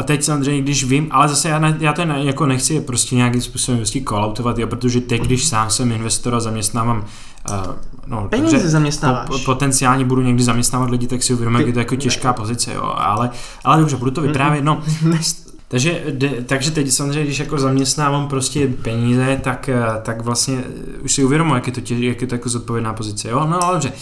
A 0.00 0.02
teď 0.02 0.22
samozřejmě, 0.22 0.62
když 0.62 0.84
vím, 0.84 1.08
ale 1.10 1.28
zase 1.28 1.48
já, 1.48 1.58
ne, 1.58 1.76
já 1.80 1.92
to 1.92 2.04
ne, 2.04 2.24
jako 2.24 2.46
nechci 2.46 2.80
prostě 2.80 3.16
nějakým 3.16 3.40
způsobem 3.40 3.78
prostě 3.78 4.00
kolautovat, 4.00 4.58
jo, 4.58 4.66
protože 4.66 5.00
teď, 5.00 5.22
když 5.22 5.46
sám 5.46 5.70
jsem 5.70 5.92
investor 5.92 6.34
a 6.34 6.40
zaměstnávám 6.40 7.04
Uh, 7.50 7.74
no, 8.06 8.28
Peníze 8.28 8.56
dobře, 8.56 8.68
zaměstnáváš. 8.68 9.28
Po, 9.28 9.38
potenciálně 9.38 10.04
budu 10.04 10.22
někdy 10.22 10.42
zaměstnávat 10.42 10.90
lidi, 10.90 11.06
tak 11.06 11.22
si 11.22 11.34
uvědomím, 11.34 11.58
jak 11.58 11.66
je 11.66 11.72
to 11.72 11.78
jako 11.78 11.96
těžká 11.96 12.32
pozice, 12.32 12.74
jo. 12.74 12.94
Ale, 12.96 13.30
ale 13.64 13.80
dobře, 13.80 13.96
budu 13.96 14.10
to 14.10 14.20
vyprávět, 14.20 14.64
no. 14.64 14.82
takže, 15.68 16.04
de, 16.10 16.28
takže 16.28 16.70
teď 16.70 16.90
samozřejmě, 16.90 17.24
když 17.24 17.38
jako 17.38 17.58
zaměstnávám 17.58 18.28
prostě 18.28 18.68
peníze, 18.68 19.40
tak, 19.42 19.68
eh, 19.68 19.82
tak 20.02 20.22
vlastně 20.22 20.64
už 21.02 21.12
si 21.12 21.24
uvědomuji, 21.24 21.54
jak 21.54 21.66
je 21.66 21.72
to, 21.72 21.80
těž, 21.80 22.00
jak 22.00 22.20
je 22.20 22.26
to 22.26 22.34
jako 22.34 22.48
zodpovědná 22.48 22.92
pozice, 22.92 23.28
jo. 23.30 23.46
No 23.50 23.62
ale 23.62 23.72
dobře. 23.72 23.92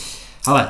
Ale 0.47 0.69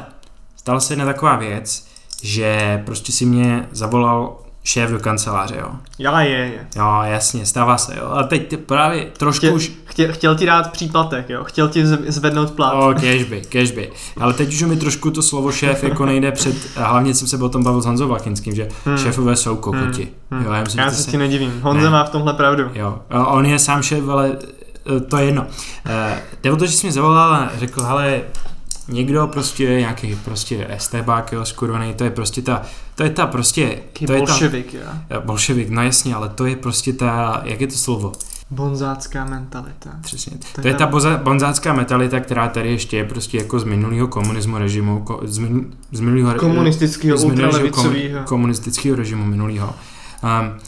stala 0.57 0.81
se 0.81 0.93
jedna 0.93 1.05
taková 1.05 1.37
věc, 1.37 1.87
že 2.23 2.83
prostě 2.87 3.12
si 3.12 3.27
mě 3.27 3.69
zavolal 3.73 4.37
šéf 4.68 4.90
do 4.90 4.98
kanceláře, 4.98 5.57
jo. 5.59 5.68
Já 5.98 6.20
je, 6.20 6.31
je. 6.31 6.66
Jo, 6.76 7.00
jasně, 7.02 7.46
stává 7.46 7.78
se, 7.78 7.96
jo. 7.96 8.07
A 8.07 8.22
teď 8.22 8.57
právě 8.57 9.07
trošku 9.16 9.46
chtěl, 9.46 9.54
už... 9.54 9.72
Chtěl, 9.85 10.12
chtěl 10.12 10.35
ti 10.35 10.46
dát 10.46 10.72
příplatek, 10.72 11.31
jo. 11.31 11.44
Chtěl 11.44 11.68
ti 11.68 11.87
zvednout 11.87 12.50
plat. 12.50 12.72
O, 12.72 12.94
cashby, 12.94 13.42
cashby. 13.48 13.92
Ale 14.20 14.33
teď 14.33 14.48
už 14.48 14.62
mi 14.62 14.76
trošku 14.76 15.11
to 15.11 15.22
slovo 15.22 15.52
šéf 15.52 15.85
jako 15.85 16.07
nejde 16.07 16.33
před... 16.33 16.76
Hlavně 16.76 17.14
jsem 17.14 17.28
se 17.28 17.37
o 17.37 17.48
tom 17.48 17.64
bavil 17.64 17.81
s 17.81 17.87
Honzou 17.87 18.09
Vachinským, 18.09 18.54
že 18.54 18.68
hmm. 18.85 18.98
šéfové 18.98 19.37
jsou 19.37 19.57
kokoti. 19.57 20.09
Hmm. 20.31 20.44
Jo, 20.44 20.52
já 20.52 20.61
myslím, 20.61 20.85
já 20.85 20.90
se 20.90 21.02
si... 21.02 21.11
ti 21.11 21.16
nedivím. 21.16 21.61
Honza 21.62 21.85
ne. 21.85 21.90
má 21.90 22.04
v 22.04 22.11
tomhle 22.11 22.35
pravdu. 22.35 22.70
Jo. 22.74 22.98
On 23.11 23.46
je 23.46 23.59
sám 23.59 23.83
šéf, 23.83 24.09
ale 24.09 24.33
eh, 24.96 25.00
to 25.00 25.16
je 25.16 25.24
jedno. 25.24 25.42
Uh, 25.42 26.18
jde 26.42 26.52
o 26.52 26.57
to, 26.57 26.66
že 26.66 26.72
jsi 26.72 26.87
mi 26.87 26.92
zavolal 26.92 27.35
a 27.35 27.50
řekl, 27.59 27.83
hele, 27.83 28.20
někdo 28.88 29.26
prostě 29.26 29.64
nějaký 29.64 30.18
prostě 30.24 30.66
estébák, 30.70 31.33
jo, 31.33 31.44
skurvený, 31.44 31.94
to 31.94 32.04
je 32.04 32.11
prostě 32.11 32.42
ta, 32.42 32.62
to 32.99 33.05
je 33.05 33.11
ta 33.11 33.27
prostě, 33.27 33.79
to 34.07 34.13
je 34.13 34.19
bolševik, 34.19 34.73
ta, 34.73 35.15
jo. 35.15 35.23
Bolševik, 35.25 35.69
no 35.69 35.83
jasně, 35.83 36.15
ale 36.15 36.29
to 36.29 36.47
je 36.47 36.57
prostě 36.57 36.93
ta, 36.93 37.41
jak 37.45 37.61
je 37.61 37.67
to 37.67 37.75
slovo? 37.75 38.13
Bonzácká 38.51 39.25
mentalita. 39.25 39.91
Přesně. 40.01 40.39
To, 40.55 40.63
to 40.63 40.69
je 40.69 40.75
ta 40.75 40.87
boza, 40.87 41.17
bonzácká 41.17 41.73
mentalita, 41.73 42.21
která 42.21 42.49
tady 42.49 42.71
ještě 42.71 42.97
je 42.97 43.05
prostě 43.05 43.39
jako 43.39 43.59
z 43.59 43.65
minulého 43.65 44.09
komunismu 44.09 44.59
režimu, 44.59 45.01
ko, 45.03 45.21
z, 45.25 45.39
min, 45.39 45.77
z 45.93 46.01
minulého 46.01 46.39
komunistického, 46.39 47.19
z 47.19 47.25
minulého 47.25 47.69
komunistického 48.25 48.97
režimu 48.97 49.25
minulého. 49.25 49.75
Um, 50.23 50.59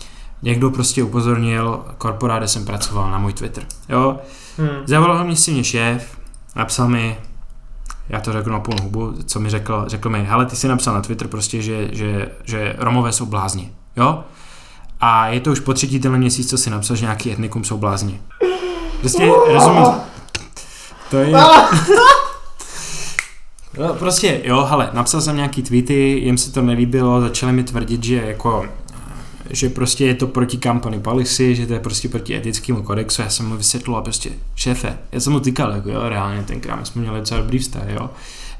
někdo 0.43 0.71
prostě 0.71 1.03
upozornil, 1.03 1.85
korporáde 1.99 2.49
jsem 2.49 2.65
pracoval 2.65 3.11
na 3.11 3.19
můj 3.19 3.33
Twitter. 3.33 3.65
Jo? 3.89 4.19
Hmm. 4.59 4.69
Zavolal 4.85 5.25
mě 5.25 5.37
si 5.37 5.51
mě 5.51 5.65
šéf, 5.65 6.19
napsal 6.57 6.89
mi, 6.89 7.19
já 8.11 8.21
to 8.21 8.33
řeknu 8.33 8.53
na 8.53 8.61
půl 8.61 8.75
hubu, 8.83 9.15
co 9.27 9.41
mi 9.41 9.51
řekl, 9.51 9.85
řekl 9.87 10.09
mi, 10.09 10.25
hele, 10.25 10.47
ty 10.47 10.57
jsi 10.57 10.69
napsal 10.69 10.95
na 10.95 11.01
Twitter 11.01 11.29
prostě, 11.29 11.63
že, 11.63 11.89
že, 11.93 12.29
že 12.45 12.75
Romové 12.79 13.13
jsou 13.13 13.27
blázni, 13.27 13.73
jo? 13.97 14.25
A 15.01 15.29
je 15.29 15.41
to 15.41 15.53
už 15.53 15.61
po 15.61 15.75
třetí 15.75 16.01
tenhle 16.01 16.19
měsíc, 16.19 16.51
co 16.51 16.59
si 16.59 16.71
napsal, 16.71 16.97
že 16.97 17.05
nějaký 17.05 17.33
etnikum 17.33 17.65
jsou 17.65 17.79
blázni. 17.79 18.21
Prostě, 19.01 19.31
rozumíš? 19.53 19.89
To 21.11 21.17
je... 21.17 21.33
No, 23.79 23.95
prostě, 23.95 24.41
jo, 24.45 24.67
hele, 24.71 24.91
napsal 24.93 25.21
jsem 25.21 25.37
nějaký 25.37 25.63
tweety, 25.63 25.95
jim 25.95 26.39
se 26.39 26.53
to 26.53 26.63
nelíbilo, 26.63 27.21
začali 27.21 27.53
mi 27.53 27.65
tvrdit, 27.65 28.05
že 28.05 28.23
jako 28.27 28.67
že 29.51 29.69
prostě 29.69 30.07
je 30.07 30.15
to 30.15 30.27
proti 30.27 30.59
company 30.59 31.01
policy, 31.01 31.55
že 31.55 31.67
to 31.67 31.73
je 31.73 31.81
prostě 31.81 32.09
proti 32.09 32.37
etickému 32.37 32.83
kodexu, 32.83 33.23
já 33.23 33.29
jsem 33.29 33.49
mu 33.49 33.57
vysvětlil 33.57 34.01
prostě, 34.01 34.31
šéfe, 34.55 34.99
já 35.13 35.21
jsem 35.21 35.33
mu 35.33 35.41
tykal, 35.41 35.73
jako 35.73 35.91
jo, 35.91 36.09
reálně 36.09 36.43
tenkrát 36.43 36.87
jsme 36.87 37.03
měli 37.03 37.19
docela 37.21 37.41
dobrý 37.41 37.59
vztah, 37.59 37.83
jo, 37.89 38.11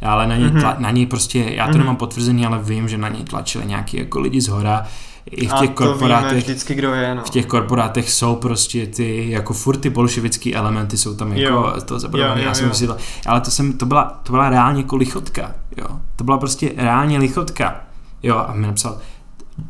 ale 0.03 0.27
na 0.27 0.37
něj, 0.37 0.49
mm-hmm. 0.49 0.61
tla, 0.61 0.77
na 0.79 0.91
něj 0.91 1.07
prostě, 1.07 1.39
já 1.39 1.67
to 1.67 1.73
mm-hmm. 1.73 1.79
nemám 1.79 1.97
potvrzený, 1.97 2.47
ale 2.47 2.59
vím, 2.63 2.89
že 2.89 2.99
na 2.99 3.09
něj 3.09 3.25
tlačili 3.25 3.67
nějaký 3.67 3.97
jako 3.97 4.21
lidi 4.21 4.41
z 4.41 4.49
hora, 4.49 4.87
i 5.31 5.47
v 5.47 5.53
těch 5.53 5.71
korporátech, 5.71 6.39
vždycky, 6.39 6.75
kdo 6.75 6.95
je, 6.95 7.15
no. 7.15 7.23
v 7.25 7.31
těch 7.31 7.47
korporátech 7.47 8.11
jsou 8.11 8.37
prostě 8.37 8.87
ty, 8.87 9.31
jako 9.31 9.55
furt 9.55 9.77
ty 9.77 9.91
bolševický 9.91 10.55
elementy 10.55 10.99
jsou 10.99 11.15
tam 11.15 11.33
jako 11.33 11.55
jo. 11.55 11.75
to 11.85 11.99
zabudované, 11.99 12.43
já 12.43 12.55
jsem 12.55 12.69
myslel, 12.69 12.97
ale 13.27 13.41
to, 13.41 13.51
jsem, 13.51 13.73
to, 13.73 13.87
byla, 13.87 14.21
to 14.23 14.33
byla 14.33 14.51
reálně 14.51 14.81
jako 14.81 14.97
lichotka, 14.97 15.55
jo, 15.77 15.87
to 16.17 16.25
byla 16.25 16.39
prostě 16.39 16.73
reálně 16.77 17.19
lichotka, 17.19 17.81
jo, 18.23 18.37
a 18.37 18.53
mi 18.55 18.67
napsal, 18.67 18.99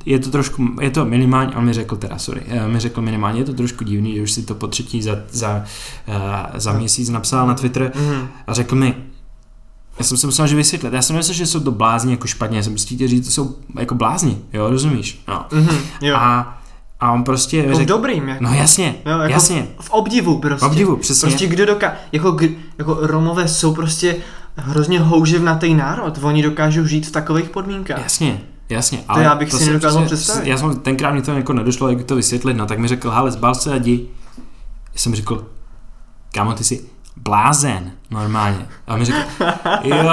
je 0.07 0.19
to 0.19 0.31
trošku, 0.31 0.69
je 0.81 0.91
to 0.91 1.05
minimálně, 1.05 1.57
on 1.57 1.65
mi 1.65 1.73
řekl 1.73 1.97
teda, 1.97 2.19
sorry, 2.19 2.43
eh, 2.49 2.69
mi 2.69 2.81
řekl 2.81 3.03
minimálně, 3.03 3.41
je 3.41 3.45
to 3.45 3.53
trošku 3.53 3.85
divný, 3.85 4.15
že 4.15 4.23
už 4.23 4.33
si 4.33 4.43
to 4.43 4.55
po 4.55 4.67
třetí 4.67 5.03
za, 5.03 5.17
za, 5.31 5.65
uh, 6.09 6.15
za 6.55 6.73
měsíc 6.73 7.09
napsal 7.09 7.47
na 7.47 7.55
Twitter 7.55 7.93
mm-hmm. 7.95 8.27
a 8.47 8.55
řekl 8.55 8.77
mi, 8.77 8.95
já 9.99 10.05
jsem 10.05 10.17
se 10.17 10.27
musel 10.27 10.47
že 10.47 10.57
vysvětlit, 10.57 10.93
já 10.93 11.03
jsem 11.03 11.17
myslel, 11.17 11.35
že 11.35 11.47
jsou 11.47 11.61
to 11.61 11.71
blázni 11.71 12.13
jako 12.13 12.27
špatně, 12.27 12.57
já 12.57 12.63
jsem 12.63 12.73
prostě 12.73 12.95
chtěl 12.95 13.09
říct, 13.09 13.27
to 13.27 13.33
jsou 13.33 13.57
jako 13.79 13.95
blázni, 13.95 14.39
jo, 14.53 14.71
rozumíš? 14.71 15.23
No. 15.29 15.47
Mm-hmm, 15.51 15.81
jo. 16.01 16.17
A 16.17 16.57
a 17.01 17.13
on 17.13 17.25
prostě 17.25 17.57
jako 17.57 17.75
řekl, 17.75 17.89
dobrým, 17.89 18.29
jako. 18.29 18.45
No 18.45 18.55
jasně, 18.55 18.95
jo, 19.07 19.19
jako 19.19 19.33
jasně. 19.33 19.69
V, 19.81 19.85
v 19.85 19.91
obdivu 19.91 20.39
prostě. 20.39 20.67
V 20.67 20.69
obdivu, 20.69 20.97
přesně. 20.97 21.29
Prostě 21.29 21.47
kdo 21.47 21.67
doká, 21.67 21.93
jako, 22.13 22.37
jako 22.79 22.99
Romové 23.01 23.49
jsou 23.49 23.75
prostě 23.75 24.17
hrozně 24.57 25.01
houževnatý 25.01 25.75
národ, 25.75 26.19
oni 26.23 26.43
dokážou 26.43 26.87
žít 26.87 27.07
v 27.07 27.11
takových 27.11 27.49
podmínkách. 27.49 28.03
Jasně, 28.03 28.41
Jasně, 28.71 29.05
ale 29.09 29.19
to 29.19 29.25
já 29.25 29.35
bych 29.35 29.51
to 29.51 29.59
si 29.59 29.67
nedokázal 29.67 30.05
představit. 30.05 30.49
Já 30.49 30.57
jsem 30.57 30.77
tenkrát 30.77 31.13
mi 31.13 31.23
to 31.23 31.33
jako 31.33 31.53
nedošlo, 31.53 31.89
jak 31.89 32.05
to 32.05 32.17
vysvětlit, 32.17 32.55
no 32.55 32.67
tak 32.67 32.79
mi 32.79 32.89
řekl, 32.89 33.11
hele, 33.11 33.31
zbal 33.31 33.55
se 33.55 33.73
a 33.73 33.77
jdi. 33.77 34.07
Já 34.93 34.99
jsem 34.99 35.15
řekl, 35.15 35.47
kámo, 36.35 36.53
ty 36.53 36.65
jsi 36.65 36.85
blázen, 37.17 37.93
normálně. 38.11 38.67
A 38.87 38.93
on 38.93 38.99
mi 38.99 39.05
řekl, 39.05 39.19
jo, 39.85 40.11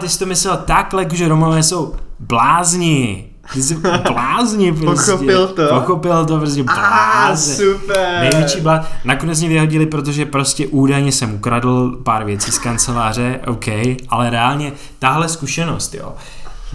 ty 0.00 0.08
jsi 0.08 0.18
to 0.18 0.26
myslel 0.26 0.56
takhle, 0.56 1.06
že 1.12 1.28
Romové 1.28 1.62
jsou 1.62 1.94
blázni. 2.18 3.30
Ty 3.52 3.62
jsi 3.62 3.76
blázni 4.12 4.72
prostě. 4.72 5.10
Pochopil 5.10 5.48
to. 5.48 5.68
Pochopil 5.68 6.24
to 6.24 6.38
prostě 6.38 6.62
blázni. 6.62 7.54
Ah, 7.54 7.72
super. 7.72 8.20
Největší 8.20 8.60
blá... 8.60 8.86
Nakonec 9.04 9.40
mě 9.40 9.48
vyhodili, 9.48 9.86
protože 9.86 10.26
prostě 10.26 10.66
údajně 10.66 11.12
jsem 11.12 11.34
ukradl 11.34 11.90
pár 12.04 12.24
věcí 12.24 12.52
z 12.52 12.58
kanceláře, 12.58 13.40
OK, 13.46 13.66
ale 14.08 14.30
reálně 14.30 14.72
tahle 14.98 15.28
zkušenost, 15.28 15.94
jo, 15.94 16.14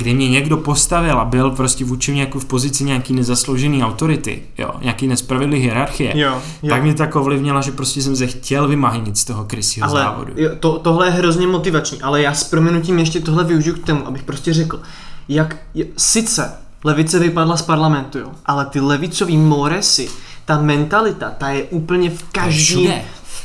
kdy 0.01 0.13
mě 0.13 0.29
někdo 0.29 0.57
postavil 0.57 1.19
a 1.19 1.25
byl 1.25 1.51
prostě 1.51 1.85
vůči 1.85 2.11
mě 2.11 2.21
jako 2.21 2.39
v 2.39 2.45
pozici 2.45 2.83
nějaký 2.83 3.13
nezasloužený 3.13 3.83
autority, 3.83 4.41
jo, 4.57 4.71
nějaký 4.81 5.07
nespravedlivý 5.07 5.61
hierarchie, 5.61 6.19
jo, 6.19 6.41
jo. 6.63 6.69
tak 6.69 6.83
mě 6.83 6.93
tak 6.93 7.15
ovlivnila, 7.15 7.61
že 7.61 7.71
prostě 7.71 8.01
jsem 8.01 8.15
se 8.15 8.27
chtěl 8.27 8.67
vymahnit 8.67 9.17
z 9.17 9.25
toho 9.25 9.43
krysího 9.43 9.89
ale 9.89 10.01
závodu. 10.01 10.33
Jo, 10.35 10.49
to, 10.59 10.79
tohle 10.79 11.07
je 11.07 11.11
hrozně 11.11 11.47
motivační, 11.47 12.01
ale 12.01 12.21
já 12.21 12.33
s 12.33 12.43
proměnutím 12.43 12.99
ještě 12.99 13.19
tohle 13.19 13.43
využiju 13.43 13.75
k 13.75 13.85
tomu, 13.85 14.07
abych 14.07 14.23
prostě 14.23 14.53
řekl, 14.53 14.81
jak, 15.29 15.57
je, 15.73 15.85
sice 15.97 16.53
levice 16.83 17.19
vypadla 17.19 17.57
z 17.57 17.61
parlamentu, 17.61 18.19
jo, 18.19 18.31
ale 18.45 18.65
ty 18.65 18.79
levicový 18.79 19.37
moresy, 19.37 20.09
ta 20.45 20.61
mentalita, 20.61 21.29
ta 21.37 21.49
je 21.49 21.63
úplně 21.63 22.09
v 22.09 22.23
každém, 22.31 23.01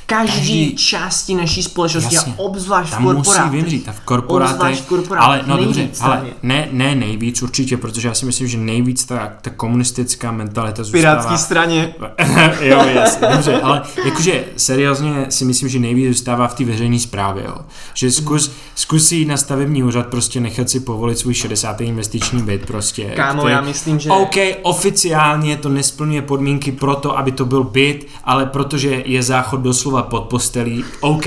každý, 0.07 0.35
každý 0.37 0.77
části 0.77 1.35
naší 1.35 1.63
společnosti 1.63 2.15
jasně, 2.15 2.33
a 2.33 2.39
obzvlášť 2.39 2.93
v 2.93 2.97
korporátech. 2.97 3.45
musí 3.45 3.51
vymřít 3.51 3.89
a 3.89 3.93
v 3.93 4.01
korporátech, 4.01 4.81
v 4.81 4.87
korporátech 4.87 5.27
ale 5.27 5.43
no 5.47 5.65
dobře, 5.65 5.89
ale 6.01 6.27
ne, 6.43 6.69
ne 6.73 6.95
nejvíc 6.95 7.43
určitě, 7.43 7.77
protože 7.77 8.09
já 8.09 8.15
si 8.15 8.27
myslím, 8.27 8.49
že 8.49 8.59
nejvíc 8.59 9.05
ta, 9.05 9.33
ta 9.41 9.51
komunistická 9.51 10.33
mentalita 10.33 10.85
zůstává. 10.85 11.03
Pirátský 11.03 11.39
straně. 11.39 11.95
jo, 12.61 12.85
jasně, 12.95 13.29
dobře, 13.33 13.61
ale 13.61 13.83
jakože 14.05 14.45
seriózně 14.57 15.27
si 15.29 15.45
myslím, 15.45 15.69
že 15.69 15.79
nejvíc 15.79 16.09
zůstává 16.09 16.49
v 16.49 16.55
té 16.55 16.65
veřejné 16.65 16.99
správě, 16.99 17.45
jo. 17.45 17.57
Že 17.95 18.11
zkus, 18.11 18.53
zkus 18.75 19.13
jít 19.13 19.27
na 19.27 19.37
stavební 19.37 19.83
úřad 19.83 20.07
prostě 20.07 20.41
nechat 20.41 20.71
si 20.71 20.81
povolit 20.81 21.19
svůj 21.19 21.35
60. 21.35 21.81
investiční 21.81 22.43
byt 22.43 22.67
prostě. 22.67 23.05
Kámo, 23.05 23.43
který, 23.43 23.55
já 23.55 23.61
myslím, 23.61 23.99
že... 23.99 24.11
OK, 24.11 24.37
oficiálně 24.63 25.57
to 25.57 25.69
nesplňuje 25.69 26.23
podmínky 26.23 26.73
pro 26.73 26.95
to, 26.95 27.19
aby 27.19 27.33
to 27.33 27.45
byl 27.45 27.65
byt, 27.65 28.07
ale 28.25 28.47
protože 28.47 29.03
je 29.07 29.23
záchod 29.23 29.61
doslova 29.61 29.96
slova 29.97 30.09
pod 30.09 30.29
postelí, 30.29 30.85
OK, 31.01 31.27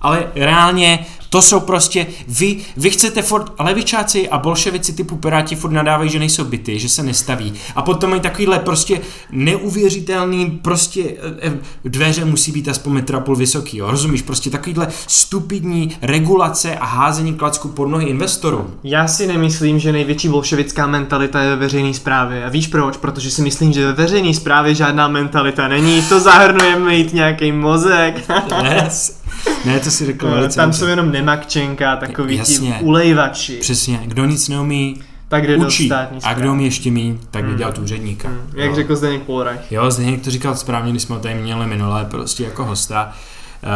ale 0.00 0.32
reálně 0.34 1.06
to 1.30 1.42
jsou 1.42 1.60
prostě, 1.60 2.06
vy, 2.28 2.56
vy 2.76 2.90
chcete 2.90 3.22
furt, 3.22 3.52
levičáci 3.58 4.28
a 4.28 4.38
bolševici 4.38 4.92
typu 4.92 5.16
Piráti 5.16 5.56
furt 5.56 5.70
nadávají, 5.70 6.10
že 6.10 6.18
nejsou 6.18 6.44
byty, 6.44 6.78
že 6.78 6.88
se 6.88 7.02
nestaví. 7.02 7.54
A 7.74 7.82
potom 7.82 8.10
mají 8.10 8.22
takovýhle 8.22 8.58
prostě 8.58 9.00
neuvěřitelný, 9.32 10.50
prostě 10.50 11.02
eh, 11.02 11.48
eh, 11.48 11.58
dveře 11.84 12.24
musí 12.24 12.52
být 12.52 12.68
aspoň 12.68 12.92
metra 12.92 13.20
půl 13.20 13.36
vysoký, 13.36 13.76
jo? 13.76 13.90
rozumíš? 13.90 14.22
Prostě 14.22 14.50
takovýhle 14.50 14.88
stupidní 15.06 15.96
regulace 16.02 16.76
a 16.76 16.84
házení 16.84 17.34
klacku 17.34 17.68
pod 17.68 17.86
nohy 17.86 18.06
investorům. 18.06 18.74
Já 18.84 19.08
si 19.08 19.26
nemyslím, 19.26 19.78
že 19.78 19.92
největší 19.92 20.28
bolševická 20.28 20.86
mentalita 20.86 21.42
je 21.42 21.50
ve 21.50 21.56
veřejné 21.56 21.94
správě. 21.94 22.44
A 22.44 22.48
víš 22.48 22.66
proč? 22.66 22.96
Protože 22.96 23.30
si 23.30 23.42
myslím, 23.42 23.72
že 23.72 23.86
ve 23.86 23.92
veřejné 23.92 24.34
správě 24.34 24.74
žádná 24.74 25.08
mentalita 25.08 25.68
není. 25.68 26.02
To 26.02 26.20
zahrnuje 26.20 26.78
mít 26.78 27.12
nějaký 27.12 27.52
mozek. 27.52 28.24
yes. 28.62 29.17
Ne, 29.64 29.80
to 29.80 29.90
si 29.90 30.06
řekl 30.06 30.26
no, 30.26 30.34
velice. 30.34 30.56
Tam 30.56 30.72
jsou 30.72 30.86
jenom 30.86 31.12
nemakčenka, 31.12 31.96
takový 31.96 32.36
Jasně. 32.36 32.72
ti 32.78 32.84
ulejvači. 32.84 33.56
Přesně, 33.56 34.00
kdo 34.04 34.24
nic 34.24 34.48
neumí, 34.48 35.00
tak 35.28 35.46
jde 35.46 35.56
učí. 35.56 35.92
a 36.22 36.34
kdo 36.34 36.52
umí 36.52 36.64
ještě 36.64 36.90
mít, 36.90 37.28
tak 37.30 37.44
jde 37.44 37.50
mm. 37.50 37.56
dělat 37.56 37.78
úředníka. 37.78 38.28
Mm. 38.28 38.40
Jak 38.54 38.70
no. 38.70 38.76
řekl 38.76 38.96
Zdeněk 38.96 39.22
Polreich. 39.22 39.72
Jo, 39.72 39.90
Zdeněk 39.90 40.22
to 40.22 40.30
říkal 40.30 40.56
správně, 40.56 40.90
když 40.90 41.02
jsme 41.02 41.18
tady 41.18 41.34
měli 41.34 41.66
minulé 41.66 42.04
prostě 42.04 42.44
jako 42.44 42.64
hosta. 42.64 43.12
Uh, 43.62 43.70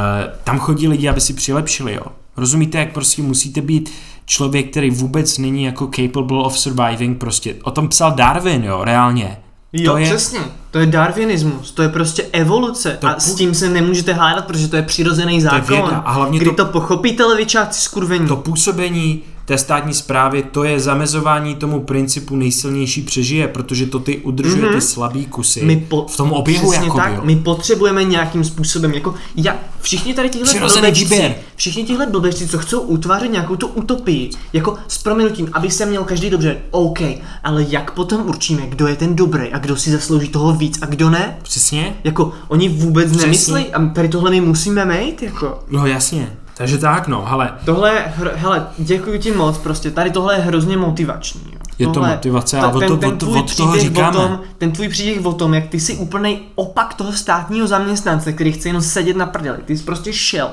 tam 0.44 0.58
chodí 0.58 0.88
lidi, 0.88 1.08
aby 1.08 1.20
si 1.20 1.32
přilepšili, 1.32 1.94
jo. 1.94 2.02
Rozumíte, 2.36 2.78
jak 2.78 2.92
prostě 2.92 3.22
musíte 3.22 3.60
být 3.60 3.92
člověk, 4.24 4.70
který 4.70 4.90
vůbec 4.90 5.38
není 5.38 5.64
jako 5.64 5.90
capable 5.96 6.38
of 6.38 6.58
surviving, 6.58 7.18
prostě. 7.18 7.54
O 7.62 7.70
tom 7.70 7.88
psal 7.88 8.12
Darwin, 8.12 8.64
jo, 8.64 8.84
reálně. 8.84 9.36
Jo, 9.72 9.92
to 9.92 9.98
je, 9.98 10.06
přesně. 10.06 10.40
To 10.70 10.78
je 10.78 10.86
darwinismus, 10.86 11.70
to 11.70 11.82
je 11.82 11.88
prostě 11.88 12.26
evoluce 12.32 12.98
to 13.00 13.06
a 13.06 13.20
s 13.20 13.34
tím 13.34 13.54
se 13.54 13.68
nemůžete 13.68 14.12
hádat, 14.12 14.46
protože 14.46 14.68
to 14.68 14.76
je 14.76 14.82
přirozený 14.82 15.40
zákon. 15.40 15.66
To 15.66 15.74
je 15.74 15.82
věda. 15.82 15.96
A 15.96 16.12
hlavně 16.12 16.38
Kdy 16.38 16.50
to, 16.50 16.56
to 16.56 16.64
pochopíte 16.64 17.24
levičáci 17.24 17.80
skurvení. 17.80 18.28
To 18.28 18.36
působení 18.36 19.22
té 19.52 19.58
státní 19.58 19.94
zprávy, 19.94 20.42
to 20.42 20.64
je 20.64 20.80
zamezování 20.80 21.54
tomu 21.54 21.80
principu 21.80 22.36
nejsilnější 22.36 23.02
přežije, 23.02 23.48
protože 23.48 23.86
to 23.86 23.98
ty 23.98 24.18
udržuje 24.18 24.62
mm-hmm. 24.62 24.74
ty 24.74 24.80
slabý 24.80 25.26
kusy 25.26 25.64
my 25.64 25.76
po, 25.76 26.06
v 26.06 26.16
tom 26.16 26.32
oběhu 26.32 26.72
jako 26.72 26.96
tak, 26.96 27.14
jo. 27.14 27.20
my 27.24 27.36
potřebujeme 27.36 28.04
nějakým 28.04 28.44
způsobem, 28.44 28.94
jako 28.94 29.14
já, 29.36 29.56
všichni 29.80 30.14
tady 30.14 30.30
tihle 30.30 30.60
blbečci, 30.60 31.34
všichni 31.56 31.84
tihle 31.84 32.06
blbečci, 32.06 32.48
co 32.48 32.58
chcou 32.58 32.80
utvářet 32.80 33.32
nějakou 33.32 33.56
tu 33.56 33.66
utopii, 33.66 34.30
jako 34.52 34.76
s 34.88 34.98
proměnutím, 34.98 35.48
aby 35.52 35.70
se 35.70 35.86
měl 35.86 36.04
každý 36.04 36.30
dobře, 36.30 36.60
OK, 36.70 37.00
ale 37.44 37.66
jak 37.68 37.90
potom 37.94 38.28
určíme, 38.28 38.66
kdo 38.66 38.86
je 38.86 38.96
ten 38.96 39.16
dobrý 39.16 39.52
a 39.52 39.58
kdo 39.58 39.76
si 39.76 39.90
zaslouží 39.90 40.28
toho 40.28 40.52
víc 40.52 40.78
a 40.82 40.86
kdo 40.86 41.10
ne? 41.10 41.38
Přesně. 41.42 41.96
Jako, 42.04 42.32
oni 42.48 42.68
vůbec 42.68 43.06
Přesně. 43.06 43.26
nemyslí 43.26 43.72
a 43.72 43.86
tady 43.86 44.08
tohle 44.08 44.30
my 44.30 44.40
musíme 44.40 44.84
mít, 44.84 45.22
jako. 45.22 45.64
No 45.70 45.86
jasně. 45.86 46.36
Takže 46.62 46.78
tak, 46.78 47.08
no, 47.08 47.24
hele. 47.24 47.52
Tohle, 47.64 48.12
hele, 48.34 48.66
děkuji 48.78 49.18
ti 49.18 49.32
moc, 49.32 49.58
prostě 49.58 49.90
tady 49.90 50.10
tohle 50.10 50.34
je 50.34 50.40
hrozně 50.40 50.76
motivační. 50.76 51.40
Jo. 51.52 51.58
Je 51.78 51.86
tohle, 51.86 52.08
to 52.08 52.14
motivace 52.14 52.58
a 52.58 52.70
ten, 52.70 52.88
to, 52.88 52.96
ten, 52.96 53.18
ten 53.18 53.28
od 53.28 53.56
toho 53.56 53.78
říkáme. 53.78 54.18
O 54.18 54.20
tom, 54.20 54.40
ten 54.58 54.72
tvůj 54.72 54.88
příběh 54.88 55.26
o 55.26 55.32
tom, 55.32 55.54
jak 55.54 55.66
ty 55.66 55.80
jsi 55.80 55.96
úplný 55.96 56.40
opak 56.54 56.94
toho 56.94 57.12
státního 57.12 57.66
zaměstnance, 57.66 58.32
který 58.32 58.52
chce 58.52 58.68
jenom 58.68 58.82
sedět 58.82 59.16
na 59.16 59.26
prdeli. 59.26 59.58
Ty 59.64 59.78
jsi 59.78 59.84
prostě 59.84 60.12
šel 60.12 60.50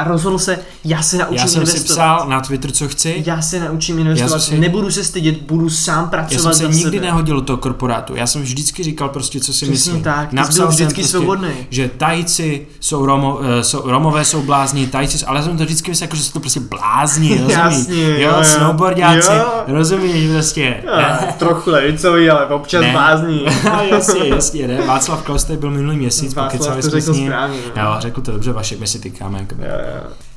a 0.00 0.04
rozhodl 0.04 0.38
se, 0.38 0.58
já 0.84 1.02
se 1.02 1.16
naučím 1.18 1.36
Já 1.36 1.46
jsem 1.46 1.60
investovat. 1.62 1.86
si 1.88 1.92
psal 1.92 2.28
na 2.28 2.40
Twitter, 2.40 2.70
co 2.72 2.88
chci. 2.88 3.22
Já 3.26 3.42
se 3.42 3.60
naučím 3.60 3.98
investovat, 3.98 4.38
si... 4.38 4.58
nebudu 4.58 4.90
se 4.90 5.04
stydět, 5.04 5.42
budu 5.42 5.70
sám 5.70 6.10
pracovat 6.10 6.32
Já 6.32 6.52
jsem 6.52 6.72
se 6.72 6.76
nikdy 6.76 6.96
sebe. 6.98 7.06
nehodil 7.06 7.34
do 7.34 7.40
toho 7.42 7.56
korporátu. 7.56 8.16
Já 8.16 8.26
jsem 8.26 8.42
vždycky 8.42 8.82
říkal 8.82 9.08
prostě, 9.08 9.40
co 9.40 9.52
si 9.52 9.66
Přesně 9.66 9.70
myslím. 9.70 10.02
tak, 10.02 10.32
Napsal 10.32 10.68
vždycky 10.68 10.94
prostě, 10.94 11.10
svobodný. 11.18 11.50
že 11.70 11.90
tajci 11.96 12.66
jsou, 12.80 13.06
romo, 13.06 13.36
uh, 13.36 13.44
jsou, 13.62 13.90
romové 13.90 14.24
jsou 14.24 14.42
blázní, 14.42 14.86
tajci, 14.86 15.24
ale 15.26 15.38
já 15.38 15.44
jsem 15.44 15.58
to 15.58 15.64
vždycky 15.64 15.90
myslel, 15.90 16.04
jako, 16.04 16.16
že 16.16 16.22
jsou 16.22 16.32
to 16.32 16.40
prostě 16.40 16.60
blázní, 16.60 17.28
rozumíš? 17.38 17.54
Jasně, 17.54 18.22
jo, 18.22 18.32
jo, 18.36 18.44
snowboardáci, 18.44 19.30
rozumíš 19.66 20.30
prostě. 20.32 20.82
Jo, 20.86 21.28
trochu 21.38 21.70
levicový, 21.70 22.30
ale 22.30 22.46
občas 22.46 22.80
ne. 22.80 22.92
blázní. 22.92 23.44
jasně, 23.90 24.28
jasně, 24.28 24.68
ne. 24.68 24.86
Václav 24.86 25.22
Klaus 25.22 25.44
byl 25.50 25.70
minulý 25.70 25.96
měsíc, 25.96 26.34
Václav 26.34 26.76
to 26.84 26.90
řekl 26.90 27.14
správně. 27.14 27.58
Jo, 27.76 27.94
řekl 27.98 28.20
to 28.20 28.32
dobře, 28.32 28.52
Vašek, 28.52 28.80
my 28.80 28.86
si 28.86 28.98
tykáme. 28.98 29.38
Jako. 29.38 29.54
Jo, 29.54 29.68
jo. 29.68 29.89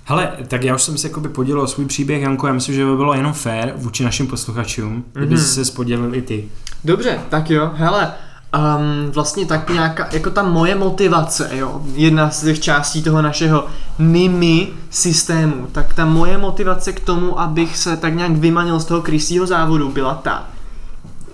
Hele, 0.06 0.32
tak 0.48 0.64
já 0.64 0.76
už 0.76 0.82
jsem 0.84 0.98
se 0.98 1.08
jakoby 1.08 1.30
podělil 1.30 1.62
o 1.62 1.68
svůj 1.68 1.86
příběh, 1.86 2.22
Janko, 2.22 2.48
já 2.48 2.54
myslím, 2.54 2.76
že 2.76 2.86
by 2.86 2.96
bylo 2.96 3.14
jenom 3.14 3.34
fér 3.34 3.74
vůči 3.76 4.04
našim 4.04 4.28
posluchačům, 4.28 5.04
mm-hmm. 5.14 5.20
kdyby 5.26 5.38
se 5.42 5.72
podělil 5.72 6.16
i 6.16 6.22
ty. 6.22 6.50
Dobře, 6.84 7.20
tak 7.30 7.50
jo, 7.50 7.72
hele, 7.76 8.14
um, 8.58 9.12
vlastně 9.12 9.46
tak 9.46 9.70
nějaká, 9.70 10.08
jako 10.12 10.30
ta 10.30 10.44
moje 10.44 10.76
motivace, 10.76 11.50
jo, 11.52 11.82
jedna 11.96 12.30
z 12.30 12.42
těch 12.44 12.60
částí 12.60 13.04
toho 13.04 13.22
našeho 13.22 13.68
NIMI 14.00 14.68
systému, 14.90 15.68
tak 15.72 15.94
ta 15.94 16.06
moje 16.06 16.38
motivace 16.38 16.94
k 16.94 17.00
tomu, 17.00 17.40
abych 17.40 17.78
se 17.78 17.98
tak 17.98 18.16
nějak 18.16 18.32
vymanil 18.32 18.80
z 18.80 18.86
toho 18.86 19.02
krysího 19.02 19.48
závodu, 19.48 19.90
byla 19.90 20.14
ta, 20.14 20.48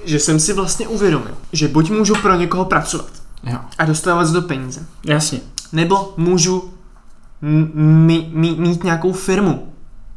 že 0.06 0.20
jsem 0.20 0.40
si 0.40 0.54
vlastně 0.54 0.88
uvědomil, 0.88 1.34
že 1.54 1.68
buď 1.68 1.92
můžu 1.92 2.16
pro 2.16 2.36
někoho 2.36 2.66
pracovat 2.66 3.10
jo. 3.44 3.58
a 3.78 3.86
dostávat 3.86 4.26
z 4.26 4.32
do 4.32 4.42
peníze. 4.42 4.86
Jasně. 5.06 5.40
Nebo 5.72 6.14
můžu 6.18 6.70
mít, 7.42 8.60
mít 8.60 8.84
nějakou 8.84 9.12
firmu. 9.12 9.68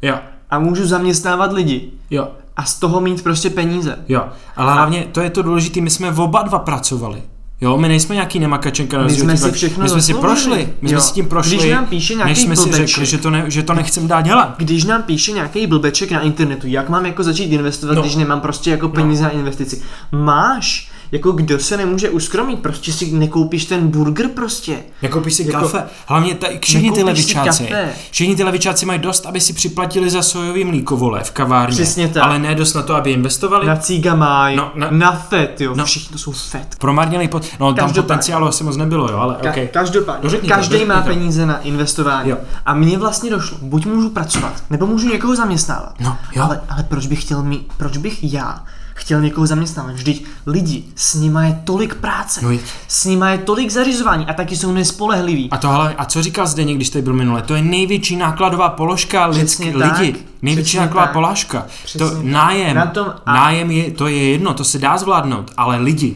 Jo. 0.01 0.15
A 0.49 0.59
můžu 0.59 0.87
zaměstnávat 0.87 1.53
lidi. 1.53 1.91
Jo. 2.09 2.27
A 2.55 2.63
z 2.63 2.79
toho 2.79 3.01
mít 3.01 3.23
prostě 3.23 3.49
peníze. 3.49 3.99
Jo, 4.09 4.23
ale 4.55 4.73
hlavně 4.73 5.07
to 5.11 5.21
je 5.21 5.29
to 5.29 5.41
důležité, 5.41 5.81
my 5.81 5.89
jsme 5.89 6.11
oba 6.11 6.41
dva 6.41 6.59
pracovali. 6.59 7.21
Jo, 7.61 7.77
my 7.77 7.87
nejsme 7.87 8.15
nějaký 8.15 8.39
nemakačenka 8.39 8.97
na 8.97 9.03
My 9.03 9.13
jsme 9.13 9.37
si 9.37 9.51
všechno 9.51 9.83
My 9.83 9.89
jsme 9.89 10.01
si 10.01 10.13
prošli, 10.13 10.69
my 10.81 10.91
jo. 10.91 10.99
jsme 10.99 11.07
si 11.07 11.13
tím 11.13 11.25
prošli, 11.25 11.57
Když 11.57 11.71
nám 11.71 11.85
píše 11.85 12.15
nějaký 12.15 12.29
než 12.29 12.39
jsme 12.39 12.55
blbeček, 12.55 12.75
si 12.75 12.87
řekli, 12.87 13.05
že 13.05 13.17
to, 13.17 13.29
ne, 13.29 13.43
že 13.47 13.63
to 13.63 13.73
nechcem 13.73 14.07
dát 14.07 14.21
dělat. 14.21 14.55
Když 14.57 14.83
nám 14.83 15.03
píše 15.03 15.31
nějaký 15.31 15.67
blbeček 15.67 16.11
na 16.11 16.21
internetu, 16.21 16.67
jak 16.67 16.89
mám 16.89 17.05
jako 17.05 17.23
začít 17.23 17.43
investovat, 17.43 17.93
no. 17.93 18.01
když 18.01 18.15
nemám 18.15 18.41
prostě 18.41 18.71
jako 18.71 18.89
peníze 18.89 19.23
no. 19.23 19.29
na 19.29 19.33
investici. 19.33 19.81
Máš 20.11 20.91
jako 21.13 21.31
kdo 21.31 21.59
se 21.59 21.77
nemůže 21.77 22.09
uskromit, 22.09 22.59
prostě 22.59 22.93
si 22.93 23.11
nekoupíš 23.11 23.65
ten 23.65 23.87
burger 23.87 24.27
prostě. 24.27 24.77
Nekoupíš 25.01 25.33
si 25.33 25.47
jako, 25.47 25.61
kafe. 25.61 25.83
Hlavně 26.07 26.35
ta, 26.35 26.47
všichni 26.61 26.91
ty 26.91 27.03
levičáci, 27.03 27.69
všichni 28.11 28.35
ty 28.35 28.43
levičáci 28.43 28.85
mají 28.85 28.99
dost, 28.99 29.25
aby 29.25 29.39
si 29.39 29.53
připlatili 29.53 30.09
za 30.09 30.21
sojový 30.21 30.63
mlíko 30.63 30.97
vole 30.97 31.23
v 31.23 31.31
kavárně. 31.31 31.73
Přesně 31.73 32.07
tak. 32.07 32.23
Ale 32.23 32.39
ne 32.39 32.55
dost 32.55 32.73
na 32.73 32.81
to, 32.81 32.95
aby 32.95 33.11
investovali. 33.11 33.67
Na 33.67 33.75
cíga 33.75 34.15
mají, 34.15 34.57
no, 34.57 34.71
na, 34.75 34.87
na 34.91 35.11
FED, 35.11 35.61
jo, 35.61 35.75
no, 35.75 35.85
všichni 35.85 36.11
to 36.11 36.17
jsou 36.17 36.31
FED. 36.31 36.75
Promarněli, 36.79 37.27
pot, 37.27 37.45
no 37.59 37.73
tam 37.73 37.93
potenciálu 37.93 38.47
asi 38.47 38.63
moc 38.63 38.77
nebylo, 38.77 39.11
jo, 39.11 39.17
ale 39.17 39.33
Ka- 39.35 39.49
okay. 39.49 39.67
Každopádně, 39.67 40.29
no, 40.29 40.47
každý 40.47 40.79
to, 40.79 40.85
má 40.85 41.01
to. 41.01 41.07
peníze 41.07 41.45
na 41.45 41.57
investování. 41.57 42.29
Jo. 42.29 42.37
A 42.65 42.73
mně 42.73 42.97
vlastně 42.97 43.29
došlo, 43.29 43.57
buď 43.61 43.85
můžu 43.85 44.09
pracovat, 44.09 44.53
nebo 44.69 44.85
můžu 44.85 45.09
někoho 45.09 45.35
zaměstnávat. 45.35 45.93
No, 45.99 46.17
jo. 46.35 46.43
Ale, 46.43 46.61
ale 46.69 46.83
proč 46.83 47.07
bych 47.07 47.21
chtěl 47.21 47.43
mít, 47.43 47.67
proč 47.77 47.97
bych 47.97 48.33
já 48.33 48.63
chtěl 48.93 49.21
někoho 49.21 49.47
zaměstnávat. 49.47 49.95
Vždyť 49.95 50.25
lidi, 50.45 50.83
s 50.95 51.15
nima 51.15 51.43
je 51.43 51.61
tolik 51.63 51.95
práce, 51.95 52.39
no 52.43 52.51
je... 52.51 52.59
s 52.87 53.05
nima 53.05 53.29
je 53.29 53.37
tolik 53.37 53.69
zařizování 53.69 54.25
a 54.25 54.33
taky 54.33 54.57
jsou 54.57 54.71
nespolehliví. 54.71 55.49
A 55.51 55.57
to 55.57 55.69
ale, 55.69 55.95
a 55.97 56.05
co 56.05 56.23
říkal 56.23 56.47
Zdeněk, 56.47 56.75
když 56.75 56.89
tady 56.89 57.01
byl 57.01 57.13
minule? 57.13 57.41
To 57.41 57.55
je 57.55 57.61
největší 57.61 58.15
nákladová 58.15 58.69
položka 58.69 59.25
lidský, 59.25 59.69
lidi. 59.75 60.15
Největší 60.41 60.77
nákladová 60.77 61.13
polážka. 61.13 61.65
To 61.97 62.11
nájem, 62.21 62.75
Na 62.75 62.85
tom 62.85 63.13
a... 63.25 63.33
nájem 63.33 63.71
je, 63.71 63.91
to 63.91 64.07
je 64.07 64.31
jedno, 64.31 64.53
to 64.53 64.63
se 64.63 64.79
dá 64.79 64.97
zvládnout, 64.97 65.51
ale 65.57 65.77
lidi. 65.77 66.15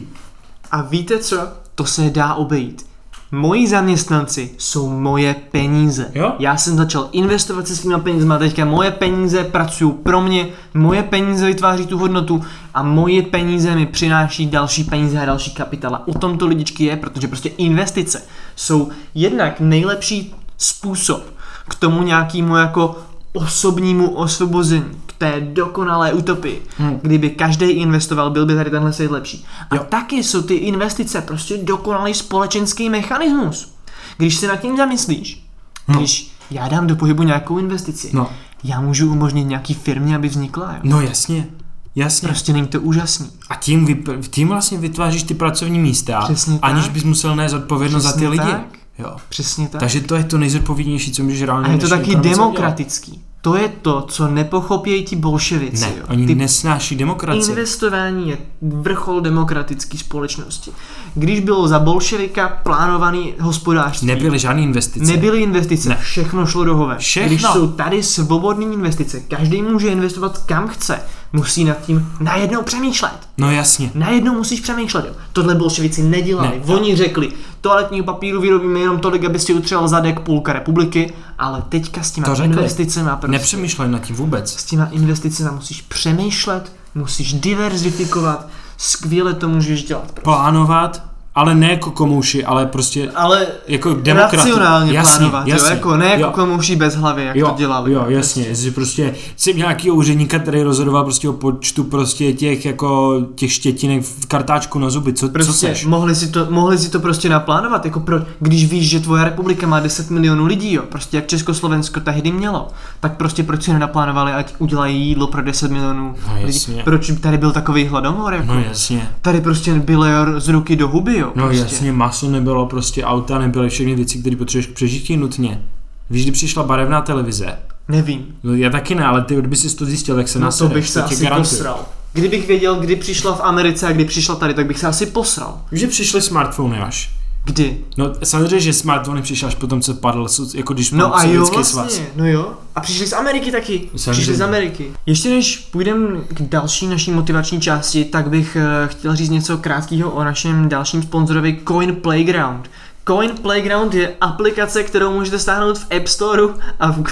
A 0.70 0.82
víte 0.82 1.18
co? 1.18 1.48
To 1.74 1.84
se 1.86 2.10
dá 2.10 2.34
obejít. 2.34 2.87
Moji 3.32 3.68
zaměstnanci 3.68 4.50
jsou 4.58 4.88
moje 4.88 5.34
peníze. 5.50 6.10
Jo? 6.14 6.32
Já 6.38 6.56
jsem 6.56 6.76
začal 6.76 7.08
investovat 7.12 7.68
se 7.68 7.76
svými 7.76 8.00
penězma 8.00 8.34
a 8.34 8.38
teďka 8.38 8.64
moje 8.64 8.90
peníze 8.90 9.44
pracují 9.44 9.92
pro 9.92 10.20
mě, 10.20 10.48
moje 10.74 11.02
peníze 11.02 11.46
vytváří 11.46 11.86
tu 11.86 11.98
hodnotu 11.98 12.44
a 12.74 12.82
moje 12.82 13.22
peníze 13.22 13.74
mi 13.74 13.86
přináší 13.86 14.46
další 14.46 14.84
peníze 14.84 15.20
a 15.20 15.24
další 15.24 15.54
kapitál. 15.54 15.94
A 15.94 16.08
o 16.08 16.14
tom 16.14 16.38
to 16.38 16.46
lidičky 16.46 16.84
je, 16.84 16.96
protože 16.96 17.28
prostě 17.28 17.48
investice 17.48 18.22
jsou 18.56 18.88
jednak 19.14 19.60
nejlepší 19.60 20.34
způsob 20.58 21.22
k 21.68 21.74
tomu 21.74 22.02
nějakému 22.02 22.56
jako 22.56 22.96
osobnímu 23.32 24.10
osvobození, 24.10 25.00
té 25.18 25.40
dokonalé 25.40 26.12
utopii. 26.12 26.62
Hmm. 26.78 26.98
Kdyby 27.02 27.30
každý 27.30 27.66
investoval, 27.66 28.30
byl 28.30 28.46
by 28.46 28.54
tady 28.54 28.70
tenhle 28.70 28.92
svět 28.92 29.10
lepší. 29.10 29.44
A 29.70 29.76
jo. 29.76 29.86
taky 29.88 30.22
jsou 30.22 30.42
ty 30.42 30.54
investice 30.54 31.20
prostě 31.22 31.56
dokonalý 31.56 32.14
společenský 32.14 32.90
mechanismus. 32.90 33.74
Když 34.16 34.34
se 34.36 34.48
nad 34.48 34.56
tím 34.56 34.76
zamyslíš, 34.76 35.44
no. 35.88 35.98
když 35.98 36.30
já 36.50 36.68
dám 36.68 36.86
do 36.86 36.96
pohybu 36.96 37.22
nějakou 37.22 37.58
investici, 37.58 38.10
no. 38.12 38.30
já 38.64 38.80
můžu 38.80 39.12
umožnit 39.12 39.44
nějaký 39.44 39.74
firmě, 39.74 40.16
aby 40.16 40.28
vznikla. 40.28 40.72
Jo? 40.72 40.80
No 40.82 41.00
jasně. 41.00 41.46
Jasně. 41.94 42.28
Prostě 42.28 42.52
není 42.52 42.66
to 42.66 42.80
úžasný. 42.80 43.30
A 43.50 43.54
tím, 43.54 43.86
vyp- 43.86 44.20
tím 44.30 44.48
vlastně 44.48 44.78
vytváříš 44.78 45.22
ty 45.22 45.34
pracovní 45.34 45.78
místa, 45.78 46.20
Přesně 46.24 46.58
aniž 46.62 46.84
tak. 46.84 46.92
bys 46.92 47.04
musel 47.04 47.36
nést 47.36 47.52
odpovědnost 47.52 48.02
za 48.02 48.12
ty 48.12 48.28
lidi. 48.28 48.44
Tak. 48.44 48.66
Jo. 48.98 49.16
Přesně 49.28 49.68
tak. 49.68 49.80
Takže 49.80 50.00
to 50.00 50.16
je 50.16 50.24
to 50.24 50.38
nejzodpovědnější, 50.38 51.12
co 51.12 51.22
můžeš 51.22 51.42
reálně 51.42 51.68
A 51.68 51.72
je 51.72 51.78
to 51.78 51.88
taky 51.88 52.16
demokratický. 52.16 53.22
To 53.48 53.56
je 53.56 53.72
to, 53.82 54.04
co 54.08 54.28
nepochopějí 54.28 55.04
ti 55.04 55.16
bolševici. 55.16 55.84
Ne, 55.84 55.92
jo. 55.98 56.04
oni 56.08 56.26
ty 56.26 56.34
nesnáší 56.34 56.96
demokracii. 56.96 57.48
Investování 57.48 58.28
je 58.28 58.38
vrchol 58.62 59.20
demokratické 59.20 59.98
společnosti. 59.98 60.70
Když 61.14 61.40
bylo 61.40 61.68
za 61.68 61.78
bolševika 61.78 62.48
plánovaný 62.62 63.34
hospodářství. 63.40 64.06
Nebyly 64.06 64.38
žádné 64.38 64.62
investice. 64.62 65.12
Nebyly 65.12 65.42
investice, 65.42 65.88
ne. 65.88 65.98
všechno 66.02 66.46
šlo 66.46 66.64
do 66.64 66.76
hove. 66.76 66.98
Všechno. 66.98 67.28
Když 67.28 67.42
jsou 67.42 67.68
tady 67.68 68.02
svobodné 68.02 68.64
investice, 68.64 69.20
každý 69.20 69.62
může 69.62 69.88
investovat 69.88 70.38
kam 70.38 70.68
chce, 70.68 71.00
musí 71.32 71.64
nad 71.64 71.80
tím 71.80 72.12
najednou 72.20 72.62
přemýšlet. 72.62 73.28
No 73.38 73.50
jasně. 73.50 73.90
Najednou 73.94 74.34
musíš 74.34 74.60
přemýšlet. 74.60 75.04
Jo. 75.04 75.12
Tohle 75.32 75.54
bolševici 75.54 76.02
nedělali. 76.02 76.62
Ne. 76.66 76.74
Oni 76.74 76.96
řekli, 76.96 77.28
toaletního 77.60 78.04
papíru 78.04 78.40
vyrobíme 78.40 78.80
jenom 78.80 78.98
tolik, 78.98 79.24
aby 79.24 79.38
si 79.38 79.54
utřel 79.54 79.88
zadek 79.88 80.20
půlka 80.20 80.52
republiky, 80.52 81.12
ale 81.38 81.62
teďka 81.68 82.02
s 82.02 82.10
těma 82.10 82.34
to 82.34 82.42
investicemi 82.42 83.10
prostě, 83.10 83.28
Nepřemýšlej 83.28 83.88
nad 83.88 83.98
tím 83.98 84.16
vůbec. 84.16 84.52
S 84.52 84.64
těma 84.64 84.84
investicemi 84.84 85.50
musíš 85.50 85.82
přemýšlet, 85.82 86.72
musíš 86.94 87.32
diverzifikovat, 87.32 88.48
skvěle 88.76 89.34
to 89.34 89.48
můžeš 89.48 89.84
dělat. 89.84 90.02
Prostě. 90.02 90.22
Plánovat, 90.22 91.07
ale 91.38 91.54
ne 91.54 91.70
jako 91.70 91.90
komouši, 91.90 92.44
ale 92.44 92.66
prostě 92.66 93.10
ale 93.14 93.46
jako 93.68 93.94
demokrati. 93.94 94.36
racionálně 94.36 94.92
jasně, 94.92 95.18
plánovat, 95.18 95.46
jasně, 95.46 95.68
jo, 95.68 95.74
jako 95.74 95.96
ne 95.96 96.06
jako 96.06 96.22
jo. 96.22 96.30
komouši 96.30 96.76
bez 96.76 96.94
hlavy, 96.94 97.24
jak 97.24 97.36
jo, 97.36 97.48
to 97.48 97.54
dělali. 97.58 97.92
Jo, 97.92 98.04
jasně, 98.08 98.44
prostě. 98.44 98.64
že 98.64 98.70
prostě 98.70 99.14
jsem 99.36 99.56
nějaký 99.56 99.90
úředníka, 99.90 100.38
který 100.38 100.62
rozhodoval 100.62 101.04
prostě 101.04 101.28
o 101.28 101.32
počtu 101.32 101.84
prostě 101.84 102.32
těch 102.32 102.64
jako 102.64 103.20
těch 103.34 103.52
štětinek 103.52 104.02
v 104.02 104.26
kartáčku 104.26 104.78
na 104.78 104.90
zuby, 104.90 105.12
co, 105.12 105.28
prostě 105.28 105.52
co 105.52 105.58
seš? 105.58 105.86
Mohli 105.86 106.14
si, 106.14 106.28
to, 106.28 106.46
mohli 106.50 106.78
si 106.78 106.90
to 106.90 107.00
prostě 107.00 107.28
naplánovat, 107.28 107.84
jako 107.84 108.00
pro, 108.00 108.20
když 108.40 108.70
víš, 108.70 108.88
že 108.90 109.00
tvoje 109.00 109.24
republika 109.24 109.66
má 109.66 109.80
10 109.80 110.10
milionů 110.10 110.46
lidí, 110.46 110.72
jo, 110.72 110.82
prostě 110.88 111.16
jak 111.16 111.26
Československo 111.26 112.00
tehdy 112.00 112.32
mělo, 112.32 112.68
tak 113.00 113.16
prostě 113.16 113.42
proč 113.42 113.62
si 113.62 113.72
nenaplánovali, 113.72 114.32
ať 114.32 114.54
udělají 114.58 115.06
jídlo 115.08 115.26
pro 115.26 115.42
10 115.42 115.70
milionů 115.70 116.14
no, 116.28 116.34
lidí? 116.44 116.82
Proč 116.84 117.12
tady 117.20 117.38
byl 117.38 117.52
takový 117.52 117.86
hladomor, 117.86 118.32
jako? 118.34 118.54
No 118.54 118.60
jasně. 118.60 119.10
Tady 119.22 119.40
prostě 119.40 119.74
byl 119.74 120.06
z 120.40 120.48
ruky 120.48 120.76
do 120.76 120.88
huby, 120.88 121.18
jo. 121.18 121.27
No 121.34 121.44
prostě. 121.44 121.62
jasně, 121.62 121.92
maso 121.92 122.30
nebylo, 122.30 122.66
prostě 122.66 123.04
auta 123.04 123.38
nebyly, 123.38 123.68
všechny 123.68 123.94
věci, 123.94 124.18
které 124.18 124.36
potřebuješ 124.36 124.66
k 124.66 124.72
přežití 124.72 125.16
nutně. 125.16 125.62
Víš, 126.10 126.22
kdy 126.22 126.32
přišla 126.32 126.62
barevná 126.62 127.00
televize? 127.00 127.58
Nevím. 127.88 128.26
No 128.42 128.54
já 128.54 128.70
taky 128.70 128.94
ne, 128.94 129.04
ale 129.04 129.24
ty 129.24 129.34
kdyby 129.34 129.56
si 129.56 129.76
to 129.76 129.84
zjistil, 129.84 130.16
tak 130.16 130.28
se 130.28 130.38
no, 130.38 130.44
nás 130.44 130.58
to 130.58 130.68
bych 130.68 130.88
se 130.88 131.02
asi 131.02 131.28
posral. 131.36 131.86
Kdybych 132.12 132.48
věděl, 132.48 132.76
kdy 132.76 132.96
přišla 132.96 133.36
v 133.36 133.40
Americe 133.40 133.86
a 133.86 133.92
kdy 133.92 134.04
přišla 134.04 134.34
tady, 134.34 134.54
tak 134.54 134.66
bych 134.66 134.78
se 134.78 134.86
asi 134.86 135.06
posral. 135.06 135.60
Víš, 135.72 135.80
že 135.80 135.86
přišly 135.86 136.22
smartfony 136.22 136.78
až. 136.78 137.17
Kdy? 137.48 137.78
No 137.96 138.12
samozřejmě, 138.24 138.60
že 138.60 138.72
smartfony 138.72 139.22
přišly 139.22 139.48
až 139.48 139.54
potom, 139.54 139.80
co 139.80 139.94
padl, 139.94 140.26
jako 140.54 140.74
když 140.74 140.90
No 140.90 141.16
a 141.16 141.24
jo, 141.24 141.40
vlastně, 141.40 141.64
svaz. 141.64 142.00
no 142.16 142.26
jo. 142.26 142.52
A 142.74 142.80
přišli 142.80 143.06
z 143.06 143.12
Ameriky 143.12 143.52
taky. 143.52 143.90
Samozřejmě. 143.96 144.12
Přišli 144.12 144.34
z 144.36 144.40
Ameriky. 144.40 144.92
Ještě 145.06 145.28
než 145.28 145.56
půjdeme 145.56 146.20
k 146.28 146.42
další 146.42 146.86
naší 146.86 147.10
motivační 147.10 147.60
části, 147.60 148.04
tak 148.04 148.28
bych 148.30 148.56
uh, 148.56 148.88
chtěl 148.88 149.16
říct 149.16 149.30
něco 149.30 149.58
krátkého 149.58 150.10
o 150.10 150.24
našem 150.24 150.68
dalším 150.68 151.02
sponzorovi 151.02 151.60
Coin 151.68 151.94
Playground. 151.96 152.70
Coin 153.08 153.30
Playground 153.42 153.94
je 153.94 154.14
aplikace, 154.20 154.82
kterou 154.82 155.12
můžete 155.12 155.38
stáhnout 155.38 155.78
v 155.78 155.96
App 155.96 156.06
Store 156.08 156.42
a 156.80 156.90
v 156.92 157.02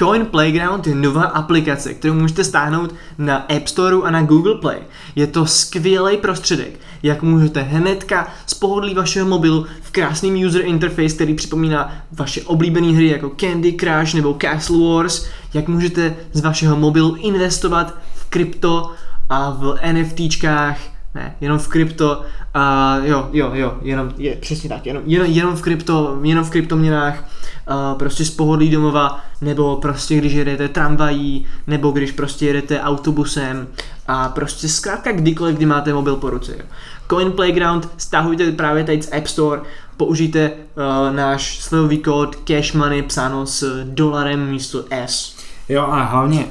Coin 0.00 0.26
Playground 0.26 0.86
je 0.86 0.94
nová 0.94 1.22
aplikace, 1.22 1.94
kterou 1.94 2.14
můžete 2.14 2.44
stáhnout 2.44 2.94
na 3.18 3.36
App 3.36 3.68
Store 3.68 3.96
a 4.04 4.10
na 4.10 4.22
Google 4.22 4.54
Play. 4.54 4.78
Je 5.16 5.26
to 5.26 5.46
skvělý 5.46 6.16
prostředek, 6.16 6.80
jak 7.02 7.22
můžete 7.22 7.62
hnedka 7.62 8.28
z 8.46 8.54
pohodlí 8.54 8.94
vašeho 8.94 9.28
mobilu 9.28 9.66
v 9.82 9.90
krásným 9.90 10.46
user 10.46 10.64
interface, 10.64 11.14
který 11.14 11.34
připomíná 11.34 11.92
vaše 12.12 12.42
oblíbené 12.42 12.92
hry 12.92 13.08
jako 13.08 13.32
Candy 13.40 13.72
Crush 13.72 14.14
nebo 14.14 14.36
Castle 14.42 14.88
Wars, 14.88 15.26
jak 15.54 15.68
můžete 15.68 16.16
z 16.32 16.40
vašeho 16.40 16.76
mobilu 16.76 17.14
investovat 17.14 17.94
v 18.14 18.24
krypto 18.30 18.90
a 19.28 19.50
v 19.50 19.78
NFTčkách, 19.92 20.78
ne, 21.14 21.36
jenom 21.40 21.58
v 21.58 21.68
krypto, 21.68 22.22
a 22.54 22.96
jo, 23.02 23.28
jo, 23.32 23.50
jo, 23.54 23.74
jenom, 23.82 24.12
je, 24.18 24.36
přesně 24.36 24.68
tak, 24.68 24.86
jenom, 24.86 25.02
jenom, 25.06 25.26
jenom 25.30 25.56
v 25.56 25.62
krypto, 25.62 26.18
jenom 26.22 26.44
v 26.44 26.50
kryptoměnách, 26.50 27.24
uh, 27.70 27.98
prostě 27.98 28.24
z 28.24 28.30
pohodlí 28.30 28.70
domova, 28.70 29.20
nebo 29.40 29.76
prostě 29.76 30.16
když 30.16 30.32
jedete 30.32 30.68
tramvají, 30.68 31.46
nebo 31.66 31.90
když 31.90 32.12
prostě 32.12 32.46
jedete 32.46 32.80
autobusem 32.80 33.68
a 34.08 34.28
prostě 34.28 34.68
zkrátka 34.68 35.12
kdykoliv, 35.12 35.56
kdy 35.56 35.66
máte 35.66 35.92
mobil 35.92 36.16
po 36.16 36.30
ruce. 36.30 36.52
Jo. 36.58 36.64
Coin 37.10 37.32
Playground 37.32 37.88
stahujte 37.96 38.52
právě 38.52 38.84
teď 38.84 39.02
z 39.02 39.12
App 39.12 39.26
Store, 39.26 39.62
použijte 39.96 40.50
uh, 40.50 41.16
náš 41.16 41.58
slevový 41.60 41.98
kód 41.98 42.36
Cash 42.36 42.72
Money 42.72 43.02
psáno 43.02 43.46
s 43.46 43.84
dolarem 43.84 44.50
místo 44.50 44.84
S. 44.90 45.36
Jo 45.68 45.82
a 45.82 46.02
hlavně, 46.02 46.46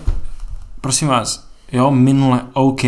prosím 0.82 1.08
vás, 1.08 1.48
jo, 1.72 1.92
minule 1.92 2.42
OK, 2.54 2.82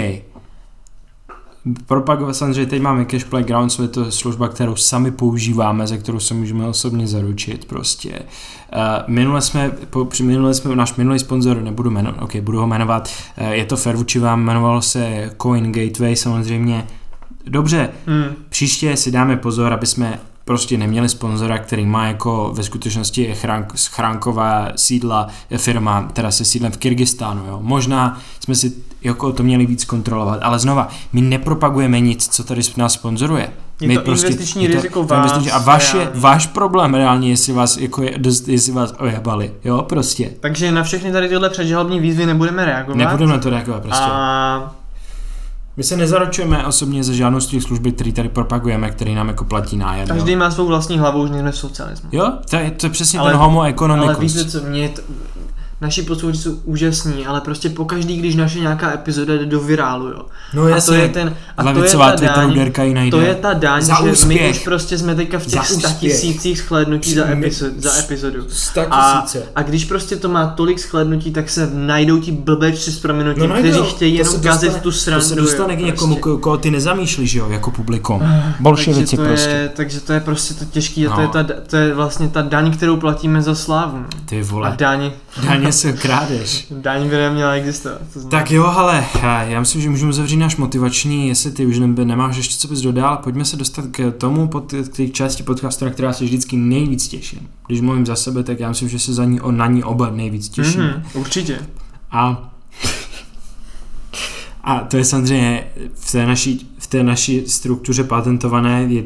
propagovat 1.86 2.34
samozřejmě 2.34 2.66
teď 2.66 2.82
máme 2.82 3.06
Cash 3.06 3.26
Playground, 3.26 3.80
je 3.82 3.88
to 3.88 4.12
služba, 4.12 4.48
kterou 4.48 4.76
sami 4.76 5.12
používáme, 5.12 5.88
za 5.88 5.98
kterou 5.98 6.20
se 6.20 6.34
můžeme 6.34 6.68
osobně 6.68 7.08
zaručit 7.08 7.66
prostě. 7.66 8.10
Uh, 8.12 8.80
minule 9.08 9.42
jsme, 9.42 9.72
po, 9.90 10.10
minule 10.24 10.54
jsme, 10.54 10.76
náš 10.76 10.96
minulý 10.96 11.20
sponzor, 11.20 11.62
nebudu 11.62 11.90
jmenovat, 11.90 12.22
ok, 12.22 12.36
budu 12.36 12.60
ho 12.60 12.68
jmenovat, 12.68 13.10
uh, 13.42 13.48
je 13.48 13.66
to 13.66 13.78
fair 13.78 13.96
vůči 13.96 14.20
vám, 14.20 14.42
jmenovalo 14.42 14.82
se 14.82 15.32
Coin 15.42 15.72
Gateway 15.72 16.16
samozřejmě. 16.16 16.88
Dobře, 17.46 17.90
mm. 18.08 18.36
příště 18.50 18.98
si 18.98 19.12
dáme 19.12 19.38
pozor, 19.38 19.74
aby 19.74 19.86
jsme 19.86 20.20
prostě 20.46 20.78
neměli 20.78 21.10
sponzora, 21.10 21.58
který 21.58 21.86
má 21.86 22.08
jako 22.08 22.52
ve 22.56 22.64
skutečnosti 22.64 23.36
chránk, 23.36 23.74
chránková 23.92 24.68
sídla 24.76 25.28
firma, 25.58 26.10
teda 26.14 26.32
se 26.32 26.46
sídlem 26.46 26.72
v 26.72 26.78
Kyrgyzstánu. 26.78 27.46
Jo. 27.48 27.60
Možná 27.62 28.20
jsme 28.40 28.56
si 28.56 28.74
jako 29.02 29.34
to 29.34 29.44
měli 29.44 29.66
víc 29.66 29.86
kontrolovat, 29.86 30.40
ale 30.42 30.60
znova, 30.60 30.88
my 31.14 31.22
nepropagujeme 31.22 32.00
nic, 32.00 32.28
co 32.28 32.44
tady 32.44 32.62
nás 32.78 32.94
sponzoruje. 32.94 33.50
Je 33.82 33.88
my 33.88 33.96
to 33.96 34.02
prostě, 34.02 34.28
investiční 34.28 34.64
je 34.64 34.70
to, 34.70 34.76
riziko 34.76 35.00
to 35.00 35.06
vás. 35.06 35.48
A 35.52 35.58
vaše, 35.58 35.98
reálně. 35.98 36.20
váš 36.20 36.48
problém 36.48 36.94
reálně, 36.94 37.30
jestli 37.30 37.54
vás, 37.54 37.78
jako 37.78 38.04
je, 38.04 38.20
jestli 38.48 38.74
vás 38.74 38.94
ojebali, 39.00 39.54
jo, 39.64 39.82
prostě. 39.90 40.32
Takže 40.40 40.72
na 40.72 40.84
všechny 40.84 41.12
tady 41.12 41.30
tyhle 41.30 41.50
předžalobní 41.50 42.00
výzvy 42.00 42.26
nebudeme 42.26 42.66
reagovat. 42.66 42.98
Nebudeme 42.98 43.32
na 43.32 43.40
to 43.40 43.50
reagovat 43.50 43.82
prostě. 43.82 44.04
A 44.04 44.76
my 45.78 45.84
se 45.84 45.98
nezaručujeme 45.98 46.68
osobně 46.68 47.04
za 47.04 47.14
žádnou 47.14 47.40
z 47.40 47.48
těch 47.48 47.64
služby, 47.64 47.92
které 47.92 48.12
tady 48.12 48.30
propagujeme, 48.30 48.92
který 48.92 49.16
nám 49.16 49.28
jako 49.28 49.46
platí 49.46 49.78
nájem. 49.78 50.08
Každý 50.08 50.32
jo. 50.32 50.40
má 50.40 50.52
svou 50.52 50.68
vlastní 50.68 51.00
hlavu, 51.00 51.22
už 51.22 51.30
jsme 51.30 51.52
v 51.52 51.58
socialismu. 51.58 52.10
Jo, 52.12 52.34
to 52.50 52.56
je, 52.56 52.72
to 52.72 52.86
je 52.86 52.90
přesně 52.90 53.20
ale, 53.20 53.32
ten 53.32 53.40
homo 53.40 53.64
economicus. 53.64 54.16
Ale 54.16 54.26
víte 54.26 54.46
co, 54.46 54.62
mě 54.62 54.90
to, 54.90 55.02
naši 55.82 56.02
posluchači 56.02 56.42
jsou 56.42 56.56
úžasní, 56.64 57.26
ale 57.26 57.42
prostě 57.42 57.70
pokaždý, 57.70 58.18
když 58.18 58.36
naše 58.36 58.60
nějaká 58.60 58.94
epizoda 58.94 59.34
jde 59.34 59.46
do 59.46 59.60
virálu, 59.60 60.08
jo. 60.08 60.26
No 60.54 60.68
jasně, 60.68 60.96
a 60.96 61.00
to 61.00 61.04
je 61.04 61.10
ten, 61.10 61.36
a 61.58 61.74
to 61.74 61.84
je 61.84 61.92
ta 61.92 62.16
daň, 62.16 62.72
to 63.12 63.20
je 63.20 63.36
ta 63.36 63.54
daň, 63.54 63.82
za 63.82 63.96
že 64.04 64.12
úspěch. 64.12 64.42
my 64.42 64.50
už 64.50 64.60
prostě 64.60 64.98
jsme 64.98 65.16
teďka 65.16 65.40
v 65.40 65.46
těch 65.46 65.62
tisících 66.00 66.58
shlédnutí 66.58 67.14
za, 67.14 67.30
epizod, 67.30 67.74
za 67.78 68.00
epizodu. 68.00 68.48
A, 68.90 69.26
a 69.56 69.62
když 69.62 69.86
prostě 69.86 70.16
to 70.16 70.30
má 70.30 70.48
tolik 70.48 70.80
shlédnutí, 70.80 71.32
tak 71.32 71.50
se 71.50 71.70
najdou 71.74 72.20
ti 72.20 72.32
blbečci 72.32 72.92
s 72.92 73.00
prominutím, 73.00 73.50
no, 73.50 73.56
kteří 73.56 73.80
chtějí 73.84 74.16
jenom 74.16 74.42
kazit 74.42 74.82
tu 74.82 74.92
srandu. 74.92 75.24
To 75.24 75.30
se 75.30 75.36
dostane 75.36 75.76
k 75.76 75.80
někomu, 75.80 76.16
prostě. 76.16 76.42
koho 76.42 76.58
ty 76.58 76.72
nezamýšlíš, 76.72 77.34
jo, 77.34 77.50
jako 77.50 77.72
publikum. 77.72 78.24
Bolševici 78.60 79.18
takže 79.18 79.30
prostě. 79.30 79.50
Je, 79.50 79.70
takže 79.76 80.00
to 80.00 80.14
je 80.14 80.20
prostě 80.20 80.54
to 80.54 80.66
těžký, 80.66 81.04
no. 81.04 81.16
to 81.16 81.22
je, 81.22 81.28
no. 81.28 81.34
ta, 81.34 81.46
to 81.68 81.76
je 81.76 81.94
vlastně 81.94 82.28
ta 82.28 82.42
daň, 82.42 82.72
kterou 82.72 82.98
platíme 82.98 83.42
za 83.42 83.56
slávu. 83.56 83.98
No. 83.98 84.08
Ty 84.26 84.42
vole. 84.44 84.70
A 84.70 84.76
daň 84.76 85.12
Daně 85.44 85.72
se 85.72 85.94
krádež. 85.94 86.68
Daň 86.72 87.10
by 87.10 87.16
neměla 87.16 87.52
existovat. 87.52 88.02
Tak 88.30 88.52
jo, 88.52 88.66
ale 88.66 89.06
já 89.48 89.60
myslím, 89.60 89.82
že 89.82 89.90
můžeme 89.90 90.14
zavřít 90.14 90.38
náš 90.38 90.56
motivační, 90.56 91.28
jestli 91.28 91.52
ty 91.52 91.66
už 91.66 91.80
ne, 91.80 91.88
nemáš 91.88 92.38
ještě 92.38 92.56
co 92.56 92.68
bys 92.68 92.82
dodal, 92.82 93.18
pojďme 93.18 93.46
se 93.46 93.58
dostat 93.58 93.86
k 93.92 94.12
tomu, 94.18 94.48
pod, 94.48 94.74
k 94.92 94.96
té 94.96 95.08
části 95.08 95.44
podcastu, 95.44 95.86
na 95.86 95.92
která 95.92 96.14
se 96.14 96.24
vždycky 96.24 96.58
nejvíc 96.58 97.08
těším. 97.08 97.48
Když 97.68 97.82
mluvím 97.82 98.06
za 98.06 98.16
sebe, 98.16 98.44
tak 98.44 98.60
já 98.60 98.70
myslím, 98.70 98.90
že 98.90 99.00
se 99.00 99.14
za 99.14 99.26
ní, 99.26 99.40
na 99.52 99.68
ní 99.68 99.84
oba 99.84 100.10
nejvíc 100.10 100.50
těším. 100.50 100.82
Mm-hmm, 100.82 101.04
určitě. 101.14 101.60
A 102.12 102.52
a 104.64 104.80
to 104.80 104.98
je 104.98 105.06
samozřejmě 105.06 105.68
v 105.94 106.12
té 106.12 106.26
naší, 106.26 106.70
v 106.78 106.88
té 106.88 107.04
naší 107.04 107.44
struktuře 107.48 108.04
patentované 108.04 108.84
je 108.84 109.04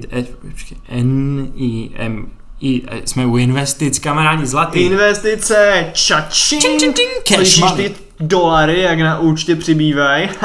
N, 0.87 1.47
I, 1.55 1.91
M, 1.93 2.27
i, 2.61 2.81
jsme 3.05 3.25
u 3.25 3.37
investic, 3.37 3.99
kamarádi 3.99 4.45
zlatý. 4.45 4.79
Investice, 4.79 5.85
čačin. 5.93 6.61
Čin, 6.61 6.79
čin, 6.79 6.93
čin, 7.23 7.35
Slyšíš 7.35 7.71
ty 7.75 7.95
dolary, 8.19 8.81
jak 8.81 8.99
na 8.99 9.19
účtě 9.19 9.55
přibývají? 9.55 10.29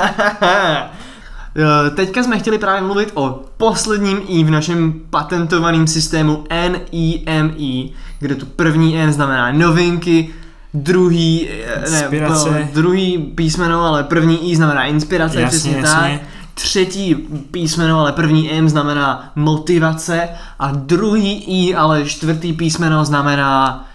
Eh, 1.56 1.90
teďka 1.90 2.22
jsme 2.22 2.38
chtěli 2.38 2.58
právě 2.58 2.82
mluvit 2.82 3.10
o 3.14 3.42
posledním 3.56 4.20
I 4.28 4.44
v 4.44 4.50
našem 4.50 4.92
patentovaném 5.10 5.86
systému 5.86 6.44
NIMI, 6.50 7.92
kde 8.18 8.34
tu 8.34 8.46
první 8.46 8.98
N 8.98 9.12
znamená 9.12 9.52
novinky, 9.52 10.28
druhý, 10.74 11.48
eh, 11.48 11.90
ne, 11.90 12.68
druhý 12.72 13.18
písmeno, 13.18 13.84
ale 13.84 14.04
první 14.04 14.50
I 14.50 14.56
znamená 14.56 14.84
inspirace, 14.84 15.40
jasně, 15.40 15.48
přesně 15.48 15.76
jasně. 15.76 16.20
tak 16.20 16.20
třetí 16.54 17.14
písmeno, 17.50 18.00
ale 18.00 18.12
první 18.12 18.52
M 18.52 18.68
znamená 18.68 19.32
motivace 19.36 20.28
a 20.58 20.72
druhý 20.72 21.44
I, 21.44 21.74
ale 21.74 22.04
čtvrtý 22.04 22.52
písmeno 22.52 23.04
znamená 23.04 23.86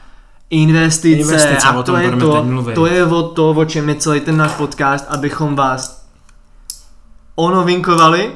investice, 0.49 1.22
investice 1.22 1.68
a 1.68 1.84
to 1.84 1.97
je 1.97 2.12
to, 2.12 2.45
to 2.76 2.86
je 2.86 3.06
o 3.06 3.24
to, 3.24 3.49
o 3.49 3.66
čem 3.66 3.89
je 3.89 3.95
celý 3.95 4.20
ten 4.20 4.38
náš 4.38 4.51
podcast, 4.51 5.06
abychom 5.10 5.56
vás 5.56 6.06
onovinkovali, 7.36 8.32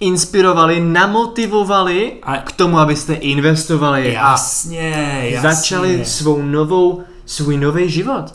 inspirovali, 0.00 0.80
namotivovali 0.80 2.12
a 2.22 2.36
k 2.36 2.52
tomu, 2.52 2.78
abyste 2.78 3.14
investovali 3.14 4.12
jasně, 4.12 4.94
a 4.94 5.24
jasně. 5.24 5.40
začali 5.40 6.04
svou 6.04 6.42
novou, 6.42 7.02
svůj 7.26 7.56
nový 7.56 7.90
život. 7.90 8.34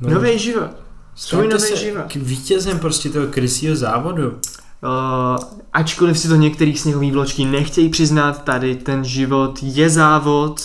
No. 0.00 0.10
Nový 0.10 0.38
život. 0.38 0.70
Svůj 1.14 1.48
nový 1.48 1.76
život. 1.76 2.04
K 2.06 2.16
vítězem 2.16 2.78
prostě 2.78 3.08
toho 3.08 3.26
krysího 3.26 3.76
závodu. 3.76 4.38
Uh, 4.82 5.44
ačkoliv 5.72 6.18
si 6.18 6.28
to 6.28 6.36
některý 6.36 6.76
sněhový 6.76 7.10
vločky 7.10 7.44
nechtějí 7.44 7.88
přiznat, 7.88 8.44
tady 8.44 8.76
ten 8.76 9.04
život 9.04 9.58
je 9.62 9.90
závod. 9.90 10.60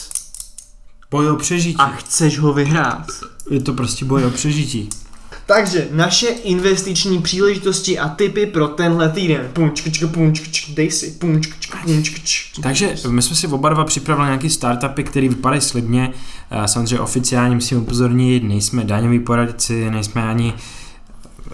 Boj 1.11 1.29
o 1.29 1.35
přežití. 1.35 1.77
A 1.79 1.87
chceš 1.87 2.39
ho 2.39 2.53
vyhrát. 2.53 3.07
Je 3.49 3.59
to 3.59 3.73
prostě 3.73 4.05
boj 4.05 4.25
o 4.25 4.29
přežití. 4.29 4.89
Takže 5.45 5.87
naše 5.91 6.27
investiční 6.27 7.21
příležitosti 7.21 7.99
a 7.99 8.09
typy 8.09 8.45
pro 8.45 8.67
tenhle 8.67 9.09
týden. 9.09 9.49
Punčkčka, 9.53 10.07
punčkčka, 10.07 10.71
dej 10.75 10.91
si, 10.91 11.11
punčkčka, 11.11 11.77
punčkčka. 11.83 12.61
Takže 12.61 12.95
my 13.09 13.21
jsme 13.21 13.35
si 13.35 13.47
oba 13.47 13.69
dva 13.69 13.85
připravili 13.85 14.27
nějaké 14.27 14.49
startupy, 14.49 15.03
které 15.03 15.29
vypadají 15.29 15.61
slibně. 15.61 16.13
Samozřejmě 16.65 16.99
oficiálně 16.99 17.55
musím 17.55 17.77
upozornit, 17.77 18.43
nejsme 18.43 18.83
daňoví 18.83 19.19
poradci, 19.19 19.91
nejsme 19.91 20.23
ani 20.23 20.53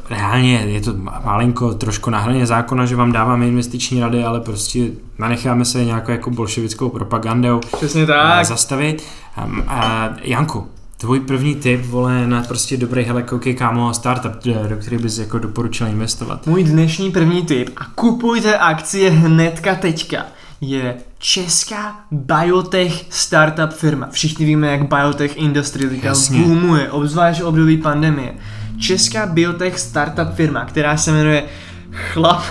reálně 0.09 0.53
je 0.53 0.81
to 0.81 0.93
malinko 1.25 1.73
trošku 1.73 2.09
na 2.09 2.19
hraně 2.19 2.45
zákona, 2.45 2.85
že 2.85 2.95
vám 2.95 3.11
dáváme 3.11 3.47
investiční 3.47 3.99
rady, 4.01 4.23
ale 4.23 4.41
prostě 4.41 4.79
nanecháme 5.17 5.65
se 5.65 5.85
nějakou 5.85 6.11
jako 6.11 6.31
bolševickou 6.31 6.89
propagandou 6.89 7.59
Přesně 7.77 8.05
tak. 8.05 8.45
zastavit. 8.45 9.03
Um, 9.45 9.63
a 9.67 10.09
Janku, 10.21 10.67
tvůj 10.97 11.19
první 11.19 11.55
tip, 11.55 11.85
vole, 11.85 12.27
na 12.27 12.43
prostě 12.43 12.77
dobrý, 12.77 13.03
hele, 13.03 13.23
koukej, 13.23 13.55
kámo, 13.55 13.93
startup, 13.93 14.31
do 14.69 14.75
který 14.77 14.97
bys 14.97 15.17
jako 15.17 15.39
doporučil 15.39 15.87
investovat. 15.87 16.47
Můj 16.47 16.63
dnešní 16.63 17.11
první 17.11 17.45
tip 17.45 17.69
a 17.77 17.85
kupujte 17.95 18.57
akcie 18.57 19.09
hnedka 19.09 19.75
teďka 19.75 20.25
je 20.61 20.95
česká 21.19 21.95
biotech 22.11 23.05
startup 23.09 23.73
firma. 23.73 24.07
Všichni 24.11 24.45
víme, 24.45 24.67
jak 24.67 24.89
biotech 24.89 25.37
industry 25.37 25.89
teďka 25.89 26.13
boomuje, 26.31 26.91
obzvlášť 26.91 27.41
v 27.41 27.45
období 27.45 27.77
pandemie 27.77 28.33
česká 28.79 29.25
biotech 29.25 29.79
startup 29.79 30.35
firma, 30.35 30.65
která 30.65 30.97
se 30.97 31.11
jmenuje 31.11 31.43
Chlap... 31.91 32.43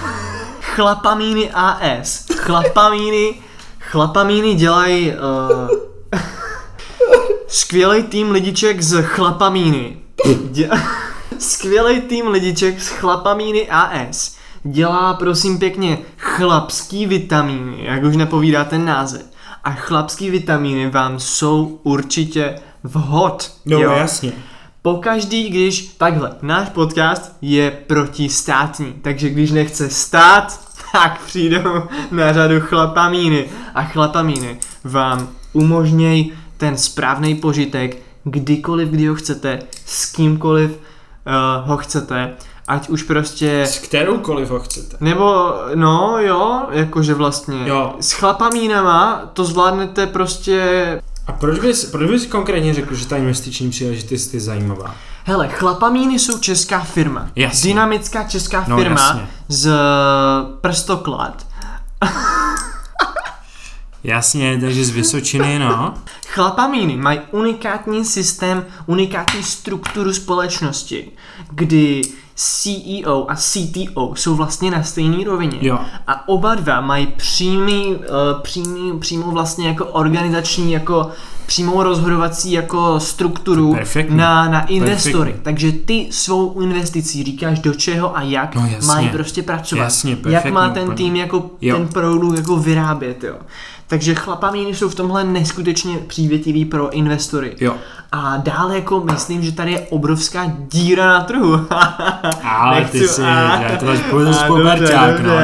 Chlapamíny 0.61 1.51
AS. 1.55 2.27
Chlapamíny... 2.37 3.35
Chlapamíny 3.81 4.55
dělají... 4.55 5.13
Uh, 5.13 5.69
skvělý 7.49 8.03
tým 8.03 8.31
lidiček 8.31 8.83
z 8.83 9.03
Chlapamíny. 9.03 9.97
Dě... 10.51 10.71
skvělý 11.39 12.01
tým 12.01 12.27
lidiček 12.27 12.81
z 12.81 12.89
Chlapamíny 12.89 13.69
AS 13.71 14.39
dělá 14.65 15.15
prosím 15.15 15.59
pěkně 15.59 15.99
chlapský 16.19 17.07
vitamíny, 17.07 17.85
jak 17.85 18.03
už 18.03 18.17
nepovídá 18.17 18.65
ten 18.65 18.85
název. 18.85 19.23
A 19.65 19.73
chlapský 19.73 20.31
vitamíny 20.31 20.91
vám 20.91 21.21
jsou 21.21 21.81
určitě 21.83 22.61
vhod. 22.85 23.53
No 23.67 23.81
jo? 23.81 23.91
jasně 23.91 24.33
pokaždý, 24.83 25.49
když 25.49 25.83
takhle, 25.83 26.33
náš 26.43 26.69
podcast 26.69 27.37
je 27.43 27.71
protistátní, 27.71 28.95
takže 29.03 29.31
když 29.31 29.51
nechce 29.51 29.91
stát, 29.91 30.61
tak 30.93 31.21
přijdou 31.25 31.83
na 32.11 32.33
řadu 32.33 32.61
chlapamíny 32.61 33.45
a 33.75 33.85
chlapamíny 33.85 34.59
vám 34.85 35.29
umožněj 35.53 36.33
ten 36.57 36.77
správný 36.77 37.35
požitek 37.35 37.97
kdykoliv, 38.25 38.89
kdy 38.89 39.07
ho 39.07 39.15
chcete, 39.15 39.59
s 39.87 40.13
kýmkoliv 40.13 40.71
uh, 40.71 41.69
ho 41.69 41.77
chcete, 41.77 42.35
ať 42.69 42.89
už 42.89 43.03
prostě... 43.03 43.63
S 43.67 43.79
kteroukoliv 43.79 44.51
ho 44.51 44.61
chcete. 44.61 44.97
Nebo, 45.01 45.55
no 45.75 46.19
jo, 46.19 46.63
jakože 46.71 47.15
vlastně 47.15 47.69
jo. 47.69 47.95
s 48.01 48.13
chlapamínama 48.13 49.31
to 49.33 49.45
zvládnete 49.45 50.07
prostě 50.07 51.01
a 51.29 51.33
proč 51.33 51.59
bys, 51.59 51.85
proč 51.85 52.11
bys 52.11 52.27
konkrétně 52.27 52.75
řekl, 52.75 52.95
že 52.95 53.07
ta 53.07 53.17
investiční 53.17 53.71
příležitost 53.71 54.35
je 54.35 54.41
zajímavá? 54.41 54.95
Hele, 55.25 55.49
Chlapamíny 55.49 56.19
jsou 56.19 56.39
česká 56.39 56.81
firma. 56.81 57.31
Jasně. 57.37 57.69
Dynamická 57.69 58.25
česká 58.25 58.65
no, 58.69 58.77
firma 58.77 59.01
jasně. 59.01 59.29
z 59.49 59.71
Prstoklad. 60.61 61.47
Jasně, 64.05 64.59
takže 64.61 64.85
z 64.85 64.91
Vysočiny, 64.91 65.59
no. 65.59 65.95
Chlapamíny 66.27 66.97
mají 66.97 67.21
unikátní 67.31 68.05
systém, 68.05 68.67
unikátní 68.87 69.43
strukturu 69.43 70.13
společnosti, 70.13 71.11
kdy 71.51 72.03
CEO 72.41 73.31
a 73.31 73.35
CTO 73.35 74.15
jsou 74.15 74.35
vlastně 74.35 74.71
na 74.71 74.83
stejné 74.83 75.25
rovině. 75.25 75.59
Jo. 75.61 75.79
A 76.07 76.29
oba 76.29 76.55
dva 76.55 76.81
mají 76.81 77.07
přímý, 77.07 77.97
uh, 77.97 78.05
přímý, 78.43 78.99
přímou 78.99 79.31
vlastně 79.31 79.69
jako 79.69 79.87
organizační, 79.87 80.73
jako 80.73 81.11
přímou 81.47 81.83
rozhodovací 81.83 82.53
jako 82.53 83.01
strukturu 83.01 83.77
na, 84.09 84.49
na 84.49 84.67
investory. 84.67 85.35
Takže 85.43 85.73
ty 85.73 86.09
svou 86.11 86.61
investicí 86.61 87.25
říkáš 87.25 87.59
do 87.59 87.75
čeho 87.75 88.17
a 88.17 88.23
jak 88.23 88.55
no, 88.55 88.69
mají 88.87 89.09
prostě 89.09 89.43
pracovat. 89.43 89.83
Jasně, 89.85 90.19
jak 90.29 90.51
má 90.51 90.69
ten 90.69 90.91
tým 90.91 91.17
jako 91.17 91.51
jo. 91.61 91.77
ten 91.77 91.89
produkt 91.89 92.37
jako 92.37 92.57
vyrábět, 92.57 93.25
jo. 93.25 93.35
Takže 93.87 94.15
chlapamíny 94.15 94.75
jsou 94.75 94.89
v 94.89 94.95
tomhle 94.95 95.25
neskutečně 95.25 95.99
přívětivý 95.99 96.65
pro 96.65 96.91
investory. 96.91 97.57
Jo. 97.61 97.75
A 98.13 98.37
dále 98.37 98.75
jako 98.75 99.01
myslím, 99.01 99.43
že 99.43 99.53
tady 99.53 99.73
je 99.73 99.81
obrovská 99.81 100.53
díra 100.73 101.07
na 101.07 101.21
trhu. 101.21 101.67
Ale 102.45 102.81
Nechci, 102.81 102.99
ty 103.01 103.09
si, 103.09 103.23
a, 103.23 103.61
já 103.61 103.77
to 103.77 103.87
máš 103.87 103.99
z 103.99 104.03
no. 105.23 105.35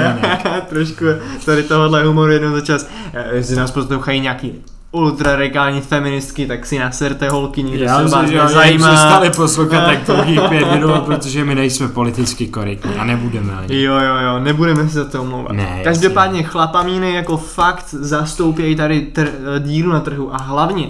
Trošku 0.68 1.04
tady 1.44 1.62
tohohle 1.62 2.04
humoru 2.04 2.32
jednou 2.32 2.54
za 2.54 2.60
čas. 2.60 2.86
Jestli 3.32 3.56
nás 3.56 3.70
poslouchají 3.70 4.20
nějaký 4.20 4.52
ultraregální 4.94 5.80
feministky, 5.80 6.46
tak 6.46 6.66
si 6.66 6.78
naserte 6.78 7.28
holky, 7.28 7.62
nikdo 7.62 7.84
Já 7.84 7.98
se 7.98 8.14
vás 8.14 8.28
že 8.30 8.38
nezajímá. 8.38 8.88
přestali 8.88 9.30
poslouchat 9.30 9.84
tak 9.84 9.98
pouhých 10.02 10.40
pět 10.48 10.72
minut, 10.72 11.02
protože 11.04 11.44
my 11.44 11.54
nejsme 11.54 11.88
politicky 11.88 12.46
korektní 12.46 12.94
a 12.94 13.04
nebudeme 13.04 13.52
ani. 13.54 13.82
Jo, 13.82 13.94
jo, 13.94 14.16
jo, 14.24 14.38
nebudeme 14.38 14.88
se 14.88 14.98
za 14.98 15.04
to 15.04 15.20
omlouvat. 15.22 15.52
Ne, 15.52 15.80
Každopádně 15.84 16.42
chlapamíny 16.42 17.14
jako 17.14 17.36
fakt 17.36 17.86
zastoupějí 17.90 18.76
tady 18.76 19.08
tr- 19.14 19.58
díru 19.58 19.92
na 19.92 20.00
trhu 20.00 20.34
a 20.34 20.38
hlavně 20.38 20.88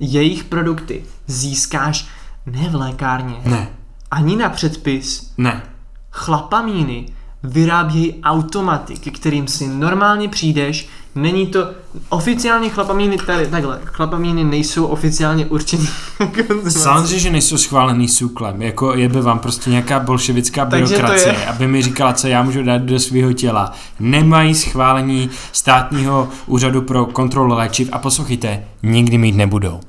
jejich 0.00 0.44
produkty 0.44 1.04
získáš 1.26 2.08
ne 2.46 2.68
v 2.68 2.74
lékárně. 2.74 3.36
Ne. 3.44 3.68
Ani 4.10 4.36
na 4.36 4.48
předpis. 4.48 5.32
Ne. 5.38 5.62
Chlapamíny 6.10 7.06
vyrábějí 7.42 8.22
automaty, 8.22 8.96
ke 8.96 9.10
kterým 9.10 9.48
si 9.48 9.68
normálně 9.68 10.28
přijdeš, 10.28 10.88
Není 11.14 11.46
to 11.46 11.70
oficiálně 12.08 12.70
chlapamíny 12.70 13.16
tady, 13.18 13.46
takhle, 13.46 13.80
chlapamíny 13.84 14.44
nejsou 14.44 14.86
oficiálně 14.86 15.46
určený 15.46 15.88
Samozřejmě, 16.68 17.18
že 17.18 17.30
nejsou 17.30 17.58
schválený 17.58 18.08
SUKLem, 18.08 18.62
jako 18.62 18.94
je 18.94 19.08
by 19.08 19.20
vám 19.20 19.38
prostě 19.38 19.70
nějaká 19.70 20.00
bolševická 20.00 20.64
byrokracie, 20.64 21.34
je... 21.34 21.46
aby 21.46 21.66
mi 21.66 21.82
říkala, 21.82 22.12
co 22.12 22.28
já 22.28 22.42
můžu 22.42 22.62
dát 22.62 22.82
do 22.82 23.00
svého 23.00 23.32
těla. 23.32 23.72
Nemají 24.00 24.54
schválení 24.54 25.30
státního 25.52 26.28
úřadu 26.46 26.82
pro 26.82 27.06
kontrolu 27.06 27.54
léčiv 27.54 27.88
a 27.92 27.98
poslouchejte, 27.98 28.64
nikdy 28.82 29.18
mít 29.18 29.36
nebudou. 29.36 29.80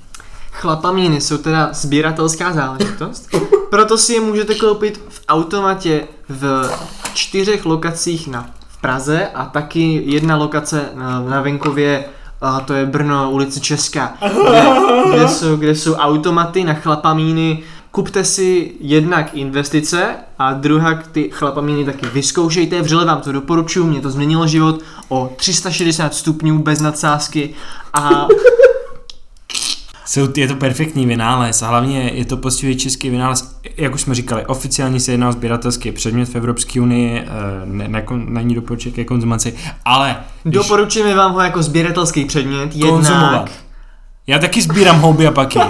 Chlapamíny 0.51 1.21
jsou 1.21 1.37
teda 1.37 1.69
sběratelská 1.73 2.53
záležitost, 2.53 3.29
proto 3.69 3.97
si 3.97 4.13
je 4.13 4.21
můžete 4.21 4.55
koupit 4.55 5.01
v 5.09 5.21
automatě 5.29 6.07
v 6.29 6.69
čtyřech 7.13 7.65
lokacích 7.65 8.27
na 8.27 8.49
Praze 8.83 9.27
a 9.27 9.45
taky 9.45 10.01
jedna 10.05 10.35
lokace 10.35 10.89
na, 10.95 11.21
na 11.21 11.41
venkově 11.41 12.05
a 12.41 12.59
to 12.59 12.73
je 12.73 12.85
Brno, 12.85 13.31
ulice 13.31 13.59
Česká, 13.59 14.13
kde, 14.19 14.65
kde, 15.15 15.27
jsou, 15.27 15.55
kde 15.55 15.75
jsou 15.75 15.93
automaty 15.93 16.63
na 16.63 16.73
chlapamíny. 16.73 17.63
Kupte 17.91 18.23
si 18.23 18.71
jednak 18.79 19.33
investice 19.33 20.15
a 20.39 20.53
druhá 20.53 20.99
ty 21.11 21.29
chlapamíny 21.29 21.85
taky 21.85 22.05
vyzkoušejte, 22.05 22.81
vřele 22.81 23.05
vám 23.05 23.21
to 23.21 23.31
doporučuji, 23.31 23.87
mě 23.87 24.01
to 24.01 24.09
změnilo 24.09 24.47
život 24.47 24.81
o 25.09 25.33
360 25.35 26.13
stupňů 26.13 26.59
bez 26.59 26.79
nadsázky 26.79 27.53
a 27.93 28.27
jsou, 30.05 30.27
je 30.35 30.47
to 30.47 30.55
perfektní 30.55 31.05
vynález 31.05 31.61
a 31.61 31.67
hlavně 31.67 32.11
je 32.13 32.25
to 32.25 32.37
postivý 32.37 32.75
český 32.75 33.09
vynález. 33.09 33.59
Jak 33.77 33.93
už 33.93 34.01
jsme 34.01 34.15
říkali, 34.15 34.45
oficiálně 34.45 34.99
se 34.99 35.11
jedná 35.11 35.29
o 35.29 35.31
sběratelský 35.31 35.91
předmět 35.91 36.29
v 36.29 36.35
Evropské 36.35 36.81
unii, 36.81 37.19
eh, 37.19 37.25
ne, 37.65 37.87
ne, 37.87 38.05
není 38.09 38.55
doporučen 38.55 38.91
ke 38.91 39.05
konzumaci, 39.05 39.53
ale... 39.85 40.15
Doporučujeme 40.45 41.15
vám 41.15 41.33
ho 41.33 41.41
jako 41.41 41.63
sběratelský 41.63 42.25
předmět, 42.25 42.75
jednak... 42.75 42.91
Konzumovat. 42.91 43.49
Já 44.27 44.39
taky 44.39 44.61
sbírám 44.61 44.99
houby 44.99 45.27
a 45.27 45.31
paky. 45.31 45.59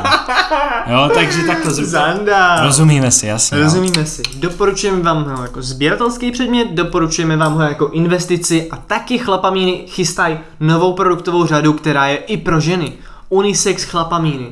Jo, 0.87 1.09
takže 1.13 1.43
takhle 1.43 1.71
zruším. 1.73 1.91
Zanda. 1.91 2.63
Rozumíme 2.65 3.11
si, 3.11 3.27
jasně. 3.27 3.59
Rozumíme 3.59 3.99
jo. 3.99 4.05
si. 4.05 4.21
Doporučujeme 4.35 5.01
vám 5.01 5.23
ho 5.23 5.43
jako 5.43 5.61
sběratelský 5.61 6.31
předmět, 6.31 6.67
doporučujeme 6.71 7.37
vám 7.37 7.53
ho 7.53 7.61
jako 7.61 7.87
investici 7.87 8.67
a 8.71 8.77
taky 8.77 9.17
chlapamíny 9.17 9.85
chystají 9.87 10.37
novou 10.59 10.93
produktovou 10.93 11.45
řadu, 11.45 11.73
která 11.73 12.07
je 12.07 12.17
i 12.17 12.37
pro 12.37 12.59
ženy 12.59 12.91
unisex 13.29 13.83
chlapamíny. 13.83 14.47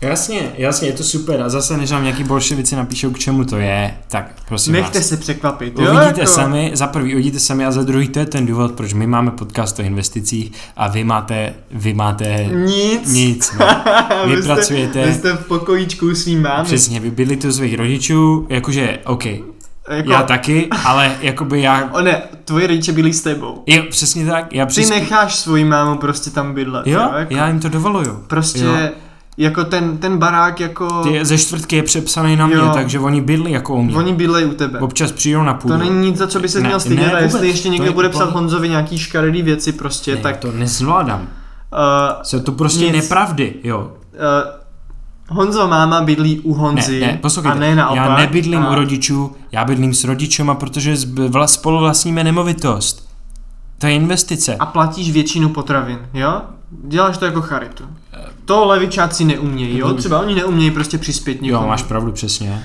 Jasně, 0.00 0.52
jasně, 0.56 0.88
je 0.88 0.92
to 0.92 1.04
super. 1.04 1.42
A 1.42 1.48
zase, 1.48 1.76
než 1.76 1.90
nám 1.90 2.02
nějaký 2.02 2.24
bolševici 2.24 2.76
napíšou, 2.76 3.10
k 3.10 3.18
čemu 3.18 3.44
to 3.44 3.56
je, 3.56 3.94
tak 4.08 4.34
prosím 4.48 4.72
Nechte 4.72 4.98
vás. 4.98 5.08
se 5.08 5.16
překvapit. 5.16 5.78
Jo, 5.78 5.94
uvidíte 5.94 6.20
jako... 6.20 6.32
sami, 6.32 6.70
za 6.74 6.86
prvý 6.86 7.14
uvidíte 7.14 7.40
sami 7.40 7.66
a 7.66 7.70
za 7.70 7.82
druhý 7.82 8.08
to 8.08 8.18
je 8.18 8.26
ten 8.26 8.46
důvod, 8.46 8.72
proč 8.72 8.92
my 8.92 9.06
máme 9.06 9.30
podcast 9.30 9.78
o 9.78 9.82
investicích 9.82 10.52
a 10.76 10.88
vy 10.88 11.04
máte, 11.04 11.54
vy 11.70 11.94
máte 11.94 12.48
nic. 12.52 13.12
Nic. 13.12 13.52
No. 13.60 13.66
Vy, 14.26 14.36
vy 14.36 14.42
pracujete. 14.42 15.02
Jste, 15.02 15.06
vy 15.06 15.14
jste 15.14 15.32
v 15.32 15.46
pokojíčku 15.46 16.14
svým 16.14 16.42
mámy. 16.42 16.64
Přesně, 16.64 17.00
vy 17.00 17.10
bydlíte 17.10 17.48
u 17.48 17.52
svých 17.52 17.74
rodičů, 17.74 18.46
jakože, 18.50 18.98
OK, 19.04 19.24
jako... 19.88 20.12
Já 20.12 20.22
taky, 20.22 20.68
ale 20.84 21.16
jakoby 21.20 21.62
já... 21.62 21.90
O 21.92 22.00
ne, 22.00 22.22
tvoji 22.44 22.66
rodiče 22.66 22.92
byli 22.92 23.12
s 23.12 23.22
tebou. 23.22 23.62
Jo, 23.66 23.82
přesně 23.90 24.26
tak. 24.26 24.54
Já 24.54 24.66
přes... 24.66 24.88
Ty 24.88 24.94
necháš 24.94 25.36
svoji 25.36 25.64
mámu 25.64 25.98
prostě 25.98 26.30
tam 26.30 26.54
bydlet. 26.54 26.86
Jo, 26.86 27.00
jo 27.00 27.10
jako... 27.18 27.34
já 27.34 27.48
jim 27.48 27.60
to 27.60 27.68
dovoluju. 27.68 28.24
Prostě 28.26 28.60
jo. 28.60 28.76
jako 29.36 29.64
ten, 29.64 29.98
ten 29.98 30.18
barák 30.18 30.60
jako... 30.60 31.02
Ty 31.02 31.24
ze 31.24 31.38
čtvrtky 31.38 31.76
je 31.76 31.82
přepsaný 31.82 32.36
na 32.36 32.46
mě, 32.46 32.56
jo. 32.56 32.70
takže 32.74 32.98
oni 32.98 33.20
bydlí 33.20 33.52
jako 33.52 33.74
u 33.74 33.82
mě. 33.82 33.96
Oni 33.96 34.12
bydlí 34.12 34.44
u 34.44 34.54
tebe. 34.54 34.78
Občas 34.78 35.12
přijdou 35.12 35.42
na 35.42 35.54
půdu. 35.54 35.74
To 35.74 35.84
není 35.84 36.06
nic, 36.06 36.16
za 36.16 36.26
co 36.26 36.40
by 36.40 36.48
se 36.48 36.60
měl 36.60 36.80
stydět, 36.80 37.12
ne, 37.12 37.20
jestli 37.22 37.48
ještě 37.48 37.68
někdo 37.68 37.92
bude 37.92 38.08
psat 38.08 38.32
Honzovi 38.32 38.68
nějaký 38.68 38.98
škaredý 38.98 39.42
věci 39.42 39.72
prostě, 39.72 40.14
ne, 40.14 40.20
tak... 40.20 40.36
to 40.36 40.52
nezvládám. 40.52 41.20
Uh, 41.20 42.22
Jsou 42.22 42.40
to 42.40 42.52
prostě 42.52 42.84
nic. 42.84 42.92
nepravdy, 42.92 43.54
jo. 43.64 43.92
Uh, 44.14 44.65
Honzo 45.28 45.68
máma 45.68 46.00
bydlí 46.00 46.40
u 46.40 46.54
Honzy 46.54 47.00
ne, 47.00 47.20
ne, 47.42 47.50
a 47.50 47.54
ne 47.54 47.76
naopak. 47.76 47.96
Já 47.96 48.16
nebydlím 48.16 48.62
a... 48.62 48.70
u 48.70 48.74
rodičů, 48.74 49.36
já 49.52 49.64
bydlím 49.64 49.94
s 49.94 50.04
rodičema, 50.04 50.54
protože 50.54 50.96
spolu 51.46 51.78
vlastníme 51.78 52.24
nemovitost. 52.24 53.08
To 53.78 53.86
je 53.86 53.92
investice. 53.92 54.56
A 54.56 54.66
platíš 54.66 55.10
většinu 55.10 55.48
potravin, 55.48 55.98
jo? 56.14 56.42
Děláš 56.70 57.18
to 57.18 57.24
jako 57.24 57.42
charitu. 57.42 57.84
To 58.44 58.66
levičáci 58.66 59.24
neumějí, 59.24 59.78
jo? 59.78 59.94
Třeba 59.94 60.20
oni 60.20 60.34
neumějí 60.34 60.70
prostě 60.70 60.98
přispět 60.98 61.42
nikomu. 61.42 61.62
Jo, 61.62 61.68
máš 61.68 61.82
pravdu, 61.82 62.12
přesně. 62.12 62.64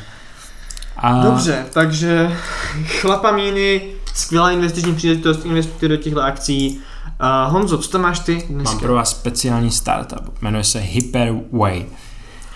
A... 0.98 1.24
Dobře, 1.24 1.66
takže 1.74 2.38
chlapamíny, 2.86 3.82
skvělá 4.14 4.52
investiční 4.52 4.96
příležitost, 4.96 5.46
investujte 5.46 5.88
do 5.88 5.98
těchto 5.98 6.22
akcí. 6.22 6.80
Uh, 7.22 7.54
Honzo, 7.54 7.78
co 7.78 7.90
tam 7.90 8.02
máš 8.02 8.20
ty 8.20 8.44
dneska? 8.50 8.72
Mám 8.72 8.80
pro 8.80 8.94
vás 8.94 9.10
speciální 9.10 9.72
startup, 9.72 10.42
jmenuje 10.42 10.64
se 10.64 10.80
Hyperway. 10.80 11.86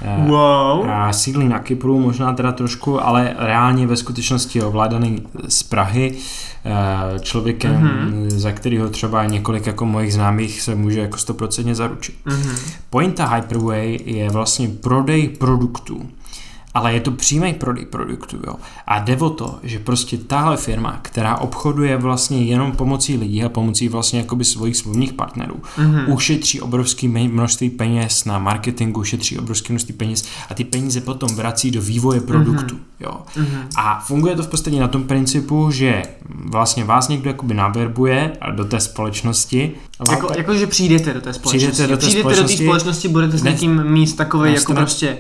Eh, 0.06 0.28
wow. 0.28 0.90
A 0.90 1.14
sídlí 1.14 1.48
na 1.48 1.60
Kypru, 1.60 2.00
možná 2.00 2.34
teda 2.34 2.52
trošku, 2.52 3.06
ale 3.06 3.36
reálně 3.38 3.88
ve 3.88 3.98
skutečnosti 3.98 4.60
je 4.60 4.66
ovládaný 4.66 5.24
z 5.48 5.64
Prahy 5.64 6.16
eh, 6.66 7.20
člověkem, 7.20 7.84
mm-hmm. 7.84 8.30
za 8.30 8.52
kterého 8.52 8.90
třeba 8.90 9.26
několik 9.26 9.66
jako 9.66 9.86
mojich 9.86 10.14
známých 10.14 10.62
se 10.62 10.76
může 10.76 11.00
jako 11.00 11.18
stoprocentně 11.18 11.76
zaručit. 11.76 12.16
Mm-hmm. 12.26 12.74
Pointa 12.90 13.26
Hyperway 13.26 14.00
je 14.06 14.30
vlastně 14.30 14.68
prodej 14.68 15.30
produktů 15.30 16.10
ale 16.76 16.94
je 16.94 17.00
to 17.00 17.12
přímý 17.12 17.54
prodej 17.54 17.86
produktu. 17.86 18.38
Jo. 18.48 18.54
A 18.88 19.00
jde 19.00 19.18
o 19.18 19.30
to, 19.30 19.60
že 19.64 19.80
prostě 19.80 20.18
tahle 20.18 20.58
firma, 20.58 21.00
která 21.02 21.38
obchoduje 21.38 21.98
vlastně 21.98 22.44
jenom 22.44 22.72
pomocí 22.72 23.18
lidí 23.18 23.44
a 23.44 23.50
pomocí 23.50 23.90
vlastně 23.90 24.20
jakoby 24.20 24.46
svých 24.46 24.78
smluvních 24.78 25.14
partnerů, 25.14 25.56
mm-hmm. 25.78 26.14
ušetří 26.14 26.62
obrovské 26.62 27.08
množství 27.08 27.70
peněz 27.70 28.26
na 28.26 28.40
marketingu, 28.40 29.02
ušetří 29.02 29.40
obrovské 29.40 29.74
množství 29.74 29.94
peněz 29.94 30.26
a 30.50 30.54
ty 30.54 30.64
peníze 30.64 31.02
potom 31.02 31.30
vrací 31.36 31.72
do 31.72 31.82
vývoje 31.82 32.22
produktu. 32.22 32.76
Mm-hmm. 32.76 33.00
Jo. 33.00 33.22
Mm-hmm. 33.38 33.68
A 33.76 34.00
funguje 34.00 34.36
to 34.36 34.44
v 34.44 34.48
podstatě 34.48 34.80
na 34.80 34.88
tom 34.88 35.04
principu, 35.04 35.72
že 35.72 36.04
vlastně 36.52 36.84
vás 36.84 37.08
někdo 37.08 37.30
jakoby 37.30 37.54
naverbuje 37.54 38.32
do 38.52 38.66
té 38.66 38.80
společnosti. 38.80 39.72
Jako, 40.12 40.34
jako, 40.38 40.56
že 40.56 40.68
přijdete 40.68 41.14
do 41.14 41.22
té 41.22 41.34
společnosti. 41.34 41.72
Přijdete 41.72 41.88
do 41.88 41.98
té 41.98 42.02
přijdete 42.02 42.22
společnosti, 42.22 42.54
do 42.54 42.58
té 42.58 42.64
společnosti 42.64 43.08
budete 43.08 43.38
s 43.38 43.44
někým 43.44 43.84
mít 43.84 44.16
takové 44.16 44.52
jako 44.52 44.74
prostě 44.74 45.18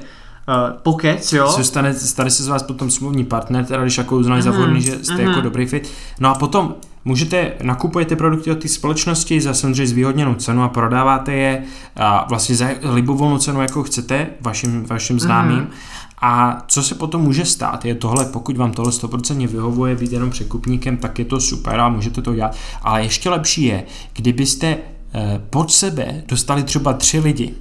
uh, 0.47 0.77
pokec, 0.83 1.33
jo. 1.33 1.47
Co 1.55 1.63
stane, 1.63 1.93
stane 1.93 2.29
se 2.29 2.43
z 2.43 2.47
vás 2.47 2.63
potom 2.63 2.91
smluvní 2.91 3.25
partner, 3.25 3.65
teda 3.65 3.81
když 3.81 3.97
jako 3.97 4.17
uznají 4.17 4.41
mm-hmm. 4.41 4.45
za 4.45 4.51
vhodný, 4.51 4.81
že 4.81 4.91
jste 4.91 5.13
mm-hmm. 5.13 5.19
jako 5.19 5.31
mhm. 5.31 5.41
dobrý 5.41 5.65
fit. 5.65 5.89
No 6.19 6.29
a 6.29 6.35
potom 6.35 6.75
můžete, 7.05 7.53
nakupujete 7.63 8.15
produkty 8.15 8.51
od 8.51 8.59
té 8.59 8.67
společnosti 8.67 9.41
za 9.41 9.53
samozřejmě 9.53 9.87
zvýhodněnou 9.87 10.35
cenu 10.35 10.63
a 10.63 10.69
prodáváte 10.69 11.33
je 11.33 11.63
a 11.95 12.25
vlastně 12.29 12.55
za 12.55 12.67
libovolnou 12.81 13.37
cenu, 13.37 13.61
jako 13.61 13.83
chcete, 13.83 14.27
vašim, 14.41 14.85
vašim 14.85 15.19
známým. 15.19 15.59
Mm-hmm. 15.59 16.05
A 16.21 16.63
co 16.67 16.83
se 16.83 16.95
potom 16.95 17.21
může 17.21 17.45
stát, 17.45 17.85
je 17.85 17.95
tohle, 17.95 18.25
pokud 18.25 18.57
vám 18.57 18.71
tohle 18.71 18.91
100% 18.91 19.47
vyhovuje 19.47 19.95
být 19.95 20.11
jenom 20.11 20.29
překupníkem, 20.29 20.97
tak 20.97 21.19
je 21.19 21.25
to 21.25 21.39
super 21.39 21.79
a 21.79 21.89
můžete 21.89 22.21
to 22.21 22.35
dělat. 22.35 22.55
Ale 22.81 23.03
ještě 23.03 23.29
lepší 23.29 23.63
je, 23.63 23.83
kdybyste 24.13 24.77
eh, 25.13 25.41
pod 25.49 25.71
sebe 25.71 26.23
dostali 26.27 26.63
třeba 26.63 26.93
tři 26.93 27.19
lidi, 27.19 27.55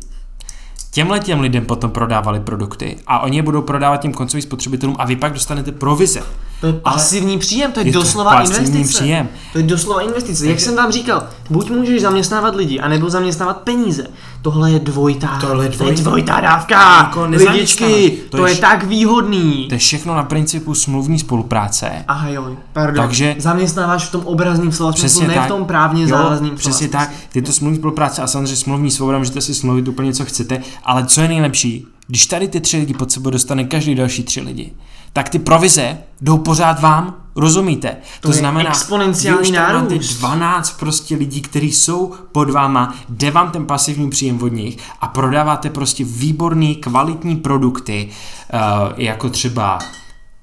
těmhle 0.95 1.20
těm 1.20 1.40
lidem 1.40 1.66
potom 1.66 1.90
prodávali 1.90 2.40
produkty 2.40 2.97
a 3.07 3.18
oni 3.18 3.36
je 3.36 3.42
budou 3.42 3.62
prodávat 3.62 3.97
těm 4.01 4.12
koncovým 4.12 4.42
spotřebitelům 4.42 4.97
a 4.99 5.07
vy 5.07 5.16
pak 5.16 5.32
dostanete 5.32 5.72
provize. 5.72 6.22
To 6.61 6.66
je 6.66 6.72
pasivní 6.72 7.38
příjem, 7.38 7.72
to 7.72 7.80
je, 7.80 7.86
je 7.86 7.92
doslova 7.92 8.36
to 8.36 8.50
investice. 8.50 8.98
Příjem. 8.98 9.28
To 9.52 9.59
je 9.59 9.64
doslova 9.64 10.00
investice. 10.00 10.46
Jak 10.46 10.61
jsem 10.61 10.76
vám 10.76 10.92
říkal, 10.92 11.26
buď 11.50 11.70
můžeš 11.70 12.02
zaměstnávat 12.02 12.57
lidi, 12.57 12.80
anebo 12.80 13.11
zaměstnávat 13.11 13.61
peníze. 13.61 14.07
Tohle 14.42 14.70
je 14.70 14.78
dvojitá, 14.78 15.38
Tohle 15.40 15.64
je 15.64 15.68
dvojitá, 15.68 15.84
to 15.84 15.90
je 15.90 16.05
dvojitá 16.05 16.40
dávka. 16.40 16.98
Jako 16.98 17.26
Lidičky, 17.26 18.18
to, 18.30 18.36
to 18.36 18.46
je, 18.46 18.52
je 18.52 18.59
tak 18.59 18.84
výhodný. 18.84 19.66
To 19.68 19.74
je 19.74 19.78
všechno 19.78 20.14
na 20.14 20.22
principu 20.22 20.74
smluvní 20.74 21.18
spolupráce. 21.18 22.05
Aha 22.09 22.28
jo, 22.28 22.57
pardon. 22.72 23.05
Takže 23.05 23.36
zaměstnáváš 23.38 24.05
v 24.05 24.12
tom 24.12 24.20
obrazném 24.24 24.72
slova 24.72 24.92
smyslu, 24.92 25.26
ne 25.26 25.34
tak, 25.34 25.44
v 25.44 25.48
tom 25.48 25.64
právně 25.64 26.07
závazným 26.07 26.57
Přesně 26.57 26.88
tak, 26.88 27.11
tyto 27.32 27.52
smluvní 27.52 27.78
spolupráce 27.78 28.22
a 28.22 28.26
samozřejmě 28.26 28.57
smluvní 28.57 28.90
svoboda, 28.90 29.18
můžete 29.18 29.40
si 29.40 29.55
smluvit 29.55 29.88
úplně 29.88 30.12
co 30.12 30.24
chcete, 30.24 30.62
ale 30.84 31.07
co 31.07 31.20
je 31.20 31.28
nejlepší, 31.28 31.86
když 32.07 32.26
tady 32.26 32.48
ty 32.48 32.61
tři 32.61 32.76
lidi 32.76 32.94
pod 32.94 33.12
sebou 33.12 33.30
dostane 33.30 33.64
každý 33.64 33.94
další 33.94 34.22
tři 34.22 34.40
lidi, 34.40 34.72
tak 35.15 35.29
ty 35.29 35.39
provize 35.39 35.99
jdou 36.21 36.39
pořád 36.39 36.81
vám, 36.81 37.15
rozumíte? 37.37 37.97
To, 38.21 38.29
to 38.29 38.35
znamená, 38.35 38.71
exponenciální 38.71 39.53
nárůst. 39.53 39.83
máte 39.83 39.99
12 39.99 40.79
prostě 40.79 41.17
lidí, 41.17 41.41
kteří 41.41 41.73
jsou 41.73 42.15
pod 42.33 42.51
váma, 42.51 42.95
jde 43.09 43.31
vám 43.31 43.51
ten 43.51 43.67
pasivní 43.67 44.11
příjem 44.11 44.43
od 44.43 44.53
nich 44.53 44.79
a 45.01 45.09
prodáváte 45.09 45.71
prostě 45.71 46.05
výborný, 46.05 46.77
kvalitní 46.77 47.37
produkty, 47.37 48.09
uh, 48.55 48.61
jako 48.97 49.31
třeba 49.31 49.79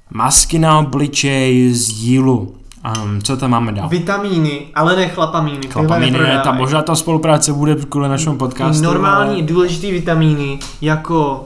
masky 0.09 0.59
na 0.59 0.79
obličej 0.79 1.73
z 1.73 1.89
jílu, 1.89 2.55
Um, 3.03 3.21
co 3.21 3.37
tam 3.37 3.51
máme 3.51 3.71
dál? 3.71 3.89
Vitamíny, 3.89 4.67
ale 4.75 4.95
ne 4.95 5.07
chlapamíny. 5.09 5.67
Chlapamíny, 5.67 6.19
ne, 6.19 6.41
ta, 6.43 6.51
možná 6.51 6.81
ta 6.81 6.95
spolupráce 6.95 7.53
bude 7.53 7.75
kvůli 7.75 8.09
našemu 8.09 8.37
podcastu. 8.37 8.83
Normální, 8.83 9.33
ale... 9.33 9.41
důležitý 9.41 9.91
vitamíny, 9.91 10.59
jako 10.81 11.45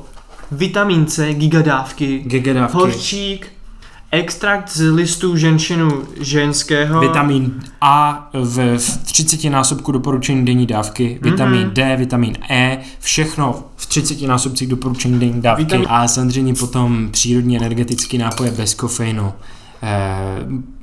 vitamin 0.52 1.06
C, 1.06 1.34
gigadávky, 1.34 2.24
gigadávky. 2.26 2.78
horčík, 2.78 3.48
extrakt 4.12 4.70
z 4.70 4.92
listů 4.92 5.38
ženšinu 5.38 6.04
ženského. 6.20 7.02
Vitamin 7.02 7.64
A 7.82 8.30
v, 8.34 8.78
v 8.78 8.98
30 8.98 9.50
násobku 9.50 9.92
doporučení 9.92 10.46
denní 10.46 10.66
dávky, 10.66 11.20
vitamin 11.22 11.68
mm-hmm. 11.68 11.74
D, 11.74 11.96
vitamin 11.96 12.36
E, 12.50 12.78
všechno 13.00 13.64
v 13.76 13.86
30 13.86 14.22
násobcích 14.22 14.68
doporučení 14.68 15.20
denní 15.20 15.42
dávky 15.42 15.64
vitamin... 15.64 15.88
a 15.90 16.08
samozřejmě 16.08 16.54
potom 16.54 17.10
přírodní 17.12 17.58
energetický 17.58 18.18
nápoje 18.18 18.52
bez 18.52 18.74
kofeinu. 18.74 19.34
Eh, 19.84 20.75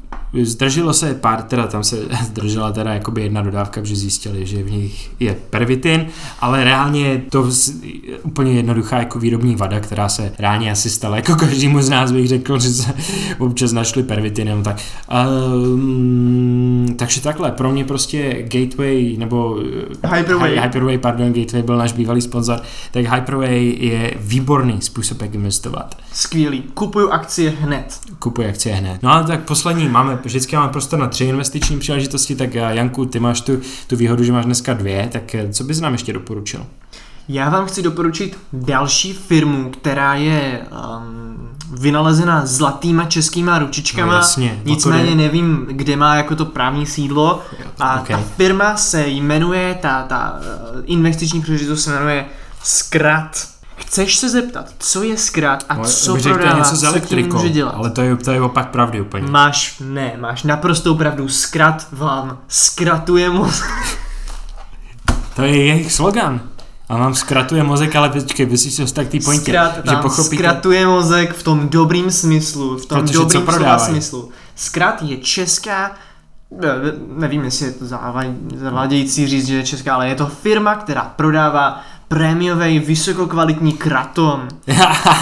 Zdrželo 0.43 0.93
se 0.93 1.15
pár, 1.15 1.43
teda 1.43 1.67
tam 1.67 1.85
se 1.85 1.97
zdržela 2.25 2.73
teda 2.73 2.95
jakoby 2.95 3.23
jedna 3.23 3.43
dodávka, 3.43 3.85
že 3.85 3.97
zjistili, 3.97 4.47
že 4.47 4.63
v 4.63 4.71
nich 4.71 5.11
je 5.21 5.37
pervitin, 5.51 6.07
ale 6.41 6.65
reálně 6.65 7.07
je 7.07 7.19
to 7.19 7.49
úplně 8.23 8.53
jednoduchá 8.53 8.99
jako 8.99 9.19
výrobní 9.19 9.57
vada, 9.57 9.81
která 9.81 10.09
se 10.09 10.33
reálně 10.39 10.71
asi 10.71 10.91
stala, 10.91 11.17
jako 11.17 11.35
každému 11.35 11.83
z 11.83 11.89
nás 11.89 12.13
bych 12.13 12.29
řekl, 12.29 12.59
že 12.59 12.69
se 12.69 12.95
občas 13.39 13.73
našli 13.73 14.03
pervitinem, 14.03 14.63
tak 14.63 14.77
um, 15.65 16.95
takže 16.97 17.21
takhle, 17.21 17.51
pro 17.53 17.73
mě 17.73 17.85
prostě 17.85 18.43
Gateway, 18.43 19.17
nebo 19.19 19.59
Hyperway. 20.17 20.61
Hyperway, 20.61 20.99
pardon, 20.99 21.33
Gateway 21.33 21.63
byl 21.63 21.77
náš 21.77 21.93
bývalý 21.93 22.21
sponzor, 22.21 22.61
tak 22.91 23.15
Hyperway 23.15 23.77
je 23.79 24.15
výborný 24.21 24.81
způsob, 24.81 25.23
jak 25.23 25.35
investovat. 25.35 25.97
Skvělý, 26.13 26.63
kupuju 26.75 27.09
akcie 27.09 27.51
hned. 27.51 27.99
Kupuju 28.19 28.49
akcie 28.49 28.75
hned. 28.75 29.03
No 29.03 29.11
a 29.11 29.23
tak 29.23 29.41
poslední, 29.41 29.89
máme, 29.89 30.17
vždycky 30.25 30.57
máme 30.57 30.69
prostor 30.69 30.99
na 30.99 31.07
tři 31.07 31.25
investiční 31.25 31.79
příležitosti, 31.79 32.37
tak 32.37 32.55
Janku, 32.55 33.07
ty 33.07 33.21
máš 33.21 33.41
tu, 33.41 33.61
tu 33.87 33.97
výhodu, 33.97 34.25
že 34.25 34.33
máš 34.33 34.45
dneska 34.45 34.75
dvě, 34.75 35.09
tak 35.13 35.35
eh, 35.35 35.49
co 35.53 35.65
bys 35.65 35.81
nám 35.81 35.93
ještě 35.93 36.13
doporučil? 36.13 36.67
Já 37.29 37.49
vám 37.49 37.67
chci 37.67 37.83
doporučit 37.83 38.39
další 38.53 39.13
firmu, 39.13 39.71
která 39.71 40.15
je 40.15 40.61
um, 40.61 41.49
vynalezena 41.73 42.47
zlatýma 42.47 43.05
českýma 43.05 43.59
ručičkama. 43.59 44.13
No 44.13 44.19
jasně, 44.19 44.61
nicméně 44.65 45.15
nevím, 45.15 45.67
kde 45.71 45.97
má 45.97 46.15
jako 46.15 46.37
to 46.37 46.45
právní 46.45 46.87
sídlo. 46.87 47.43
A 47.79 48.01
okay. 48.01 48.17
ta 48.17 48.23
firma 48.37 48.77
se 48.77 49.09
jmenuje, 49.09 49.79
ta, 49.83 50.03
ta 50.03 50.41
uh, 50.75 50.83
investiční 50.85 51.43
příležitost 51.43 51.85
se 51.85 51.91
jmenuje 51.91 52.27
Skrat. 52.63 53.52
Chceš 53.87 54.17
se 54.17 54.29
zeptat, 54.29 54.67
co 54.79 55.03
je 55.03 55.19
skrat 55.19 55.65
a 55.69 55.85
co 55.85 56.15
Bych 56.15 56.23
prodává, 56.23 56.59
něco 56.59 56.77
s 56.77 56.83
elektrikou, 56.83 57.37
může 57.37 57.49
dělat? 57.49 57.75
Ale 57.77 57.91
to 57.91 58.03
je, 58.03 58.17
to 58.17 58.31
je 58.31 58.43
opak 58.43 58.69
pravdy 58.71 59.01
úplně. 59.01 59.27
Máš, 59.27 59.77
ne, 59.81 60.13
máš 60.21 60.43
naprostou 60.43 60.95
pravdu. 60.95 61.29
Skrat 61.29 61.87
vám 61.93 62.39
skratuje 62.49 63.31
mozek. 63.31 63.99
to 65.37 65.43
je 65.43 65.67
jejich 65.67 65.93
slogan. 65.93 66.41
A 66.89 66.97
vám 66.97 67.15
zkratuje 67.15 67.63
mozek, 67.63 67.97
ale 67.97 68.09
počkej, 68.09 68.47
vy 68.47 68.59
si 68.59 68.95
tak 68.95 69.09
ty 69.09 69.21
pointě, 69.21 69.51
Zkrat, 69.53 69.81
že 69.91 69.97
pochopíte... 69.97 70.37
Zkratuje 70.37 70.87
mozek 70.87 71.35
v 71.35 71.43
tom 71.43 71.69
dobrým 71.69 72.11
smyslu, 72.11 72.79
v 72.79 72.87
tom 72.87 73.01
Protože 73.01 73.19
dobrým 73.19 73.47
slova 73.47 73.79
smyslu. 73.79 74.31
Skrat 74.57 75.03
je 75.03 75.17
česká, 75.17 75.93
nevím, 77.17 77.45
jestli 77.45 77.67
je 77.67 77.73
to 77.73 77.85
zavádějící 78.55 79.27
říct, 79.27 79.47
že 79.47 79.57
je 79.57 79.67
česká, 79.67 79.95
ale 79.95 80.09
je 80.09 80.15
to 80.15 80.27
firma, 80.27 80.75
která 80.75 81.03
prodává 81.17 81.81
prémiový, 82.13 82.79
vysokokvalitní 82.79 83.73
kratom. 83.73 84.49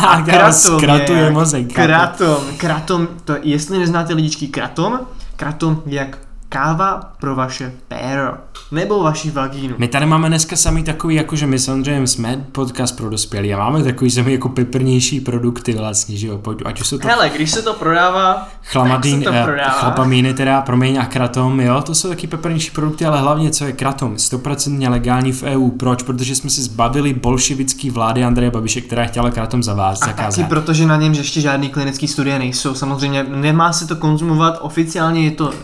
A 0.08 0.22
kratom 0.22 0.80
Kratuje 0.80 1.18
je, 1.18 1.30
mozek. 1.30 1.72
Kratom. 1.72 2.36
Kratom, 2.56 3.08
to, 3.24 3.36
jestli 3.42 3.78
neznáte 3.78 4.14
lidičky 4.14 4.48
kratom, 4.48 5.00
kratom 5.36 5.82
je 5.86 5.96
jak 5.96 6.18
káva 6.50 7.12
pro 7.20 7.34
vaše 7.34 7.72
péro 7.88 8.34
nebo 8.72 9.02
vaši 9.02 9.30
vagínu. 9.30 9.74
My 9.78 9.88
tady 9.88 10.06
máme 10.06 10.28
dneska 10.28 10.56
sami 10.56 10.82
takový, 10.82 11.14
jako 11.14 11.36
že 11.36 11.46
my 11.46 11.58
samozřejmě 11.58 12.06
jsme 12.06 12.46
podcast 12.52 12.96
pro 12.96 13.10
dospělí 13.10 13.54
a 13.54 13.58
máme 13.58 13.82
takový 13.82 14.10
sami 14.10 14.32
jako 14.32 14.48
peprnější 14.48 15.20
produkty 15.20 15.74
vlastně, 15.74 16.16
že 16.16 16.26
jo, 16.26 16.42
ať 16.64 16.80
už 16.80 16.86
jsou 16.86 16.98
to... 16.98 17.08
Hele, 17.08 17.28
když 17.28 17.50
se 17.50 17.62
to 17.62 17.74
prodává, 17.74 18.48
Chlamadín, 18.64 19.18
se 19.18 19.24
to 19.24 19.32
prodává. 19.44 19.70
chlapamíny 19.70 20.34
teda, 20.34 20.62
promiň 20.62 20.96
a 20.96 21.06
kratom, 21.06 21.60
jo, 21.60 21.82
to 21.82 21.94
jsou 21.94 22.08
taky 22.08 22.26
peprnější 22.26 22.70
produkty, 22.70 23.06
ale 23.06 23.20
hlavně 23.20 23.50
co 23.50 23.64
je 23.64 23.72
kratom, 23.72 24.14
100% 24.14 24.90
legální 24.90 25.32
v 25.32 25.42
EU, 25.42 25.70
proč? 25.70 26.02
Protože 26.02 26.34
jsme 26.34 26.50
si 26.50 26.62
zbavili 26.62 27.14
bolševický 27.14 27.90
vlády 27.90 28.24
Andreje 28.24 28.50
Babiše, 28.50 28.80
která 28.80 29.04
chtěla 29.04 29.30
kratom 29.30 29.62
zavázat, 29.62 30.02
a 30.02 30.06
zakázat. 30.06 30.36
taky 30.36 30.48
protože 30.48 30.86
na 30.86 30.96
něm 30.96 31.12
ještě 31.12 31.40
žádný 31.40 31.68
klinický 31.68 32.08
studie 32.08 32.38
nejsou, 32.38 32.74
samozřejmě 32.74 33.24
nemá 33.28 33.72
se 33.72 33.86
to 33.86 33.96
konzumovat, 33.96 34.58
oficiálně 34.60 35.24
je 35.24 35.30
to 35.30 35.48
uh, 35.48 35.54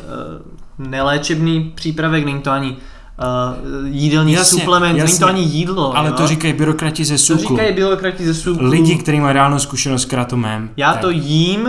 neléčebný 0.79 1.73
přípravek, 1.75 2.25
není 2.25 2.41
to 2.41 2.51
ani 2.51 2.71
uh, 2.71 2.77
jídelní 3.87 4.33
jasně, 4.33 4.61
suplement, 4.61 4.99
jasně, 4.99 5.05
není 5.05 5.19
to 5.19 5.27
ani 5.27 5.43
jídlo. 5.43 5.97
Ale 5.97 6.09
jo? 6.09 6.15
to 6.15 6.27
říkají 6.27 6.55
byrokrati 6.55 7.05
ze 7.05 7.19
SUKLu. 7.19 7.43
To 7.43 7.49
říkají 7.49 7.75
byrokrati 7.75 8.27
ze 8.27 8.35
SUKLu. 8.35 8.71
Lidi, 8.71 8.97
kteří 8.97 9.21
mají 9.21 9.35
reálnou 9.35 9.59
zkušenost 9.59 10.03
s 10.03 10.05
kratomem. 10.05 10.71
Já 10.77 10.93
tak. 10.93 11.01
to 11.01 11.11
jím, 11.11 11.69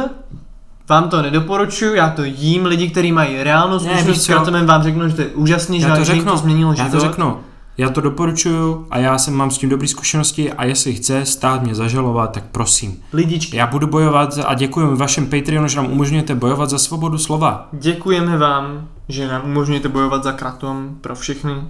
vám 0.90 1.10
to 1.10 1.22
nedoporučuju, 1.22 1.96
já 1.96 2.10
to 2.10 2.24
jím, 2.24 2.66
lidi, 2.66 2.90
kteří 2.90 3.12
mají 3.12 3.44
reálnou 3.44 3.80
zkušenost 3.80 4.24
s 4.24 4.28
kratomem, 4.28 4.66
vám 4.66 4.84
řeknu, 4.84 5.10
že 5.10 5.16
to 5.16 5.22
je 5.22 5.28
úžasný, 5.28 5.82
že 5.82 5.88
to, 5.88 6.06
řeknu, 6.06 6.32
to 6.32 6.38
změnilo 6.38 6.76
život. 6.76 6.86
Já 6.86 6.92
to 6.92 7.00
řeknu. 7.00 7.38
Já 7.78 7.90
to 7.90 8.02
doporučuju 8.02 8.88
a 8.90 8.98
já 8.98 9.18
jsem 9.18 9.34
mám 9.34 9.52
s 9.52 9.58
tím 9.58 9.70
dobré 9.70 9.88
zkušenosti 9.88 10.54
a 10.54 10.66
jestli 10.66 10.94
chce 10.94 11.26
stát 11.26 11.62
mě 11.62 11.76
zažalovat, 11.76 12.32
tak 12.32 12.44
prosím. 12.52 13.04
Lidičky. 13.14 13.58
Já 13.58 13.68
budu 13.68 13.88
bojovat 13.88 14.40
a 14.46 14.54
děkujeme 14.54 14.96
vašem 14.96 15.26
Patreonu, 15.26 15.68
že 15.68 15.78
nám 15.78 15.92
umožňujete 15.92 16.36
bojovat 16.36 16.70
za 16.70 16.80
svobodu 16.80 17.18
slova. 17.18 17.70
Děkujeme 17.72 18.38
vám, 18.38 18.88
že 19.10 19.28
nám 19.28 19.42
umožňujete 19.46 19.90
bojovat 19.90 20.24
za 20.24 20.32
kratom 20.32 20.98
pro 21.02 21.16
všechny. 21.16 21.52
Uh, 21.52 21.62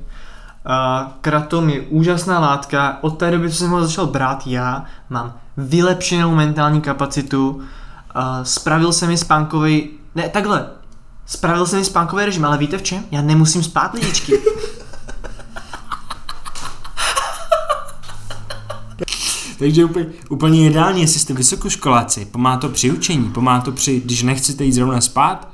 kratom 1.21 1.69
je 1.69 1.81
úžasná 1.81 2.39
látka, 2.39 2.97
od 3.01 3.09
té 3.09 3.31
doby, 3.31 3.49
co 3.49 3.55
jsem 3.55 3.69
ho 3.69 3.85
začal 3.85 4.07
brát 4.07 4.43
já, 4.45 4.85
mám 5.09 5.33
vylepšenou 5.57 6.35
mentální 6.35 6.81
kapacitu, 6.81 7.49
uh, 7.49 7.61
spravil 8.43 8.93
se 8.93 9.07
mi 9.07 9.17
spánkový, 9.17 9.89
ne 10.15 10.29
takhle, 10.29 10.67
spravil 11.25 11.65
se 11.65 11.77
mi 11.77 11.85
spánkový 11.85 12.25
režim, 12.25 12.45
ale 12.45 12.57
víte 12.57 12.77
v 12.77 12.83
čem? 12.83 13.03
Já 13.11 13.21
nemusím 13.21 13.63
spát 13.63 13.93
lidičky. 13.93 14.33
Takže 19.59 19.85
úplně, 19.85 20.05
úplně 20.29 20.67
ideálně, 20.67 21.01
jestli 21.01 21.19
jste 21.19 21.33
vysokoškoláci, 21.33 22.25
pomá 22.25 22.57
to 22.57 22.69
při 22.69 22.91
učení, 22.91 23.29
pomá 23.29 23.61
to 23.61 23.71
při, 23.71 24.01
když 24.05 24.23
nechcete 24.23 24.63
jít 24.63 24.71
zrovna 24.71 25.01
spát, 25.01 25.49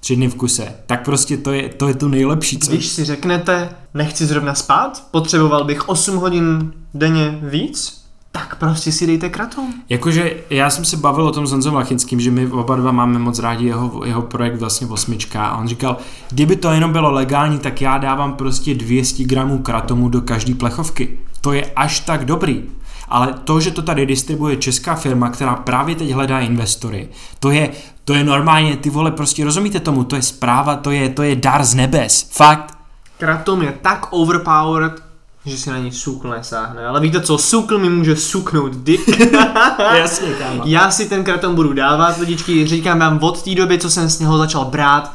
tři 0.00 0.16
dny 0.16 0.28
v 0.28 0.34
kuse, 0.34 0.74
tak 0.86 1.04
prostě 1.04 1.36
to 1.36 1.52
je 1.52 1.68
to, 1.68 1.88
je 1.88 1.94
to 1.94 2.08
nejlepší. 2.08 2.58
Co... 2.58 2.70
Když 2.70 2.86
si 2.86 3.04
řeknete, 3.04 3.68
nechci 3.94 4.26
zrovna 4.26 4.54
spát, 4.54 5.04
potřeboval 5.10 5.64
bych 5.64 5.88
8 5.88 6.16
hodin 6.16 6.72
denně 6.94 7.38
víc, 7.42 7.98
tak 8.32 8.56
prostě 8.56 8.92
si 8.92 9.06
dejte 9.06 9.28
kratom. 9.28 9.72
Jakože 9.88 10.36
já 10.50 10.70
jsem 10.70 10.84
se 10.84 10.96
bavil 10.96 11.26
o 11.26 11.32
tom 11.32 11.46
s 11.46 11.50
Honzou 11.50 11.74
Lachinským, 11.74 12.20
že 12.20 12.30
my 12.30 12.46
oba 12.46 12.76
dva 12.76 12.92
máme 12.92 13.18
moc 13.18 13.38
rádi 13.38 13.66
jeho, 13.66 14.04
jeho 14.04 14.22
projekt 14.22 14.56
vlastně 14.56 14.86
osmička 14.86 15.46
a 15.46 15.56
on 15.56 15.68
říkal, 15.68 15.96
kdyby 16.30 16.56
to 16.56 16.70
jenom 16.70 16.92
bylo 16.92 17.10
legální, 17.10 17.58
tak 17.58 17.80
já 17.80 17.98
dávám 17.98 18.32
prostě 18.32 18.74
200 18.74 19.24
gramů 19.24 19.58
kratomu 19.58 20.08
do 20.08 20.20
každé 20.20 20.54
plechovky. 20.54 21.18
To 21.40 21.52
je 21.52 21.70
až 21.76 22.00
tak 22.00 22.24
dobrý 22.24 22.62
ale 23.10 23.34
to, 23.44 23.60
že 23.60 23.70
to 23.70 23.82
tady 23.82 24.06
distribuje 24.06 24.56
česká 24.56 24.94
firma, 24.94 25.30
která 25.30 25.54
právě 25.54 25.94
teď 25.94 26.10
hledá 26.10 26.40
investory, 26.40 27.08
to 27.40 27.50
je, 27.50 27.70
to 28.04 28.14
je 28.14 28.24
normálně, 28.24 28.76
ty 28.76 28.90
vole, 28.90 29.10
prostě 29.10 29.44
rozumíte 29.44 29.80
tomu, 29.80 30.04
to 30.04 30.16
je 30.16 30.22
zpráva, 30.22 30.76
to 30.76 30.90
je, 30.90 31.08
to 31.08 31.22
je 31.22 31.36
dar 31.36 31.64
z 31.64 31.74
nebes, 31.74 32.30
fakt. 32.32 32.78
Kratom 33.18 33.62
je 33.62 33.78
tak 33.82 34.06
overpowered, 34.10 35.02
že 35.46 35.58
si 35.58 35.70
na 35.70 35.78
ní 35.78 35.92
sukl 35.92 36.30
nesáhne. 36.30 36.86
Ale 36.86 37.00
víte 37.00 37.20
co, 37.20 37.38
sukl 37.38 37.78
mi 37.78 37.90
může 37.90 38.16
suknout 38.16 38.76
dick. 38.76 39.20
Jasně, 39.94 40.28
kámo. 40.28 40.62
Já 40.64 40.90
si 40.90 41.08
ten 41.08 41.24
kratom 41.24 41.54
budu 41.54 41.72
dávat, 41.72 42.18
lidičky, 42.18 42.66
říkám 42.66 42.98
vám 42.98 43.18
od 43.22 43.42
té 43.42 43.54
doby, 43.54 43.78
co 43.78 43.90
jsem 43.90 44.08
z 44.08 44.20
něho 44.20 44.38
začal 44.38 44.64
brát, 44.64 45.12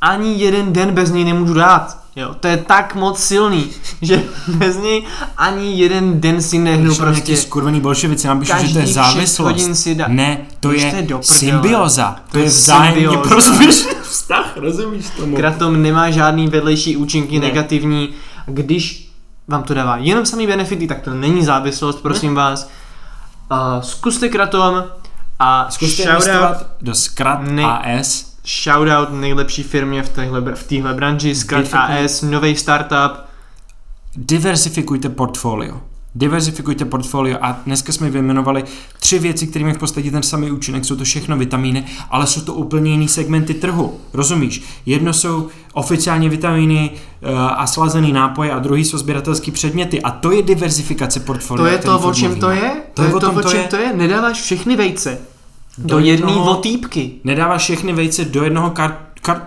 ani 0.00 0.34
jeden 0.34 0.72
den 0.72 0.94
bez 0.94 1.10
něj 1.10 1.24
nemůžu 1.24 1.54
dát. 1.54 1.99
Jo, 2.16 2.34
to 2.40 2.48
je 2.48 2.56
tak 2.56 2.94
moc 2.94 3.18
silný, 3.18 3.70
že 4.02 4.22
bez 4.48 4.76
něj 4.76 5.02
ani 5.36 5.80
jeden 5.80 6.20
den 6.20 6.42
si 6.42 6.58
nehnu 6.58 6.94
prostě. 6.94 7.36
skurvený 7.36 7.80
bolševici 7.80 8.26
nám 8.26 8.40
píšu, 8.40 8.52
že 8.66 8.72
to 8.72 8.78
je 8.78 8.86
závislost. 8.86 9.74
Si 9.74 9.94
da... 9.94 10.08
Ne, 10.08 10.38
to 10.60 10.72
je 10.72 11.06
symbioza. 11.20 12.12
To, 12.12 12.32
to 12.32 12.38
je 12.38 12.44
vzájemně 12.44 13.16
prospěšný 13.16 13.90
vztah, 14.02 14.56
rozumíš 14.56 15.10
tomu? 15.10 15.36
Kratom 15.36 15.82
nemá 15.82 16.10
žádný 16.10 16.48
vedlejší 16.48 16.96
účinky 16.96 17.38
ne. 17.38 17.46
negativní. 17.46 18.08
Když 18.46 19.10
vám 19.48 19.62
to 19.62 19.74
dává 19.74 19.96
jenom 19.96 20.26
samý 20.26 20.46
benefity, 20.46 20.86
tak 20.86 21.00
to 21.00 21.14
není 21.14 21.44
závislost, 21.44 22.02
prosím 22.02 22.34
ne. 22.34 22.36
vás. 22.36 22.70
Uh, 23.50 23.82
zkuste 23.82 24.28
kratom 24.28 24.84
a 25.38 25.70
zkuste 25.70 26.02
investovat 26.02 26.66
do 26.80 26.94
Skrat 26.94 27.42
ne. 27.42 27.64
AS 27.64 28.29
shoutout 28.46 29.12
nejlepší 29.12 29.62
firmě 29.62 30.02
v 30.02 30.08
téhle, 30.08 30.40
v 30.54 30.62
téhle 30.62 30.94
branži, 30.94 31.34
Skrat 31.34 31.74
AS, 31.74 32.22
nový 32.22 32.56
startup. 32.56 33.12
Diversifikujte 34.16 35.08
portfolio. 35.08 35.80
Diversifikujte 36.14 36.84
portfolio 36.84 37.38
a 37.40 37.60
dneska 37.66 37.92
jsme 37.92 38.10
vyjmenovali 38.10 38.64
tři 39.00 39.18
věci, 39.18 39.46
které 39.46 39.64
mají 39.64 39.74
v 39.74 39.78
podstatě 39.78 40.10
ten 40.10 40.22
samý 40.22 40.50
účinek, 40.50 40.84
jsou 40.84 40.96
to 40.96 41.04
všechno 41.04 41.36
vitamíny, 41.36 41.84
ale 42.10 42.26
jsou 42.26 42.40
to 42.40 42.54
úplně 42.54 42.90
jiný 42.90 43.08
segmenty 43.08 43.54
trhu, 43.54 44.00
rozumíš? 44.12 44.62
Jedno 44.86 45.12
jsou 45.12 45.48
oficiálně 45.72 46.28
vitamíny 46.28 46.90
uh, 46.90 47.28
a 47.40 47.66
slazený 47.66 48.12
nápoje 48.12 48.52
a 48.52 48.58
druhý 48.58 48.84
jsou 48.84 48.98
sběratelské 48.98 49.52
předměty 49.52 50.02
a 50.02 50.10
to 50.10 50.30
je 50.30 50.42
diversifikace 50.42 51.20
portfolia. 51.20 51.64
To 51.64 51.72
je 51.72 51.78
to, 51.78 51.98
o 51.98 52.14
čem 52.14 52.40
to 52.40 52.50
je? 52.50 52.72
To, 52.94 53.02
to 53.02 53.08
je, 53.08 53.20
to, 53.20 53.32
o 53.32 53.42
čem 53.42 53.64
to 53.70 53.76
je? 53.76 53.92
Nedáváš 53.96 54.40
všechny 54.40 54.76
vejce 54.76 55.18
do, 55.78 55.88
do 55.88 55.98
jedné 55.98 56.32
votýpky. 56.32 57.12
Nedáváš 57.24 57.62
všechny 57.62 57.92
vejce 57.92 58.24
do 58.24 58.44
jednoho 58.44 58.70
kart, 58.70 58.98
kart 59.22 59.42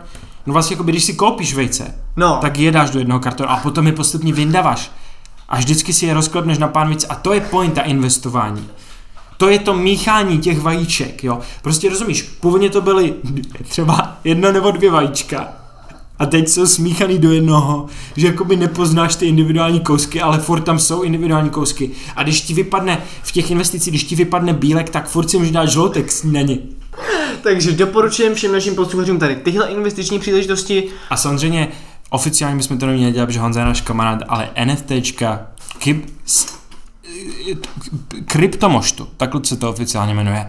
no 0.45 0.53
vlastně 0.53 0.73
jako 0.73 0.83
když 0.83 1.03
si 1.03 1.13
koupíš 1.13 1.53
vejce, 1.53 1.95
no. 2.15 2.37
tak 2.41 2.59
je 2.59 2.71
dáš 2.71 2.89
do 2.89 2.99
jednoho 2.99 3.19
kartonu 3.19 3.49
a 3.49 3.57
potom 3.57 3.87
je 3.87 3.93
postupně 3.93 4.33
vyndavaš. 4.33 4.91
A 5.49 5.57
vždycky 5.57 5.93
si 5.93 6.05
je 6.05 6.13
rozklepneš 6.13 6.57
na 6.57 6.67
pánvici 6.67 7.07
a 7.07 7.15
to 7.15 7.33
je 7.33 7.41
pointa 7.41 7.81
investování. 7.81 8.69
to 9.37 9.49
je 9.49 9.59
to 9.59 9.73
míchání 9.73 10.37
těch 10.37 10.59
vajíček, 10.59 11.23
jo. 11.23 11.39
Prostě 11.61 11.89
rozumíš, 11.89 12.21
původně 12.21 12.69
to 12.69 12.81
byly 12.81 13.13
třeba 13.63 14.17
jedno 14.23 14.51
nebo 14.51 14.71
dvě 14.71 14.91
vajíčka, 14.91 15.47
a 16.19 16.25
teď 16.25 16.47
jsou 16.47 16.65
smíchaný 16.65 17.19
do 17.19 17.31
jednoho, 17.31 17.85
že 18.15 18.27
jakoby 18.27 18.55
nepoznáš 18.55 19.15
ty 19.15 19.25
individuální 19.25 19.79
kousky, 19.79 20.21
ale 20.21 20.39
furt 20.39 20.61
tam 20.61 20.79
jsou 20.79 21.01
individuální 21.01 21.49
kousky. 21.49 21.91
A 22.15 22.23
když 22.23 22.41
ti 22.41 22.53
vypadne 22.53 23.01
v 23.23 23.31
těch 23.31 23.51
investicích, 23.51 23.91
když 23.91 24.03
ti 24.03 24.15
vypadne 24.15 24.53
bílek, 24.53 24.89
tak 24.89 25.07
furt 25.07 25.29
si 25.29 25.37
můžeš 25.37 25.51
dát 25.51 25.65
žloutek 25.65 26.11
snídaně. 26.11 26.57
Takže 27.43 27.71
doporučujem 27.71 28.35
všem 28.35 28.51
našim 28.51 28.75
posluchačům 28.75 29.19
tady 29.19 29.35
tyhle 29.35 29.67
investiční 29.67 30.19
příležitosti. 30.19 30.83
A 31.09 31.17
samozřejmě 31.17 31.67
oficiálně 32.09 32.57
bychom 32.57 32.77
to 32.77 32.85
neměli 32.85 33.11
dělat, 33.11 33.29
že 33.29 33.39
Honza 33.39 33.59
je 33.59 33.65
náš 33.65 33.81
kamarád, 33.81 34.19
ale 34.27 34.49
NFTčka, 34.65 35.47
kip, 35.77 36.05
kryptomoštu, 38.25 39.07
takhle 39.17 39.41
se 39.43 39.57
to 39.57 39.69
oficiálně 39.69 40.13
jmenuje, 40.13 40.45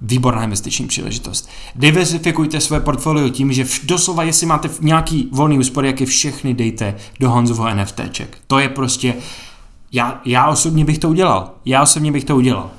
výborná 0.00 0.44
investiční 0.44 0.86
příležitost. 0.86 1.48
Diversifikujte 1.74 2.60
své 2.60 2.80
portfolio 2.80 3.28
tím, 3.28 3.52
že 3.52 3.64
doslova, 3.84 4.22
jestli 4.22 4.46
máte 4.46 4.70
nějaký 4.80 5.28
volný 5.32 5.58
úspory, 5.58 5.86
jak 5.86 6.00
je 6.00 6.06
všechny 6.06 6.54
dejte 6.54 6.94
do 7.20 7.30
Honzovo 7.30 7.74
NFTček. 7.74 8.38
To 8.46 8.58
je 8.58 8.68
prostě, 8.68 9.14
já, 9.92 10.20
já 10.24 10.48
osobně 10.48 10.84
bych 10.84 10.98
to 10.98 11.08
udělal. 11.08 11.50
Já 11.64 11.82
osobně 11.82 12.12
bych 12.12 12.24
to 12.24 12.36
udělal. 12.36 12.70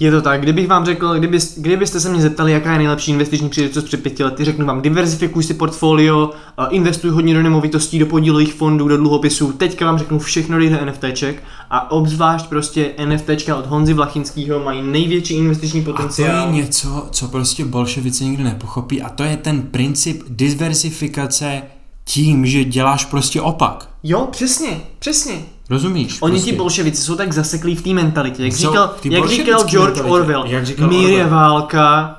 Je 0.00 0.10
to 0.10 0.22
tak, 0.22 0.40
kdybych 0.40 0.68
vám 0.68 0.84
řekl, 0.84 1.14
kdyby, 1.14 1.38
kdybyste 1.56 2.00
se 2.00 2.08
mě 2.08 2.20
zeptali, 2.20 2.52
jaká 2.52 2.72
je 2.72 2.78
nejlepší 2.78 3.10
investiční 3.10 3.48
příležitost 3.48 3.84
před 3.84 4.02
pěti 4.02 4.24
lety, 4.24 4.44
řeknu 4.44 4.66
vám, 4.66 4.82
diversifikuj 4.82 5.42
si 5.42 5.54
portfolio, 5.54 6.30
investuj 6.70 7.10
hodně 7.10 7.34
do 7.34 7.42
nemovitostí, 7.42 7.98
do 7.98 8.06
podílových 8.06 8.54
fondů, 8.54 8.88
do 8.88 8.96
dluhopisů, 8.96 9.52
teďka 9.52 9.86
vám 9.86 9.98
řeknu 9.98 10.18
všechno 10.18 10.58
do 10.58 10.64
NFTček 10.84 11.42
a 11.70 11.90
obzvlášť 11.90 12.46
prostě 12.46 12.90
NFTčka 13.04 13.56
od 13.56 13.66
Honzy 13.66 13.94
Vlachinského 13.94 14.60
mají 14.60 14.82
největší 14.82 15.34
investiční 15.34 15.84
potenciál. 15.84 16.38
A 16.38 16.42
to 16.42 16.48
je 16.48 16.62
něco, 16.62 17.08
co 17.10 17.28
prostě 17.28 17.64
bolševice 17.64 18.24
nikdo 18.24 18.44
nepochopí 18.44 19.02
a 19.02 19.08
to 19.08 19.22
je 19.22 19.36
ten 19.36 19.62
princip 19.62 20.22
diversifikace 20.28 21.62
tím, 22.04 22.46
že 22.46 22.64
děláš 22.64 23.04
prostě 23.04 23.40
opak. 23.40 23.90
Jo, 24.02 24.28
přesně, 24.30 24.80
přesně. 24.98 25.34
Rozumíš? 25.70 26.18
Oni 26.20 26.32
prostě. 26.32 26.50
ti 26.50 26.56
bolševici 26.56 27.02
jsou 27.02 27.16
tak 27.16 27.32
zaseklí 27.32 27.76
v 27.76 27.82
té 27.82 27.90
mentalitě. 27.90 28.44
Jak, 28.44 28.52
říkal, 28.52 28.94
jak 29.04 29.28
říkal 29.28 29.64
George 29.64 29.76
mentalitě. 29.76 30.12
Orwell, 30.12 30.44
jak 30.46 30.66
říkal 30.66 30.88
mír 30.88 30.98
Orwell. 30.98 31.18
je 31.18 31.26
válka. 31.26 32.14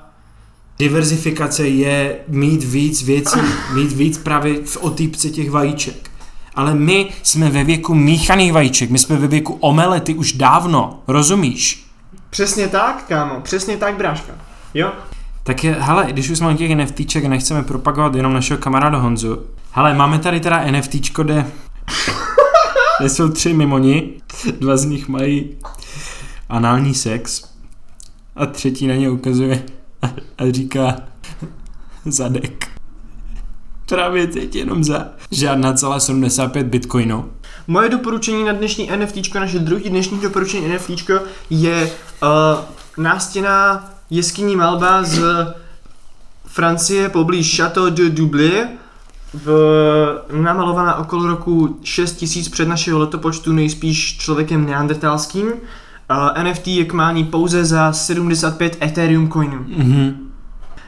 Diverzifikace 0.79 1.67
je 1.67 2.15
mít 2.27 2.63
víc 2.63 3.03
věcí, 3.03 3.39
mít 3.73 3.91
víc 3.91 4.17
právě 4.17 4.59
v 4.65 4.77
otýpce 4.77 5.29
těch 5.29 5.51
vajíček. 5.51 6.09
Ale 6.55 6.73
my 6.73 7.09
jsme 7.23 7.49
ve 7.49 7.63
věku 7.63 7.95
míchaných 7.95 8.53
vajíček, 8.53 8.89
my 8.89 8.99
jsme 8.99 9.15
ve 9.15 9.27
věku 9.27 9.53
omelety 9.53 10.13
už 10.13 10.33
dávno, 10.33 10.99
rozumíš? 11.07 11.85
Přesně 12.29 12.67
tak, 12.67 13.05
kámo, 13.07 13.41
přesně 13.41 13.77
tak, 13.77 13.97
bráška. 13.97 14.33
Jo? 14.73 14.91
Tak 15.43 15.63
je, 15.63 15.77
hele, 15.79 16.05
když 16.09 16.29
už 16.29 16.37
jsme 16.37 16.47
o 16.47 16.53
těch 16.53 16.75
NFTček 16.75 17.25
nechceme 17.25 17.63
propagovat 17.63 18.15
jenom 18.15 18.33
našeho 18.33 18.57
kamaráda 18.57 18.97
Honzu. 18.97 19.39
Hele, 19.71 19.93
máme 19.93 20.19
tady 20.19 20.39
teda 20.39 20.71
NFTčko, 20.71 21.23
kde 21.23 21.45
jsou 23.01 23.29
tři 23.29 23.53
mimoni, 23.53 24.13
dva 24.59 24.77
z 24.77 24.85
nich 24.85 25.07
mají 25.07 25.57
anální 26.49 26.93
sex 26.93 27.43
a 28.35 28.45
třetí 28.45 28.87
na 28.87 28.95
ně 28.95 29.09
ukazuje 29.09 29.63
a, 30.01 30.07
a 30.37 30.51
říká 30.51 30.95
zadek. 32.05 32.67
Právě 33.85 34.27
teď 34.27 34.55
jenom 34.55 34.83
za 34.83 35.07
žádná 35.31 35.73
celá 35.73 35.99
75 35.99 36.67
bitcoinů. 36.67 37.31
Moje 37.67 37.89
doporučení 37.89 38.43
na 38.43 38.53
dnešní 38.53 38.89
NFT, 38.97 39.35
naše 39.35 39.59
druhý 39.59 39.89
dnešní 39.89 40.19
doporučení 40.19 40.67
NFT 40.67 41.09
je 41.49 41.91
uh, 42.21 42.29
nástěná 42.97 43.89
jeskyní 44.09 44.55
malba 44.55 45.03
z 45.03 45.23
Francie 46.45 47.09
poblíž 47.09 47.57
Chateau 47.57 47.89
de 47.89 48.09
Doublé 48.09 48.69
v, 49.33 49.49
namalovaná 50.41 50.95
okolo 50.95 51.27
roku 51.27 51.79
6000 51.83 52.49
před 52.49 52.67
našeho 52.67 52.99
letopočtu 52.99 53.53
nejspíš 53.53 54.17
člověkem 54.17 54.65
neandertalským. 54.65 55.47
Uh, 55.47 56.43
NFT 56.43 56.67
je 56.67 56.85
k 56.85 56.93
mání 56.93 57.23
pouze 57.23 57.65
za 57.65 57.93
75 57.93 58.77
Ethereum 58.81 59.31
coinů. 59.31 59.65
Mm-hmm. 59.77 60.13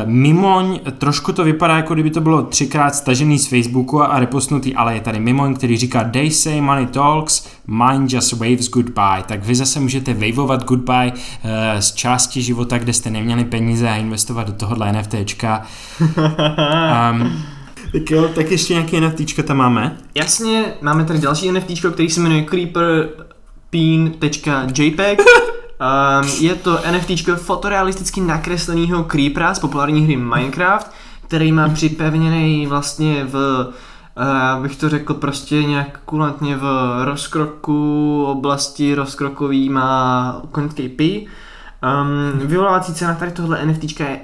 Mimoň, 0.06 0.80
trošku 0.98 1.34
to 1.34 1.44
vypadá, 1.44 1.78
jako 1.78 1.94
kdyby 1.94 2.10
to 2.10 2.22
bylo 2.22 2.44
třikrát 2.44 2.96
stažený 2.96 3.40
z 3.40 3.48
Facebooku 3.48 4.02
a 4.02 4.20
repostnutý, 4.20 4.76
ale 4.76 4.96
je 4.96 5.02
tady 5.02 5.20
Mimoň, 5.20 5.56
který 5.56 5.78
říká 5.78 6.04
They 6.04 6.32
say 6.32 6.62
money 6.62 6.86
talks, 6.86 7.48
mine 7.68 8.08
just 8.10 8.34
waves 8.34 8.70
goodbye. 8.70 9.24
Tak 9.28 9.46
vy 9.46 9.56
zase 9.56 9.80
můžete 9.80 10.14
waveovat 10.14 10.64
goodbye 10.64 11.12
uh, 11.12 11.20
z 11.80 11.94
části 11.94 12.42
života, 12.42 12.78
kde 12.78 12.94
jste 12.94 13.10
neměli 13.10 13.46
peníze 13.46 13.90
a 13.90 13.96
investovat 13.96 14.48
do 14.48 14.54
tohohle 14.54 14.94
NFTčka. 14.94 15.66
um, 16.00 17.44
tak 17.92 18.12
jo, 18.12 18.30
tak 18.36 18.52
ještě 18.52 18.74
nějaký 18.74 19.00
NFTčka 19.00 19.44
tam 19.44 19.58
máme? 19.58 19.98
Jasně, 20.16 20.66
máme 20.82 21.06
tady 21.06 21.20
další 21.20 21.52
NFTčko, 21.52 21.92
který 21.92 22.10
se 22.10 22.22
jmenuje 22.22 22.42
creeperpeen.jpg 22.42 25.22
Um, 25.80 26.30
je 26.39 26.55
to 26.55 26.80
NFT 26.91 27.30
fotorealisticky 27.36 28.21
nakresleného 28.21 29.03
creepera 29.03 29.53
z 29.53 29.59
populární 29.59 30.01
hry 30.01 30.17
Minecraft, 30.17 30.91
který 31.28 31.51
má 31.51 31.69
připevněný 31.69 32.67
vlastně 32.67 33.26
v 33.26 33.67
uh, 34.55 34.63
bych 34.63 34.76
to 34.76 34.89
řekl 34.89 35.13
prostě 35.13 35.63
nějak 35.63 35.99
kulantně 36.05 36.57
v 36.57 36.65
rozkroku 37.03 38.24
oblasti 38.26 38.95
rozkrokový 38.95 39.69
má 39.69 40.41
koňský 40.51 40.89
pi. 40.89 41.28
Um, 41.84 42.39
vyvolávací 42.47 42.93
cena 42.93 43.13
tady 43.13 43.32
tohle 43.32 43.65
NFT 43.65 43.99
je 43.99 44.19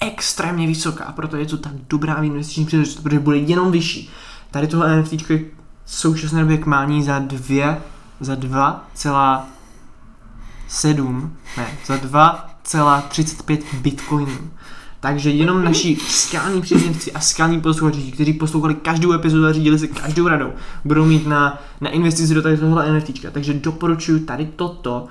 extrémně 0.00 0.66
vysoká, 0.66 1.12
proto 1.16 1.36
je 1.36 1.46
to 1.46 1.56
tak 1.56 1.72
dobrá 1.90 2.14
investiční 2.14 2.66
příležitost, 2.66 3.02
protože 3.02 3.18
bude 3.18 3.36
jenom 3.36 3.72
vyšší. 3.72 4.10
Tady 4.50 4.66
tohle 4.66 5.00
NFT 5.00 5.30
je 5.30 5.40
současné 5.86 6.40
době 6.40 6.58
k 6.58 6.66
mání 6.66 7.02
za 7.02 7.18
dvě, 7.18 7.80
za 8.20 8.34
7, 10.70 11.36
ne, 11.56 11.66
za 11.86 11.96
2,35 11.96 13.58
bitcoinů. 13.80 14.50
Takže 15.00 15.30
jenom 15.30 15.64
naši 15.64 15.96
skální 16.08 16.62
příznivci 16.62 17.12
a 17.12 17.20
skální 17.20 17.60
posluchači, 17.60 18.12
kteří 18.12 18.32
poslouchali 18.32 18.74
každou 18.74 19.12
epizodu 19.12 19.46
a 19.46 19.52
řídili 19.52 19.78
se 19.78 19.86
každou 19.86 20.28
radou, 20.28 20.52
budou 20.84 21.04
mít 21.04 21.26
na, 21.26 21.62
na 21.80 21.90
investici 21.90 22.34
do 22.34 22.42
tady 22.42 22.56
tohle 22.56 22.92
NFT. 22.92 23.26
Takže 23.32 23.54
doporučuji 23.54 24.20
tady 24.20 24.46
toto 24.56 25.06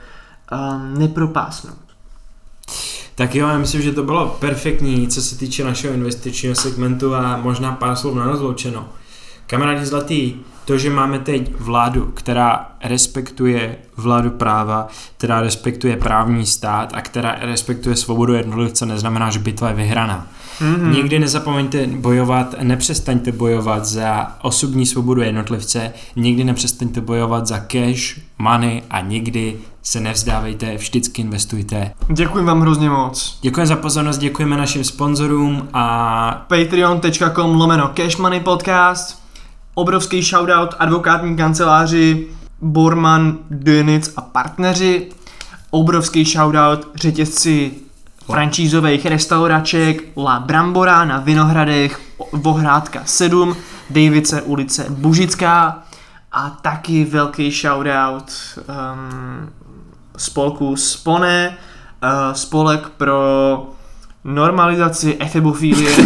um, 0.51 0.99
nepropásnout. 0.99 1.77
Tak 3.15 3.35
jo, 3.35 3.47
já 3.47 3.57
myslím, 3.57 3.81
že 3.81 3.91
to 3.91 4.03
bylo 4.03 4.37
perfektní, 4.39 5.07
co 5.07 5.21
se 5.21 5.37
týče 5.37 5.63
našeho 5.63 5.93
investičního 5.93 6.55
segmentu 6.55 7.15
a 7.15 7.37
možná 7.37 7.71
pár 7.71 7.95
slov 7.95 8.15
na 8.15 8.25
rozloučeno. 8.25 8.89
Kamarádi 9.49 9.85
zlatý, 9.85 10.33
to, 10.65 10.77
že 10.77 10.89
máme 10.89 11.19
teď 11.19 11.51
vládu, 11.59 12.05
která 12.05 12.69
respektuje 12.83 13.75
vládu 13.97 14.29
práva, 14.29 14.87
která 15.17 15.41
respektuje 15.41 15.97
právní 15.97 16.45
stát 16.45 16.93
a 16.93 17.01
která 17.01 17.35
respektuje 17.41 17.95
svobodu 17.95 18.33
jednotlivce, 18.33 18.85
neznamená, 18.85 19.29
že 19.29 19.39
bitva 19.39 19.69
je 19.69 19.75
vyhraná. 19.75 20.27
Mm-hmm. 20.61 20.91
Nikdy 20.91 21.19
nezapomeňte 21.19 21.87
bojovat, 21.87 22.55
nepřestaňte 22.61 23.31
bojovat 23.31 23.85
za 23.85 24.31
osobní 24.41 24.85
svobodu 24.85 25.21
jednotlivce, 25.21 25.93
nikdy 26.15 26.43
nepřestaňte 26.43 27.01
bojovat 27.01 27.47
za 27.47 27.59
cash, 27.59 28.19
money 28.37 28.83
a 28.89 29.01
nikdy 29.01 29.57
se 29.81 29.99
nevzdávejte, 29.99 30.75
vždycky 30.75 31.21
investujte. 31.21 31.91
Děkuji 32.07 32.45
vám 32.45 32.61
hrozně 32.61 32.89
moc. 32.89 33.39
Děkujeme 33.41 33.67
za 33.67 33.75
pozornost, 33.75 34.17
děkujeme 34.17 34.57
našim 34.57 34.83
sponzorům 34.83 35.69
a 35.73 36.45
patreon.com 36.47 37.55
lomeno 37.55 37.91
Cash 37.95 38.17
Money 38.17 38.39
Podcast 38.39 39.28
Obrovský 39.79 40.23
shoutout 40.23 40.75
advokátní 40.79 41.37
kanceláři 41.37 42.27
Borman, 42.61 43.37
Dönitz 43.51 44.13
a 44.15 44.21
partneři. 44.21 45.09
Obrovský 45.69 46.25
shoutout 46.25 46.87
řetězci 46.95 47.71
franšízových 48.25 49.05
restauraček 49.05 50.03
La 50.17 50.39
Brambora 50.39 51.05
na 51.05 51.19
Vinohradech, 51.19 52.01
Vohrádka 52.31 53.01
7, 53.05 53.55
Davice 53.89 54.41
ulice 54.41 54.85
Bužická 54.89 55.83
a 56.31 56.49
taky 56.49 57.05
velký 57.05 57.51
shoutout 57.51 58.31
um, 58.57 59.49
spolku 60.17 60.75
Spone, 60.75 61.57
uh, 62.03 62.33
spolek 62.33 62.89
pro 62.89 63.67
normalizaci 64.23 65.17
efebofilie. 65.19 65.97
uh, 65.97 66.05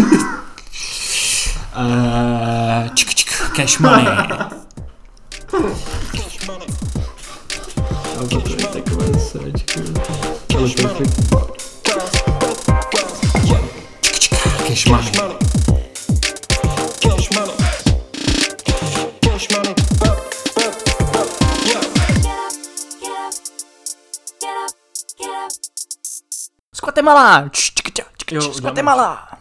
čik, 2.93 3.22
Cash 3.53 3.79
Money. 3.79 4.07
Eu 5.53 5.61
vou 8.27 8.39
aproveitar 8.39 8.81
que 8.81 8.93
vai 8.95 9.13
ser 9.19 9.51
de 9.51 9.63
que 9.63 9.79
ela 10.55 10.67
tem 10.67 10.87
feito. 10.89 11.13
Cash 14.67 14.85
Money. 14.85 15.11
Cash 16.99 17.29
Money. 17.29 17.55
Cash 19.21 19.47
Money. 19.51 19.75
Esquatemala! 26.73 27.51
Esquatemala! 28.51 29.29